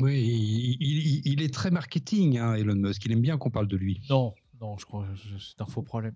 Oui, 0.00 0.76
il, 0.80 1.42
est 1.42 1.52
très 1.52 1.70
marketing, 1.70 2.38
hein, 2.38 2.54
Elon 2.54 2.74
Musk. 2.74 3.04
Il 3.04 3.12
aime 3.12 3.20
bien 3.20 3.38
qu'on 3.38 3.50
parle 3.50 3.68
de 3.68 3.76
lui. 3.76 4.00
Non, 4.10 4.34
non, 4.60 4.78
je 4.78 4.86
crois 4.86 5.04
que 5.04 5.38
c'est 5.40 5.60
un 5.60 5.66
faux 5.66 5.82
problème. 5.82 6.14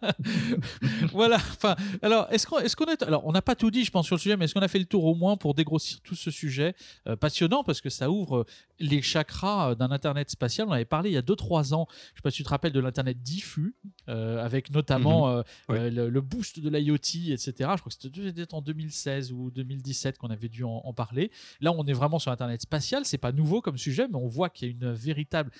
voilà. 1.12 1.36
Enfin, 1.36 1.74
alors, 2.02 2.28
est-ce 2.30 2.46
qu'on 2.46 2.86
est, 2.86 3.02
alors, 3.02 3.26
on 3.26 3.32
n'a 3.32 3.42
pas 3.42 3.54
tout 3.54 3.70
dit, 3.70 3.84
je 3.84 3.90
pense, 3.90 4.06
sur 4.06 4.16
le 4.16 4.20
sujet, 4.20 4.36
mais 4.36 4.44
est-ce 4.44 4.54
qu'on 4.54 4.60
a 4.60 4.68
fait 4.68 4.78
le 4.78 4.84
tour 4.84 5.04
au 5.04 5.14
moins 5.14 5.36
pour 5.36 5.54
dégrossir 5.54 6.00
tout 6.02 6.14
ce 6.14 6.30
sujet 6.30 6.74
euh, 7.06 7.16
passionnant? 7.16 7.64
Parce 7.64 7.80
que 7.80 7.88
ça 7.88 8.10
ouvre 8.10 8.44
les 8.78 9.00
chakras 9.00 9.70
euh, 9.70 9.74
d'un 9.74 9.90
Internet 9.90 10.30
spatial. 10.30 10.68
On 10.68 10.72
avait 10.72 10.84
parlé 10.84 11.10
il 11.10 11.14
y 11.14 11.18
a 11.18 11.22
2-3 11.22 11.72
ans. 11.74 11.86
Je 11.88 11.94
ne 11.94 12.16
sais 12.16 12.22
pas 12.22 12.30
si 12.30 12.36
tu 12.38 12.42
te 12.44 12.48
rappelles 12.50 12.72
de 12.72 12.80
l'Internet 12.80 13.22
diffus, 13.22 13.74
euh, 14.08 14.44
avec 14.44 14.70
notamment 14.70 15.36
mhm. 15.36 15.44
le, 15.68 16.20
boost 16.20 16.60
de 16.60 16.68
l'IoT, 16.68 17.32
etc. 17.32 17.52
Je 17.58 17.64
crois 17.64 17.78
que 17.88 17.94
c'était 17.94 18.54
en 18.54 18.60
2016 18.60 19.32
ou 19.32 19.50
2017 19.50 20.18
qu'on 20.18 20.28
avait 20.28 20.48
dû 20.48 20.62
en, 20.64 20.82
en, 20.84 20.92
parler. 20.92 21.30
Là, 21.60 21.72
on 21.72 21.86
est 21.86 21.94
vraiment 21.94 22.18
sur 22.18 22.30
Internet 22.30 22.60
spatial. 22.60 23.04
C'est 23.04 23.18
pas 23.18 23.32
nouveau 23.32 23.62
comme 23.62 23.78
sujet, 23.78 24.08
mais 24.08 24.16
on 24.16 24.28
voit 24.28 24.50
qu'il 24.50 24.68
y 24.68 24.70
a 24.70 24.74
une 24.74 24.92
véritable 24.92 25.50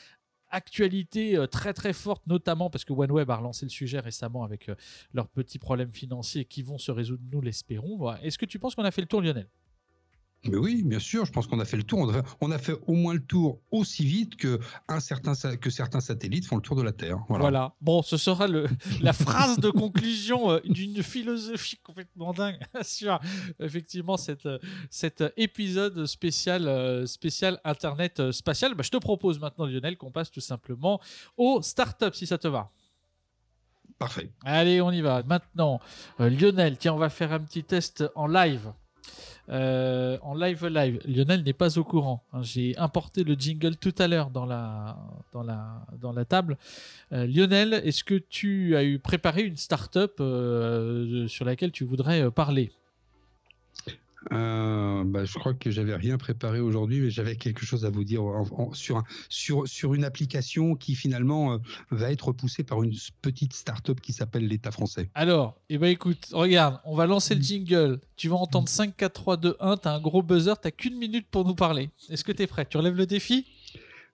actualité 0.56 1.36
euh, 1.36 1.46
très 1.46 1.74
très 1.74 1.92
forte, 1.92 2.26
notamment 2.26 2.70
parce 2.70 2.84
que 2.84 2.92
OneWeb 2.92 3.30
a 3.30 3.36
relancé 3.36 3.66
le 3.66 3.70
sujet 3.70 4.00
récemment 4.00 4.42
avec 4.42 4.68
euh, 4.68 4.74
leurs 5.12 5.28
petits 5.28 5.58
problèmes 5.58 5.92
financiers 5.92 6.46
qui 6.46 6.62
vont 6.62 6.78
se 6.78 6.90
résoudre, 6.90 7.22
nous 7.30 7.42
l'espérons. 7.42 8.12
Est-ce 8.22 8.38
que 8.38 8.46
tu 8.46 8.58
penses 8.58 8.74
qu'on 8.74 8.84
a 8.84 8.90
fait 8.90 9.02
le 9.02 9.06
tour, 9.06 9.20
Lionel? 9.20 9.48
Mais 10.48 10.56
oui, 10.56 10.82
bien 10.84 10.98
sûr, 10.98 11.24
je 11.24 11.32
pense 11.32 11.46
qu'on 11.46 11.60
a 11.60 11.64
fait 11.64 11.76
le 11.76 11.82
tour. 11.82 12.12
On 12.40 12.50
a 12.50 12.58
fait 12.58 12.74
au 12.86 12.94
moins 12.94 13.14
le 13.14 13.24
tour 13.24 13.60
aussi 13.70 14.04
vite 14.04 14.36
que, 14.36 14.60
un 14.88 15.00
certain, 15.00 15.34
que 15.56 15.70
certains 15.70 16.00
satellites 16.00 16.46
font 16.46 16.56
le 16.56 16.62
tour 16.62 16.76
de 16.76 16.82
la 16.82 16.92
Terre. 16.92 17.18
Voilà. 17.28 17.74
Bon, 17.80 18.02
ce 18.02 18.16
sera 18.16 18.46
le, 18.46 18.66
la 19.00 19.12
phrase 19.12 19.58
de 19.58 19.70
conclusion 19.70 20.52
euh, 20.52 20.60
d'une 20.64 21.02
philosophie 21.02 21.78
complètement 21.82 22.32
dingue 22.32 22.58
sur 22.82 23.20
effectivement 23.60 24.16
cette, 24.16 24.48
cet 24.90 25.24
épisode 25.36 26.06
spécial, 26.06 26.68
euh, 26.68 27.06
spécial 27.06 27.60
Internet 27.64 28.20
euh, 28.20 28.32
spatial. 28.32 28.74
Bah, 28.74 28.82
je 28.84 28.90
te 28.90 28.98
propose 28.98 29.40
maintenant, 29.40 29.66
Lionel, 29.66 29.96
qu'on 29.96 30.10
passe 30.10 30.30
tout 30.30 30.40
simplement 30.40 31.00
aux 31.36 31.62
startups, 31.62 32.14
si 32.14 32.26
ça 32.26 32.38
te 32.38 32.48
va. 32.48 32.70
Parfait. 33.98 34.30
Allez, 34.44 34.80
on 34.80 34.90
y 34.92 35.00
va. 35.00 35.22
Maintenant, 35.22 35.80
Lionel, 36.18 36.76
tiens, 36.76 36.92
on 36.92 36.98
va 36.98 37.08
faire 37.08 37.32
un 37.32 37.40
petit 37.40 37.64
test 37.64 38.04
en 38.14 38.26
live. 38.26 38.72
Euh, 39.48 40.18
en 40.22 40.34
live 40.34 40.66
live. 40.66 40.98
Lionel 41.06 41.42
n'est 41.44 41.52
pas 41.52 41.78
au 41.78 41.84
courant. 41.84 42.24
Hein. 42.32 42.42
J'ai 42.42 42.76
importé 42.78 43.22
le 43.22 43.34
jingle 43.34 43.76
tout 43.76 43.94
à 43.98 44.08
l'heure 44.08 44.30
dans 44.30 44.44
la, 44.44 44.96
table. 46.28 46.56
Euh, 47.12 47.26
Lionel, 47.26 47.74
est-ce 47.84 48.02
que 48.02 48.14
tu 48.14 48.76
as 48.76 48.84
eu 48.84 48.98
préparé 48.98 49.42
une 49.42 49.56
start-up 49.56 50.16
euh, 50.20 51.28
sur 51.28 51.44
laquelle 51.44 51.72
tu 51.72 51.84
voudrais 51.84 52.30
parler? 52.30 52.72
Euh, 54.32 55.04
bah, 55.04 55.24
je 55.24 55.38
crois 55.38 55.54
que 55.54 55.70
j'avais 55.70 55.94
rien 55.94 56.18
préparé 56.18 56.60
aujourd'hui, 56.60 57.00
mais 57.00 57.10
j'avais 57.10 57.36
quelque 57.36 57.64
chose 57.64 57.84
à 57.84 57.90
vous 57.90 58.04
dire 58.04 58.22
sur, 58.72 59.02
sur, 59.28 59.68
sur 59.68 59.94
une 59.94 60.04
application 60.04 60.74
qui 60.74 60.94
finalement 60.94 61.54
euh, 61.54 61.58
va 61.90 62.10
être 62.10 62.32
poussée 62.32 62.64
par 62.64 62.82
une 62.82 62.92
petite 63.22 63.52
start-up 63.52 64.00
qui 64.00 64.12
s'appelle 64.12 64.46
l'État 64.46 64.70
français. 64.70 65.10
Alors, 65.14 65.60
eh 65.68 65.78
ben, 65.78 65.88
écoute, 65.88 66.28
regarde, 66.32 66.80
on 66.84 66.94
va 66.94 67.06
lancer 67.06 67.34
le 67.34 67.42
jingle. 67.42 68.00
Tu 68.16 68.28
vas 68.28 68.36
entendre 68.36 68.68
5, 68.68 68.96
4, 68.96 69.12
3, 69.12 69.36
2, 69.36 69.56
1. 69.60 69.76
Tu 69.76 69.88
as 69.88 69.92
un 69.92 70.00
gros 70.00 70.22
buzzer, 70.22 70.54
tu 70.60 70.72
qu'une 70.72 70.98
minute 70.98 71.28
pour 71.30 71.44
nous 71.44 71.54
parler. 71.54 71.90
Est-ce 72.10 72.24
que 72.24 72.32
tu 72.32 72.42
es 72.42 72.46
prêt? 72.46 72.66
Tu 72.66 72.76
relèves 72.76 72.96
le 72.96 73.06
défi? 73.06 73.46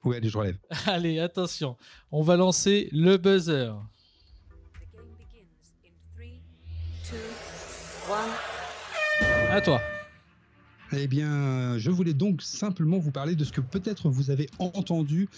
Oui, 0.04 0.16
allez, 0.16 0.28
je 0.28 0.36
relève. 0.36 0.58
allez, 0.86 1.20
attention. 1.20 1.76
On 2.10 2.22
va 2.22 2.36
lancer 2.36 2.88
le 2.92 3.16
buzzer. 3.16 3.72
À 9.52 9.60
toi. 9.60 9.82
Eh 10.96 11.06
bien, 11.06 11.76
je 11.76 11.90
voulais 11.90 12.14
donc 12.14 12.40
simplement 12.40 12.96
vous 12.96 13.10
parler 13.10 13.34
de 13.34 13.44
ce 13.44 13.52
que 13.52 13.60
peut-être 13.60 14.08
vous 14.08 14.30
avez 14.30 14.48
entendu 14.58 15.28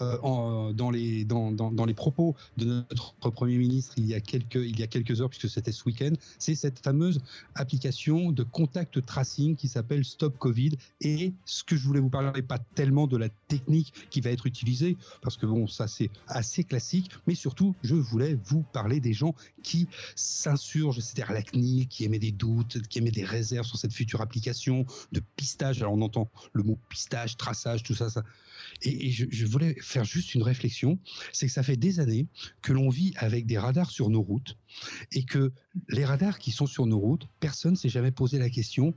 euh, 0.00 0.18
en, 0.22 0.72
dans, 0.72 0.90
les, 0.90 1.24
propos 1.94 2.36
de 2.56 2.66
notre 2.66 3.30
Premier 3.30 3.56
ministre 3.56 3.94
il 3.96 4.06
y 4.06 4.14
a 4.14 4.20
quelques, 4.20 4.56
il 4.56 4.78
y 4.78 4.82
a 4.82 4.86
quelques 4.86 5.20
heures, 5.20 5.30
puisque 5.30 5.48
c'était 5.48 5.72
ce 5.72 5.84
week-end, 5.84 6.12
c'est 6.38 6.54
cette 6.54 6.78
fameuse 6.80 7.20
application 7.54 8.32
de 8.32 8.42
contact 8.42 9.04
tracing 9.04 9.56
qui 9.56 9.68
s'appelle 9.68 10.04
Stop 10.04 10.38
Covid. 10.38 10.72
Et 11.00 11.32
ce 11.44 11.64
que 11.64 11.76
je 11.76 11.84
voulais 11.84 12.00
vous 12.00 12.10
parler, 12.10 12.42
pas 12.42 12.58
tellement 12.58 13.06
de 13.06 13.16
la 13.16 13.28
technique 13.48 13.92
qui 14.10 14.20
va 14.20 14.30
être 14.30 14.46
utilisée, 14.46 14.96
parce 15.22 15.36
que 15.36 15.46
bon, 15.46 15.66
ça 15.66 15.88
c'est 15.88 16.10
assez 16.28 16.64
classique, 16.64 17.10
mais 17.26 17.34
surtout, 17.34 17.74
je 17.82 17.94
voulais 17.94 18.38
vous 18.44 18.62
parler 18.72 19.00
des 19.00 19.12
gens 19.12 19.34
qui 19.62 19.88
s'insurgent, 20.14 21.00
c'est-à-dire 21.00 21.32
la 21.32 21.42
CNIL, 21.42 21.88
qui 21.88 22.04
émet 22.04 22.18
des 22.18 22.32
doutes, 22.32 22.82
qui 22.88 22.98
émet 22.98 23.10
des 23.10 23.24
réserves 23.24 23.66
sur 23.66 23.78
cette 23.78 23.92
future 23.92 24.20
application 24.20 24.84
de 25.12 25.22
pistage. 25.36 25.80
Alors 25.80 25.94
on 25.94 26.02
entend 26.02 26.28
le 26.52 26.62
mot 26.62 26.78
pistage, 26.88 27.36
traçage, 27.36 27.82
tout 27.82 27.94
ça, 27.94 28.10
ça 28.10 28.22
et, 28.82 29.10
je, 29.10 29.46
voulais 29.46 29.76
faire 29.86 30.04
juste 30.04 30.34
une 30.34 30.42
réflexion, 30.42 30.98
c'est 31.32 31.46
que 31.46 31.52
ça 31.52 31.62
fait 31.62 31.76
des 31.76 32.00
années 32.00 32.26
que 32.62 32.72
l'on 32.72 32.88
vit 32.88 33.12
avec 33.16 33.46
des 33.46 33.58
radars 33.58 33.90
sur 33.90 34.10
nos 34.10 34.22
routes 34.22 34.56
et 35.12 35.24
que 35.24 35.52
les 35.88 36.04
radars 36.04 36.38
qui 36.38 36.50
sont 36.50 36.66
sur 36.66 36.86
nos 36.86 36.98
routes, 36.98 37.28
personne 37.40 37.72
ne 37.72 37.76
s'est 37.76 37.88
jamais 37.88 38.10
posé 38.10 38.38
la 38.38 38.50
question 38.50 38.94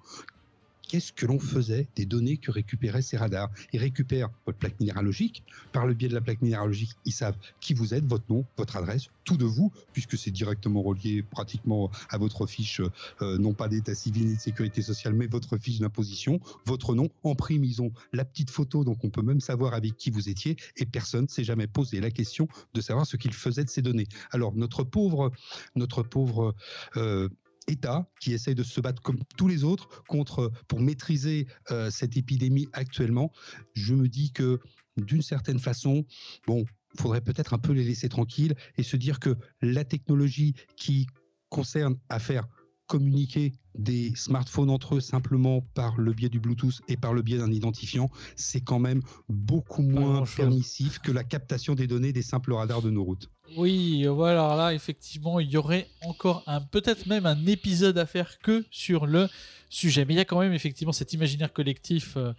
qu'est-ce 0.90 1.14
que 1.14 1.26
l'on 1.26 1.40
faisait 1.40 1.88
des 1.96 2.06
données 2.06 2.38
que 2.38 2.52
récupéraient 2.52 3.04
ces 3.04 3.16
radars 3.16 3.50
Ils 3.72 3.80
récupèrent 3.80 4.30
votre 4.46 4.58
plaque 4.58 4.78
minéralogique. 4.80 5.44
Par 5.72 5.86
le 5.86 5.94
biais 5.94 6.10
de 6.10 6.16
la 6.16 6.22
plaque 6.22 6.42
minéralogique, 6.42 6.92
ils 7.06 7.14
savent 7.14 7.38
qui 7.62 7.74
vous 7.74 7.94
êtes, 7.94 8.06
votre 8.06 8.26
nom, 8.28 8.44
votre 8.58 8.76
adresse, 8.76 9.06
tout 9.24 9.38
de 9.38 9.46
vous, 9.46 9.72
puisque 9.94 10.18
c'est 10.18 10.32
directement 10.32 10.82
relié 10.82 11.22
pratiquement 11.22 11.92
à 12.10 12.18
votre 12.18 12.48
fiche, 12.48 12.82
euh, 13.22 13.38
non 13.38 13.54
pas 13.54 13.68
d'état 13.68 13.94
civil 13.94 14.28
ni 14.28 14.36
de 14.36 14.42
sécurité 14.42 14.82
sociale, 14.82 15.14
mais 15.14 15.28
votre 15.28 15.58
fiche 15.58 15.80
d'imposition, 15.80 16.40
votre 16.66 16.96
nom. 16.96 17.10
En 17.24 17.36
prime, 17.36 17.64
ils 17.64 17.82
ont 17.82 17.92
la 18.12 18.26
petite 18.26 18.50
photo, 18.50 18.84
donc 18.84 19.04
on 19.04 19.12
peut 19.12 19.22
même 19.22 19.42
savoir 19.42 19.76
avec 19.76 19.96
qui 19.96 20.10
vous 20.10 20.28
étiez, 20.28 20.58
et 20.76 20.86
personne 20.86 21.24
ne 21.24 21.30
s'est 21.30 21.44
jamais 21.44 21.68
posé 21.68 22.02
la 22.02 22.10
question 22.10 22.48
de 22.74 22.82
savoir 22.82 23.06
ce 23.06 23.16
qu'ils 23.16 23.34
faisaient 23.34 23.64
de 23.64 23.70
ces 23.70 23.84
données. 23.84 24.08
Alors, 24.32 24.56
notre 24.56 24.84
pauvre, 24.84 25.32
notre 25.76 26.02
pauvre 26.02 26.56
euh, 26.98 27.30
État 27.68 28.10
qui 28.20 28.34
essaye 28.34 28.56
de 28.56 28.64
se 28.64 28.82
battre 28.82 29.02
comme 29.02 29.20
tous 29.38 29.48
les 29.48 29.64
autres 29.64 30.04
contre 30.08 30.52
pour 30.68 30.80
maîtriser 30.80 31.48
euh, 31.72 31.90
cette 31.90 32.18
épidémie 32.18 32.68
actuellement. 32.74 33.32
Je 33.74 33.94
me 33.94 34.08
dis 34.08 34.32
que 34.32 34.60
d'une 34.98 35.22
certaine 35.22 35.60
façon, 35.60 36.06
bon, 36.48 36.66
faudrait 36.98 37.22
peut-être 37.22 37.54
un 37.54 37.60
peu 37.60 37.72
les 37.72 37.84
laisser 37.84 38.10
tranquilles 38.10 38.56
et 38.78 38.84
se 38.84 38.98
dire 38.98 39.20
que 39.20 39.36
la 39.62 39.86
technologie 39.86 40.56
qui 40.76 41.08
concerne 41.50 41.98
à 42.10 42.20
faire 42.20 42.48
communiquer 42.90 43.54
des 43.76 44.14
smartphones 44.16 44.72
entre 44.72 44.96
eux 44.96 45.00
simplement 45.00 45.62
par 45.76 45.98
le 45.98 46.12
biais 46.12 46.28
du 46.28 46.40
Bluetooth 46.40 46.82
et 46.88 46.98
par 46.98 47.14
le 47.14 47.22
biais 47.22 47.38
d'un 47.38 47.52
identifiant, 47.52 48.10
c'est 48.36 48.62
quand 48.62 48.80
même 48.80 49.02
beaucoup 49.30 49.84
moins 49.84 50.26
permissif 50.36 51.00
que 51.00 51.12
la 51.12 51.24
captation 51.24 51.76
des 51.76 51.88
données 51.88 52.12
des 52.12 52.24
simples 52.24 52.52
radars 52.52 52.82
de 52.82 52.90
nos 52.90 53.04
routes. 53.04 53.30
Oui, 53.58 54.06
voilà, 54.06 54.56
là, 54.56 54.74
effectivement, 54.74 55.40
il 55.40 55.50
y 55.50 55.58
aurait 55.58 55.88
encore 56.04 56.44
un, 56.48 56.62
peut-être 56.62 57.06
même 57.06 57.26
un 57.26 57.46
épisode 57.46 57.98
à 57.98 58.06
faire 58.06 58.40
que 58.40 58.66
sur 58.72 59.06
le 59.06 59.28
sujet. 59.70 60.04
Mais 60.06 60.16
il 60.16 60.18
y 60.18 60.22
a 60.22 60.26
quand 60.26 60.40
même 60.40 60.54
effectivement 60.54 60.92
cet 60.92 61.14
imaginaire 61.14 61.54
collectif 61.54 62.18
euh, 62.18 62.34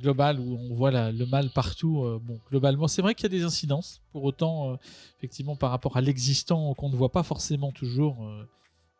global 0.00 0.38
où 0.38 0.56
on 0.56 0.74
voit 0.74 0.90
le 0.90 1.26
mal 1.26 1.50
partout. 1.50 2.04
Euh, 2.04 2.20
bon, 2.22 2.38
globalement, 2.48 2.88
c'est 2.88 3.02
vrai 3.02 3.14
qu'il 3.14 3.24
y 3.24 3.26
a 3.26 3.38
des 3.38 3.44
incidences. 3.44 4.02
Pour 4.12 4.24
autant, 4.24 4.72
euh, 4.72 4.76
effectivement, 5.18 5.56
par 5.56 5.70
rapport 5.70 5.96
à 5.96 6.00
l'existant 6.00 6.74
qu'on 6.74 6.88
ne 6.88 6.96
voit 6.96 7.12
pas 7.12 7.24
forcément 7.24 7.72
toujours 7.72 8.28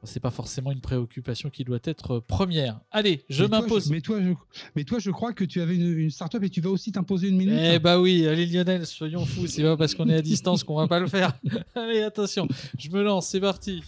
c'est 0.04 0.20
pas 0.20 0.30
forcément 0.30 0.72
une 0.72 0.80
préoccupation 0.80 1.50
qui 1.50 1.64
doit 1.64 1.78
être 1.84 2.16
euh, 2.16 2.20
première. 2.20 2.80
Allez, 2.90 3.24
je 3.28 3.44
m'impose. 3.44 3.90
Mais 3.90 4.00
toi, 4.00 4.20
je, 4.20 4.32
mais 4.74 4.84
toi, 4.84 4.98
je 4.98 5.10
crois 5.10 5.32
que 5.32 5.44
tu 5.44 5.60
avais 5.60 5.76
une, 5.76 5.98
une 5.98 6.10
start-up 6.10 6.42
et 6.42 6.50
tu 6.50 6.60
vas 6.60 6.70
aussi 6.70 6.92
t'imposer 6.92 7.28
une 7.28 7.36
minute. 7.36 7.58
Eh 7.60 7.78
bah 7.78 8.00
oui, 8.00 8.26
allez 8.26 8.46
Lionel, 8.46 8.86
soyons 8.86 9.24
fous, 9.26 9.46
c'est 9.46 9.62
pas 9.62 9.76
parce 9.76 9.94
qu'on 9.94 10.08
est 10.08 10.16
à 10.16 10.22
distance 10.22 10.64
qu'on 10.64 10.76
va 10.76 10.88
pas 10.88 11.00
le 11.00 11.06
faire. 11.06 11.32
allez, 11.74 12.02
attention, 12.02 12.48
je 12.78 12.88
me 12.90 13.02
lance, 13.02 13.28
c'est 13.28 13.40
parti. 13.40 13.82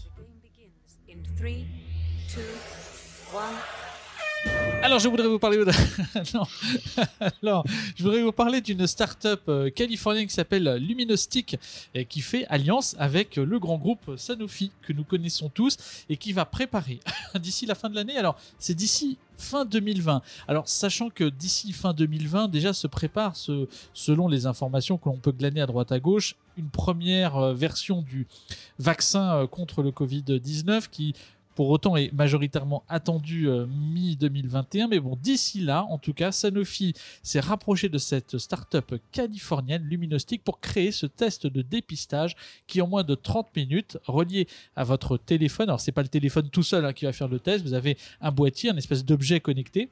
Alors, 4.83 4.99
je 4.99 5.09
voudrais 5.09 5.29
vous 5.29 5.39
parler. 5.39 5.59
Alors, 7.43 7.65
je 7.97 8.03
voudrais 8.03 8.23
vous 8.23 8.33
parler 8.33 8.61
d'une 8.61 8.85
start-up 8.87 9.43
euh, 9.49 9.71
californienne 9.71 10.27
qui 10.27 10.35
s'appelle 10.35 10.75
Luminostic 10.77 11.57
et 11.95 12.05
qui 12.05 12.21
fait 12.21 12.47
alliance 12.49 12.97
avec 12.99 13.37
le 13.37 13.59
grand 13.61 13.79
groupe 13.79 14.17
Sanofi 14.17 14.73
que 14.83 14.93
nous 14.93 15.05
connaissons 15.05 15.49
tous 15.49 15.77
et 16.09 16.17
qui 16.17 16.33
va 16.33 16.45
préparer 16.45 16.99
d'ici 17.37 17.65
la 17.65 17.77
fin 17.77 17.91
de 17.91 17.95
l'année. 17.95 18.17
Alors, 18.17 18.37
c'est 18.59 18.75
d'ici 18.75 19.19
fin 19.39 19.65
2020. 19.65 20.21
Alors, 20.49 20.69
sachant 20.69 21.11
que 21.11 21.29
d'ici 21.29 21.73
fin 21.73 21.93
2020, 21.93 22.49
déjà 22.49 22.73
se 22.73 22.89
prépare, 22.89 23.37
selon 23.95 24.27
les 24.27 24.47
informations 24.47 24.99
que 24.99 25.09
l'on 25.09 25.17
peut 25.17 25.33
glaner 25.33 25.61
à 25.61 25.67
droite 25.67 25.93
à 25.93 26.01
gauche, 26.01 26.35
une 26.57 26.71
première 26.71 27.37
euh, 27.37 27.55
version 27.55 28.03
du 28.03 28.27
vaccin 28.79 29.37
euh, 29.37 29.47
contre 29.47 29.83
le 29.83 29.91
Covid-19 29.91 30.89
qui 30.91 31.15
pour 31.55 31.71
autant 31.71 31.97
est 31.97 32.13
majoritairement 32.13 32.85
attendu 32.89 33.49
euh, 33.49 33.67
mi-2021. 33.67 34.89
Mais 34.89 35.01
bon, 35.01 35.17
d'ici 35.21 35.61
là, 35.61 35.85
en 35.85 35.99
tout 35.99 36.13
cas, 36.13 36.33
Sanofi 36.33 36.95
s'est 37.23 37.41
rapproché 37.41 37.89
de 37.89 37.99
cette 37.99 38.39
start-up 38.39 38.95
californienne 39.13 39.83
Luminostic 39.83 40.43
pour 40.45 40.61
créer 40.61 40.93
ce 40.93 41.07
test 41.07 41.47
de 41.47 41.63
dépistage 41.63 42.37
qui, 42.67 42.81
en 42.81 42.89
moins 42.89 43.05
de 43.05 43.15
30 43.15 43.55
minutes, 43.57 43.99
relié 44.07 44.49
à 44.77 44.85
votre 44.85 45.17
téléphone, 45.17 45.69
alors 45.69 45.81
c'est 45.81 45.93
pas 45.93 46.03
le 46.03 46.09
téléphone 46.09 46.49
tout 46.51 46.63
seul 46.63 46.85
hein, 46.85 46.93
qui 46.93 47.05
va 47.05 47.13
faire 47.13 47.29
le 47.29 47.39
test, 47.39 47.65
vous 47.65 47.75
avez 47.75 47.97
un 48.21 48.31
boîtier, 48.31 48.71
un 48.71 48.77
espèce 48.77 49.05
d'objet 49.05 49.41
connecté 49.41 49.89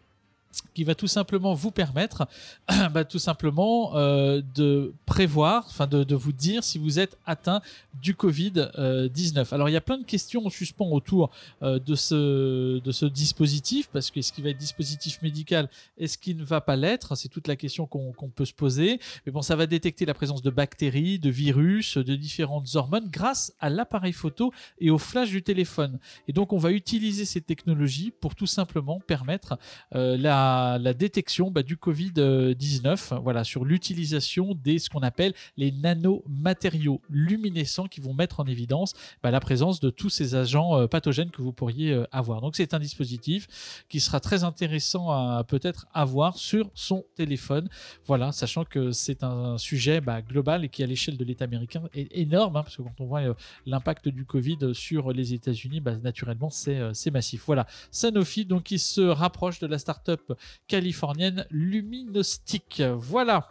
qui 0.75 0.85
va 0.85 0.95
tout 0.95 1.07
simplement 1.07 1.55
vous 1.55 1.71
permettre 1.71 2.27
bah, 2.93 3.05
tout 3.05 3.19
simplement 3.19 3.97
euh, 3.97 4.43
de 4.55 4.93
prévoir, 5.07 5.65
enfin 5.69 5.87
de, 5.87 6.15
vous 6.15 6.33
dire 6.33 6.65
si 6.65 6.79
vous 6.79 6.99
êtes 6.99 7.19
atteint 7.27 7.61
du 8.03 8.15
Covid-19. 8.15 8.69
Euh, 8.79 9.45
Alors 9.53 9.69
il 9.69 9.73
y 9.73 9.77
a 9.77 9.81
plein 9.81 9.99
de 9.99 10.05
questions 10.05 10.47
en 10.47 10.51
suspens 10.51 10.91
autour 10.91 11.31
euh, 11.63 11.79
de, 11.79 11.95
ce, 11.95 12.79
de 12.79 12.93
ce 12.93 13.07
dispositif, 13.07 13.89
parce 13.93 14.11
que 14.11 14.21
est-ce 14.21 14.33
qu'il 14.33 14.45
va 14.45 14.51
être 14.51 14.59
dispositif 14.59 15.23
médical, 15.23 15.69
est-ce 15.99 16.19
qu'il 16.19 16.37
ne 16.37 16.45
va 16.45 16.61
pas 16.61 16.77
l'être? 16.77 17.15
C'est 17.15 17.29
toute 17.29 17.49
la 17.49 17.57
question 17.57 17.87
qu'on 17.87 18.13
peut 18.35 18.45
se 18.45 18.55
poser. 18.55 19.01
Mais 19.27 19.33
bon, 19.33 19.43
ça 19.43 19.57
va 19.57 19.67
détecter 19.67 20.05
la 20.05 20.15
présence 20.15 20.43
de 20.43 20.51
bactéries, 20.51 21.19
de 21.19 21.31
virus, 21.31 21.97
de 21.97 22.15
différentes 22.17 22.75
hormones 22.75 23.09
grâce 23.09 23.53
à 23.61 23.71
l'appareil 23.71 24.13
photo 24.13 24.53
et 24.81 24.91
au 24.91 24.99
flash 24.99 25.31
du 25.31 25.43
téléphone. 25.43 25.99
Et 26.29 26.33
donc 26.33 26.53
on 26.53 26.59
va 26.59 26.73
utiliser 26.73 27.25
ces 27.25 27.41
technologies 27.41 28.13
pour 28.21 28.35
tout 28.35 28.47
simplement 28.47 29.01
permettre 29.01 29.59
la 29.93 30.40
la, 30.79 30.95
détection 30.95 31.51
bah, 31.51 31.63
du 31.63 31.77
Covid-19, 31.77 33.23
voilà, 33.23 33.45
sur 33.45 33.65
l'utilisation 33.65 34.55
des 34.55 34.79
ce 34.79 34.91
qu'on 34.91 35.01
appelle 35.01 35.33
les 35.57 35.73
nanomatériaux 35.73 37.01
luminescents 37.09 37.87
qui 37.87 38.01
vont 38.01 38.15
mettre 38.15 38.41
en 38.41 38.47
évidence 38.47 38.95
bah, 39.23 39.31
la 39.31 39.41
présence 39.41 39.81
de 39.81 39.91
tous 39.91 40.11
ces 40.11 40.35
agents 40.35 40.79
euh, 40.79 40.87
pathogènes 40.87 41.31
que 41.31 41.43
vous 41.43 41.53
pourriez 41.53 41.93
euh, 41.93 42.05
avoir. 42.13 42.41
Donc 42.41 42.57
c'est 42.57 42.75
un 42.75 42.79
dispositif 42.79 43.85
qui 43.89 44.01
sera 44.01 44.21
très 44.21 44.45
intéressant 44.45 45.11
à 45.11 45.45
peut-être 45.45 45.87
avoir 45.95 46.37
sur 46.37 46.71
son 46.75 47.05
téléphone. 47.15 47.69
Voilà, 48.07 48.33
sachant 48.33 48.65
que 48.65 48.91
c'est 48.93 49.23
un 49.23 49.59
sujet 49.59 50.01
bah, 50.01 50.23
global 50.23 50.65
et 50.65 50.69
qui 50.69 50.83
à 50.83 50.87
l'échelle 50.87 51.17
de 51.17 51.25
l'État 51.25 51.45
américain 51.45 51.83
est 51.95 52.09
énorme, 52.17 52.57
hein, 52.57 52.63
parce 52.63 52.77
que 52.77 52.83
quand 52.83 53.01
on 53.01 53.07
voit 53.07 53.21
euh, 53.21 53.35
l'impact 53.67 54.09
du 54.09 54.25
Covid 54.25 54.75
sur 54.75 55.13
les 55.13 55.35
États-Unis, 55.35 55.81
naturellement 56.03 56.51
c'est 56.51 57.11
massif. 57.11 57.45
Voilà, 57.47 57.67
Sanofi 57.91 58.45
donc 58.45 58.71
il 58.71 58.79
se 58.79 59.01
rapproche 59.01 59.61
de 59.61 59.67
la 59.67 59.79
start-up 59.79 60.30
californienne 60.69 61.47
Luminostic. 61.51 62.83
Voilà. 62.97 63.49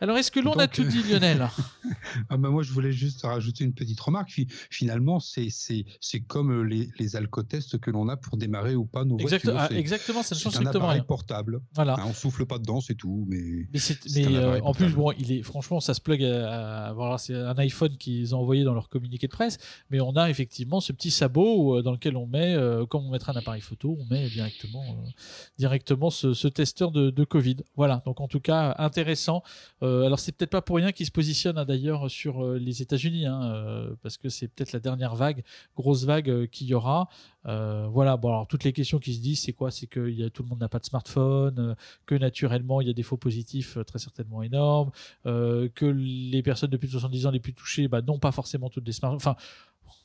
Alors, 0.00 0.16
est-ce 0.16 0.30
que 0.30 0.40
l'on 0.40 0.52
a 0.54 0.68
tout 0.68 0.84
dit, 0.84 1.02
Lionel? 1.02 1.48
Ah 2.30 2.36
bah 2.36 2.48
Moi, 2.50 2.62
je 2.62 2.72
voulais 2.72 2.92
juste 2.92 3.22
rajouter 3.22 3.64
une 3.64 3.74
petite 3.74 4.00
remarque. 4.00 4.30
Finalement, 4.70 5.20
c'est 5.20 6.20
comme 6.26 6.62
les, 6.62 6.88
les 6.98 7.16
alcotests 7.16 7.78
que 7.78 7.90
l'on 7.90 8.08
a 8.08 8.16
pour 8.16 8.36
démarrer 8.36 8.74
ou 8.74 8.84
pas 8.84 9.04
nos 9.04 9.16
voitures. 9.16 9.54
Ah, 9.56 9.68
exactement, 9.72 10.22
ça 10.22 10.34
ne 10.34 10.40
change 10.40 10.54
strictement 10.54 10.88
rien. 10.88 11.02
portable. 11.02 11.60
Voilà. 11.74 11.94
Hein, 11.98 12.04
on 12.06 12.12
souffle 12.12 12.46
pas 12.46 12.58
dedans, 12.58 12.80
c'est 12.80 12.94
tout. 12.94 13.26
Mais, 13.28 13.68
mais, 14.14 14.36
euh, 14.36 14.60
en 14.62 14.72
plus, 14.72 14.90
bon, 14.90 15.12
il 15.18 15.32
est, 15.32 15.42
franchement, 15.42 15.80
ça 15.80 15.94
se 15.94 16.00
plug 16.00 16.22
à. 16.24 16.92
voilà, 16.94 17.18
c'est 17.18 17.34
un 17.34 17.56
iPhone 17.58 17.96
qu'ils 17.96 18.34
ont 18.34 18.40
envoyé 18.40 18.64
dans 18.64 18.74
leur 18.74 18.88
communiqué 18.88 19.26
de 19.26 19.32
presse, 19.32 19.58
mais 19.90 20.00
on 20.00 20.12
a 20.12 20.30
effectivement 20.30 20.80
ce 20.80 20.92
petit 20.92 21.10
sabot 21.10 21.78
euh, 21.78 21.82
dans 21.82 21.92
lequel 21.92 22.16
on 22.16 22.26
met, 22.26 22.54
euh, 22.54 22.86
comme 22.86 23.06
on 23.06 23.10
mettrait 23.10 23.32
un 23.32 23.38
appareil 23.38 23.60
photo, 23.60 23.96
on 24.00 24.06
met 24.06 24.28
directement, 24.28 24.84
directement 25.58 26.10
ce, 26.10 26.48
testeur 26.48 26.90
de, 26.90 27.10
de, 27.10 27.24
Covid. 27.24 27.56
Voilà, 27.76 28.02
donc 28.06 28.20
en 28.20 28.28
tout 28.28 28.40
cas, 28.40 28.74
intéressant. 28.78 29.42
Euh, 29.88 30.04
alors 30.04 30.18
c'est 30.18 30.32
peut-être 30.32 30.50
pas 30.50 30.62
pour 30.62 30.76
rien 30.76 30.92
qu'il 30.92 31.06
se 31.06 31.10
positionne 31.10 31.58
hein, 31.58 31.64
d'ailleurs 31.64 32.10
sur 32.10 32.44
euh, 32.44 32.58
les 32.58 32.82
États-Unis, 32.82 33.26
hein, 33.26 33.42
euh, 33.42 33.94
parce 34.02 34.16
que 34.16 34.28
c'est 34.28 34.48
peut-être 34.48 34.72
la 34.72 34.80
dernière 34.80 35.14
vague, 35.14 35.42
grosse 35.76 36.04
vague 36.04 36.46
qu'il 36.48 36.66
y 36.66 36.74
aura. 36.74 37.08
voilà, 37.44 38.16
bon 38.16 38.28
alors 38.28 38.46
toutes 38.46 38.64
les 38.64 38.72
questions 38.72 38.98
qui 38.98 39.14
se 39.14 39.20
disent, 39.20 39.40
c'est 39.40 39.54
quoi? 39.54 39.70
C'est 39.70 39.86
que 39.86 40.28
tout 40.28 40.42
le 40.42 40.48
monde 40.48 40.60
n'a 40.60 40.68
pas 40.68 40.78
de 40.78 40.84
smartphone, 40.84 41.76
que 42.06 42.14
naturellement 42.14 42.80
il 42.80 42.88
y 42.88 42.90
a 42.90 42.94
des 42.94 43.02
faux 43.02 43.16
positifs 43.16 43.78
très 43.86 43.98
certainement 43.98 44.42
énormes, 44.42 44.90
que 45.24 45.86
les 45.86 46.42
personnes 46.42 46.70
de 46.70 46.76
plus 46.76 46.88
de 46.88 46.92
70 46.92 47.26
ans 47.26 47.30
les 47.30 47.40
plus 47.40 47.54
touchées 47.54 47.88
bah, 47.88 48.02
n'ont 48.02 48.18
pas 48.18 48.32
forcément 48.32 48.68
toutes 48.68 48.84
des 48.84 48.92
smartphones. 48.92 49.34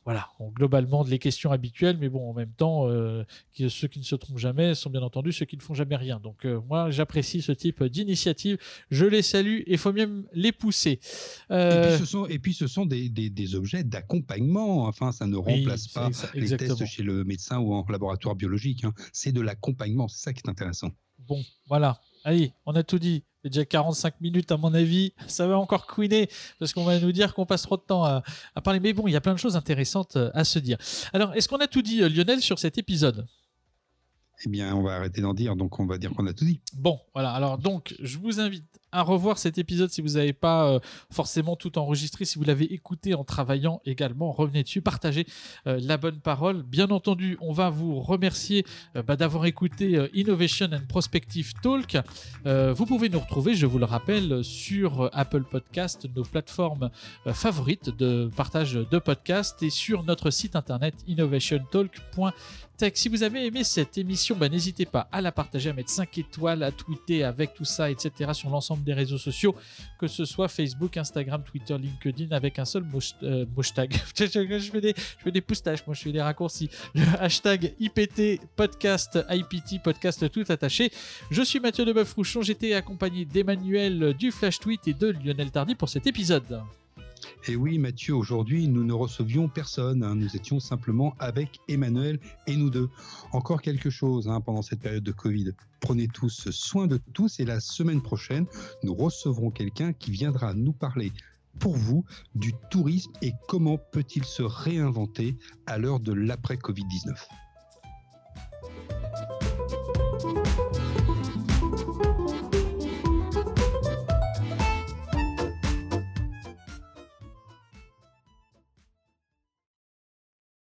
Voilà, 0.06 0.30
globalement, 0.54 1.04
les 1.04 1.20
questions 1.20 1.52
habituelles, 1.52 1.98
mais 1.98 2.10
bon, 2.10 2.30
en 2.30 2.34
même 2.34 2.52
temps, 2.52 2.90
euh, 2.90 3.24
ceux 3.70 3.88
qui 3.88 4.00
ne 4.00 4.04
se 4.04 4.16
trompent 4.16 4.38
jamais 4.38 4.76
sont 4.76 4.90
bien 4.90 5.02
entendu 5.02 5.32
ceux 5.32 5.46
qui 5.46 5.58
ne 5.58 5.62
font 5.62 5.74
jamais 5.74 5.96
rien. 5.96 6.20
Donc, 6.20 6.46
euh, 6.46 6.62
moi, 6.68 6.92
j'apprécie 6.92 7.42
ce 7.42 7.52
type 7.52 7.84
d'initiative. 7.84 8.58
Je 8.92 9.06
les 9.06 9.22
salue 9.22 9.60
et 9.60 9.74
il 9.74 9.78
faut 9.78 9.94
même 9.94 10.26
les 10.34 10.52
pousser. 10.52 11.00
Et 11.50 11.70
puis, 11.82 12.00
ce 12.00 12.06
sont, 12.06 12.26
et 12.28 12.40
puis, 12.40 12.54
ce 12.54 12.68
sont 12.68 12.86
des, 12.86 13.10
des, 13.10 13.56
objets 13.56 13.84
d'accompagnement. 13.84 14.86
Enfin, 14.86 15.12
ça 15.12 15.28
ne 15.28 15.38
remplace 15.38 15.88
pas 15.88 16.10
les 16.34 16.56
tests 16.58 16.86
chez 16.86 17.04
le 17.04 17.24
médecin 17.24 17.60
ou 17.60 17.74
en 17.74 17.86
laboratoire 17.90 18.36
biologique. 18.36 18.84
Hein. 18.84 18.94
C'est 19.12 19.32
de 19.32 19.42
l'accompagnement. 19.42 20.08
C'est 20.08 20.24
ça 20.24 20.34
qui 20.34 20.42
est 20.46 20.50
intéressant. 20.50 20.92
Bon, 21.20 21.42
voilà. 21.68 22.00
Allez, 22.24 22.54
on 22.66 22.74
a 22.76 22.84
tout 22.84 23.00
dit. 23.00 23.24
C'est 23.44 23.50
déjà 23.50 23.66
45 23.66 24.22
minutes 24.22 24.52
à 24.52 24.58
mon 24.58 24.74
avis. 24.74 25.14
Ça 25.28 25.48
va 25.48 25.58
encore 25.58 25.86
couiner 25.86 26.30
parce 26.60 26.74
qu'on 26.74 26.86
va 26.86 27.00
nous 27.00 27.12
dire 27.12 27.34
qu'on 27.34 27.46
passe 27.46 27.64
trop 27.64 27.76
de 27.76 27.82
temps 27.82 28.04
à, 28.06 28.24
parler. 28.64 28.80
Mais 28.80 28.94
bon, 28.94 29.08
il 29.08 29.12
y 29.12 29.16
a 29.16 29.22
plein 29.22 29.34
de 29.34 29.40
choses 29.40 29.58
intéressantes 29.58 30.16
euh, 30.16 30.32
à 30.34 30.44
se 30.44 30.60
dire. 30.60 30.78
Alors, 31.12 31.34
est-ce 31.34 31.50
qu'on 31.50 31.58
a 31.58 31.68
tout 31.68 31.82
dit, 31.82 32.02
euh, 32.02 32.10
Lionel, 32.10 32.42
sur 32.42 32.60
cet 32.60 32.78
épisode? 32.78 33.28
Eh 34.46 34.50
bien, 34.50 34.76
on 34.76 34.82
va 34.82 34.96
arrêter 34.96 35.22
d'en 35.22 35.34
dire, 35.34 35.56
donc 35.56 35.80
on 35.80 35.86
va 35.86 35.98
dire 35.98 36.12
qu'on 36.12 36.26
a 36.28 36.34
tout 36.34 36.46
dit. 36.46 36.60
Bon, 36.74 37.00
voilà. 37.14 37.32
Alors, 37.32 37.58
donc, 37.58 37.96
je 38.00 38.18
vous 38.18 38.40
invite 38.40 38.66
à 38.94 39.02
revoir 39.02 39.38
cet 39.38 39.58
épisode 39.58 39.90
si 39.90 40.02
vous 40.02 40.14
n'avez 40.14 40.32
pas 40.32 40.70
euh, 40.70 40.80
forcément 41.12 41.56
tout 41.56 41.78
enregistré, 41.78 42.26
si 42.26 42.38
vous 42.38 42.46
l'avez 42.46 42.72
écouté 42.72 43.16
en 43.16 43.24
travaillant 43.24 43.82
également, 43.86 44.32
revenez 44.32 44.64
dessus, 44.64 44.82
partagez 44.82 45.26
euh, 45.68 45.80
la 45.82 45.98
bonne 45.98 46.20
parole. 46.20 46.64
Bien 46.64 46.90
entendu, 46.92 47.38
on 47.42 47.52
va 47.52 47.70
vous 47.70 48.00
remercier 48.00 48.66
euh, 48.96 49.02
bah, 49.02 49.16
d'avoir 49.16 49.46
écouté 49.46 50.08
Innovation 50.14 50.70
and 50.72 50.86
Prospective 50.88 51.54
Talk. 51.62 51.98
vous 52.46 52.86
pouvez 52.86 53.10
nous 53.10 53.20
retrouver, 53.20 53.56
je 53.56 53.66
vous 53.66 53.80
le 53.80 53.86
rappelle, 53.86 54.44
sur 54.44 55.10
Apple 55.12 55.44
Podcast, 55.44 56.08
nos 56.16 56.24
plateformes 56.24 56.92
favorites 57.34 57.90
de 57.90 58.30
partage 58.36 58.74
de 58.74 59.00
podcasts 59.00 59.64
et 59.64 59.70
sur 59.70 60.04
notre 60.04 60.30
site 60.30 60.56
internet 60.56 60.94
innovationtalk.com 61.08 62.32
si 62.94 63.08
vous 63.08 63.24
avez 63.24 63.46
aimé 63.46 63.64
cette 63.64 63.98
émission, 63.98 64.36
bah, 64.36 64.50
n'hésitez 64.50 64.86
pas 64.86 65.08
à 65.12 65.22
la 65.22 65.32
partager, 65.32 65.70
à 65.70 65.74
mettre 65.74 65.90
5 65.90 66.18
étoiles, 66.18 66.64
à 66.64 66.72
tweeter 66.72 67.24
avec 67.24 67.54
tout 67.54 67.66
ça, 67.66 67.90
etc. 67.90 68.32
sur 68.34 68.50
l'ensemble 68.50 68.83
des 68.84 68.94
réseaux 68.94 69.18
sociaux, 69.18 69.56
que 70.00 70.08
ce 70.08 70.26
soit 70.26 70.48
Facebook, 70.48 70.98
Instagram, 70.98 71.44
Twitter, 71.44 71.76
LinkedIn, 71.78 72.36
avec 72.36 72.60
un 72.60 72.66
seul 72.66 72.86
euh, 73.24 73.46
hashtag. 73.58 73.94
je, 74.18 74.26
fais 74.26 74.82
des, 74.82 74.94
je 74.96 75.32
fais 75.32 75.42
poustaches, 75.42 75.86
moi 75.88 75.96
je 75.96 76.02
fais 76.02 76.12
des 76.12 76.22
raccourcis. 76.22 76.70
Le 76.94 77.04
hashtag 77.20 77.74
IPT 77.80 78.42
podcast, 78.56 79.20
IPT 79.30 79.82
podcast 79.84 80.30
tout 80.32 80.46
attaché. 80.50 80.92
Je 81.32 81.42
suis 81.42 81.60
Mathieu 81.60 81.86
de 81.86 81.94
Rouchon, 82.16 82.42
j'étais 82.42 82.74
accompagné 82.74 83.26
d'Emmanuel 83.26 84.14
du 84.14 84.32
Flash 84.32 84.60
Tweet 84.60 84.88
et 84.88 84.94
de 84.94 85.08
Lionel 85.08 85.52
Tardy 85.52 85.76
pour 85.76 85.90
cet 85.90 86.08
épisode. 86.08 86.62
Et 87.48 87.56
oui, 87.56 87.78
Mathieu, 87.78 88.16
aujourd'hui, 88.16 88.68
nous 88.68 88.84
ne 88.84 88.94
recevions 88.94 89.48
personne. 89.48 90.04
Hein. 90.04 90.16
Nous 90.16 90.36
étions 90.36 90.60
simplement 90.60 91.16
avec 91.20 91.60
Emmanuel 91.68 92.20
et 92.48 92.56
nous 92.56 92.70
deux. 92.70 92.90
Encore 93.32 93.62
quelque 93.62 93.90
chose 93.90 94.28
hein, 94.28 94.42
pendant 94.42 94.62
cette 94.62 94.80
période 94.80 95.04
de 95.04 95.12
Covid. 95.12 95.52
Prenez 95.80 96.08
tous 96.08 96.50
soin 96.52 96.88
de 96.88 97.00
tous 97.14 97.40
et 97.40 97.46
la 97.46 97.60
semaine 97.60 98.02
prochaine, 98.02 98.46
nous 98.84 98.94
recevrons 98.94 99.52
quelqu'un 99.52 99.94
qui 99.94 100.12
viendra 100.12 100.54
nous 100.54 100.74
parler 100.74 101.12
pour 101.60 101.76
vous 101.76 102.06
du 102.36 102.54
tourisme 102.72 103.12
et 103.22 103.34
comment 103.48 103.78
peut-il 103.78 104.24
se 104.24 104.44
réinventer 104.44 105.36
à 105.66 105.78
l'heure 105.78 106.00
de 106.00 106.14
l'après-Covid-19. 106.14 107.14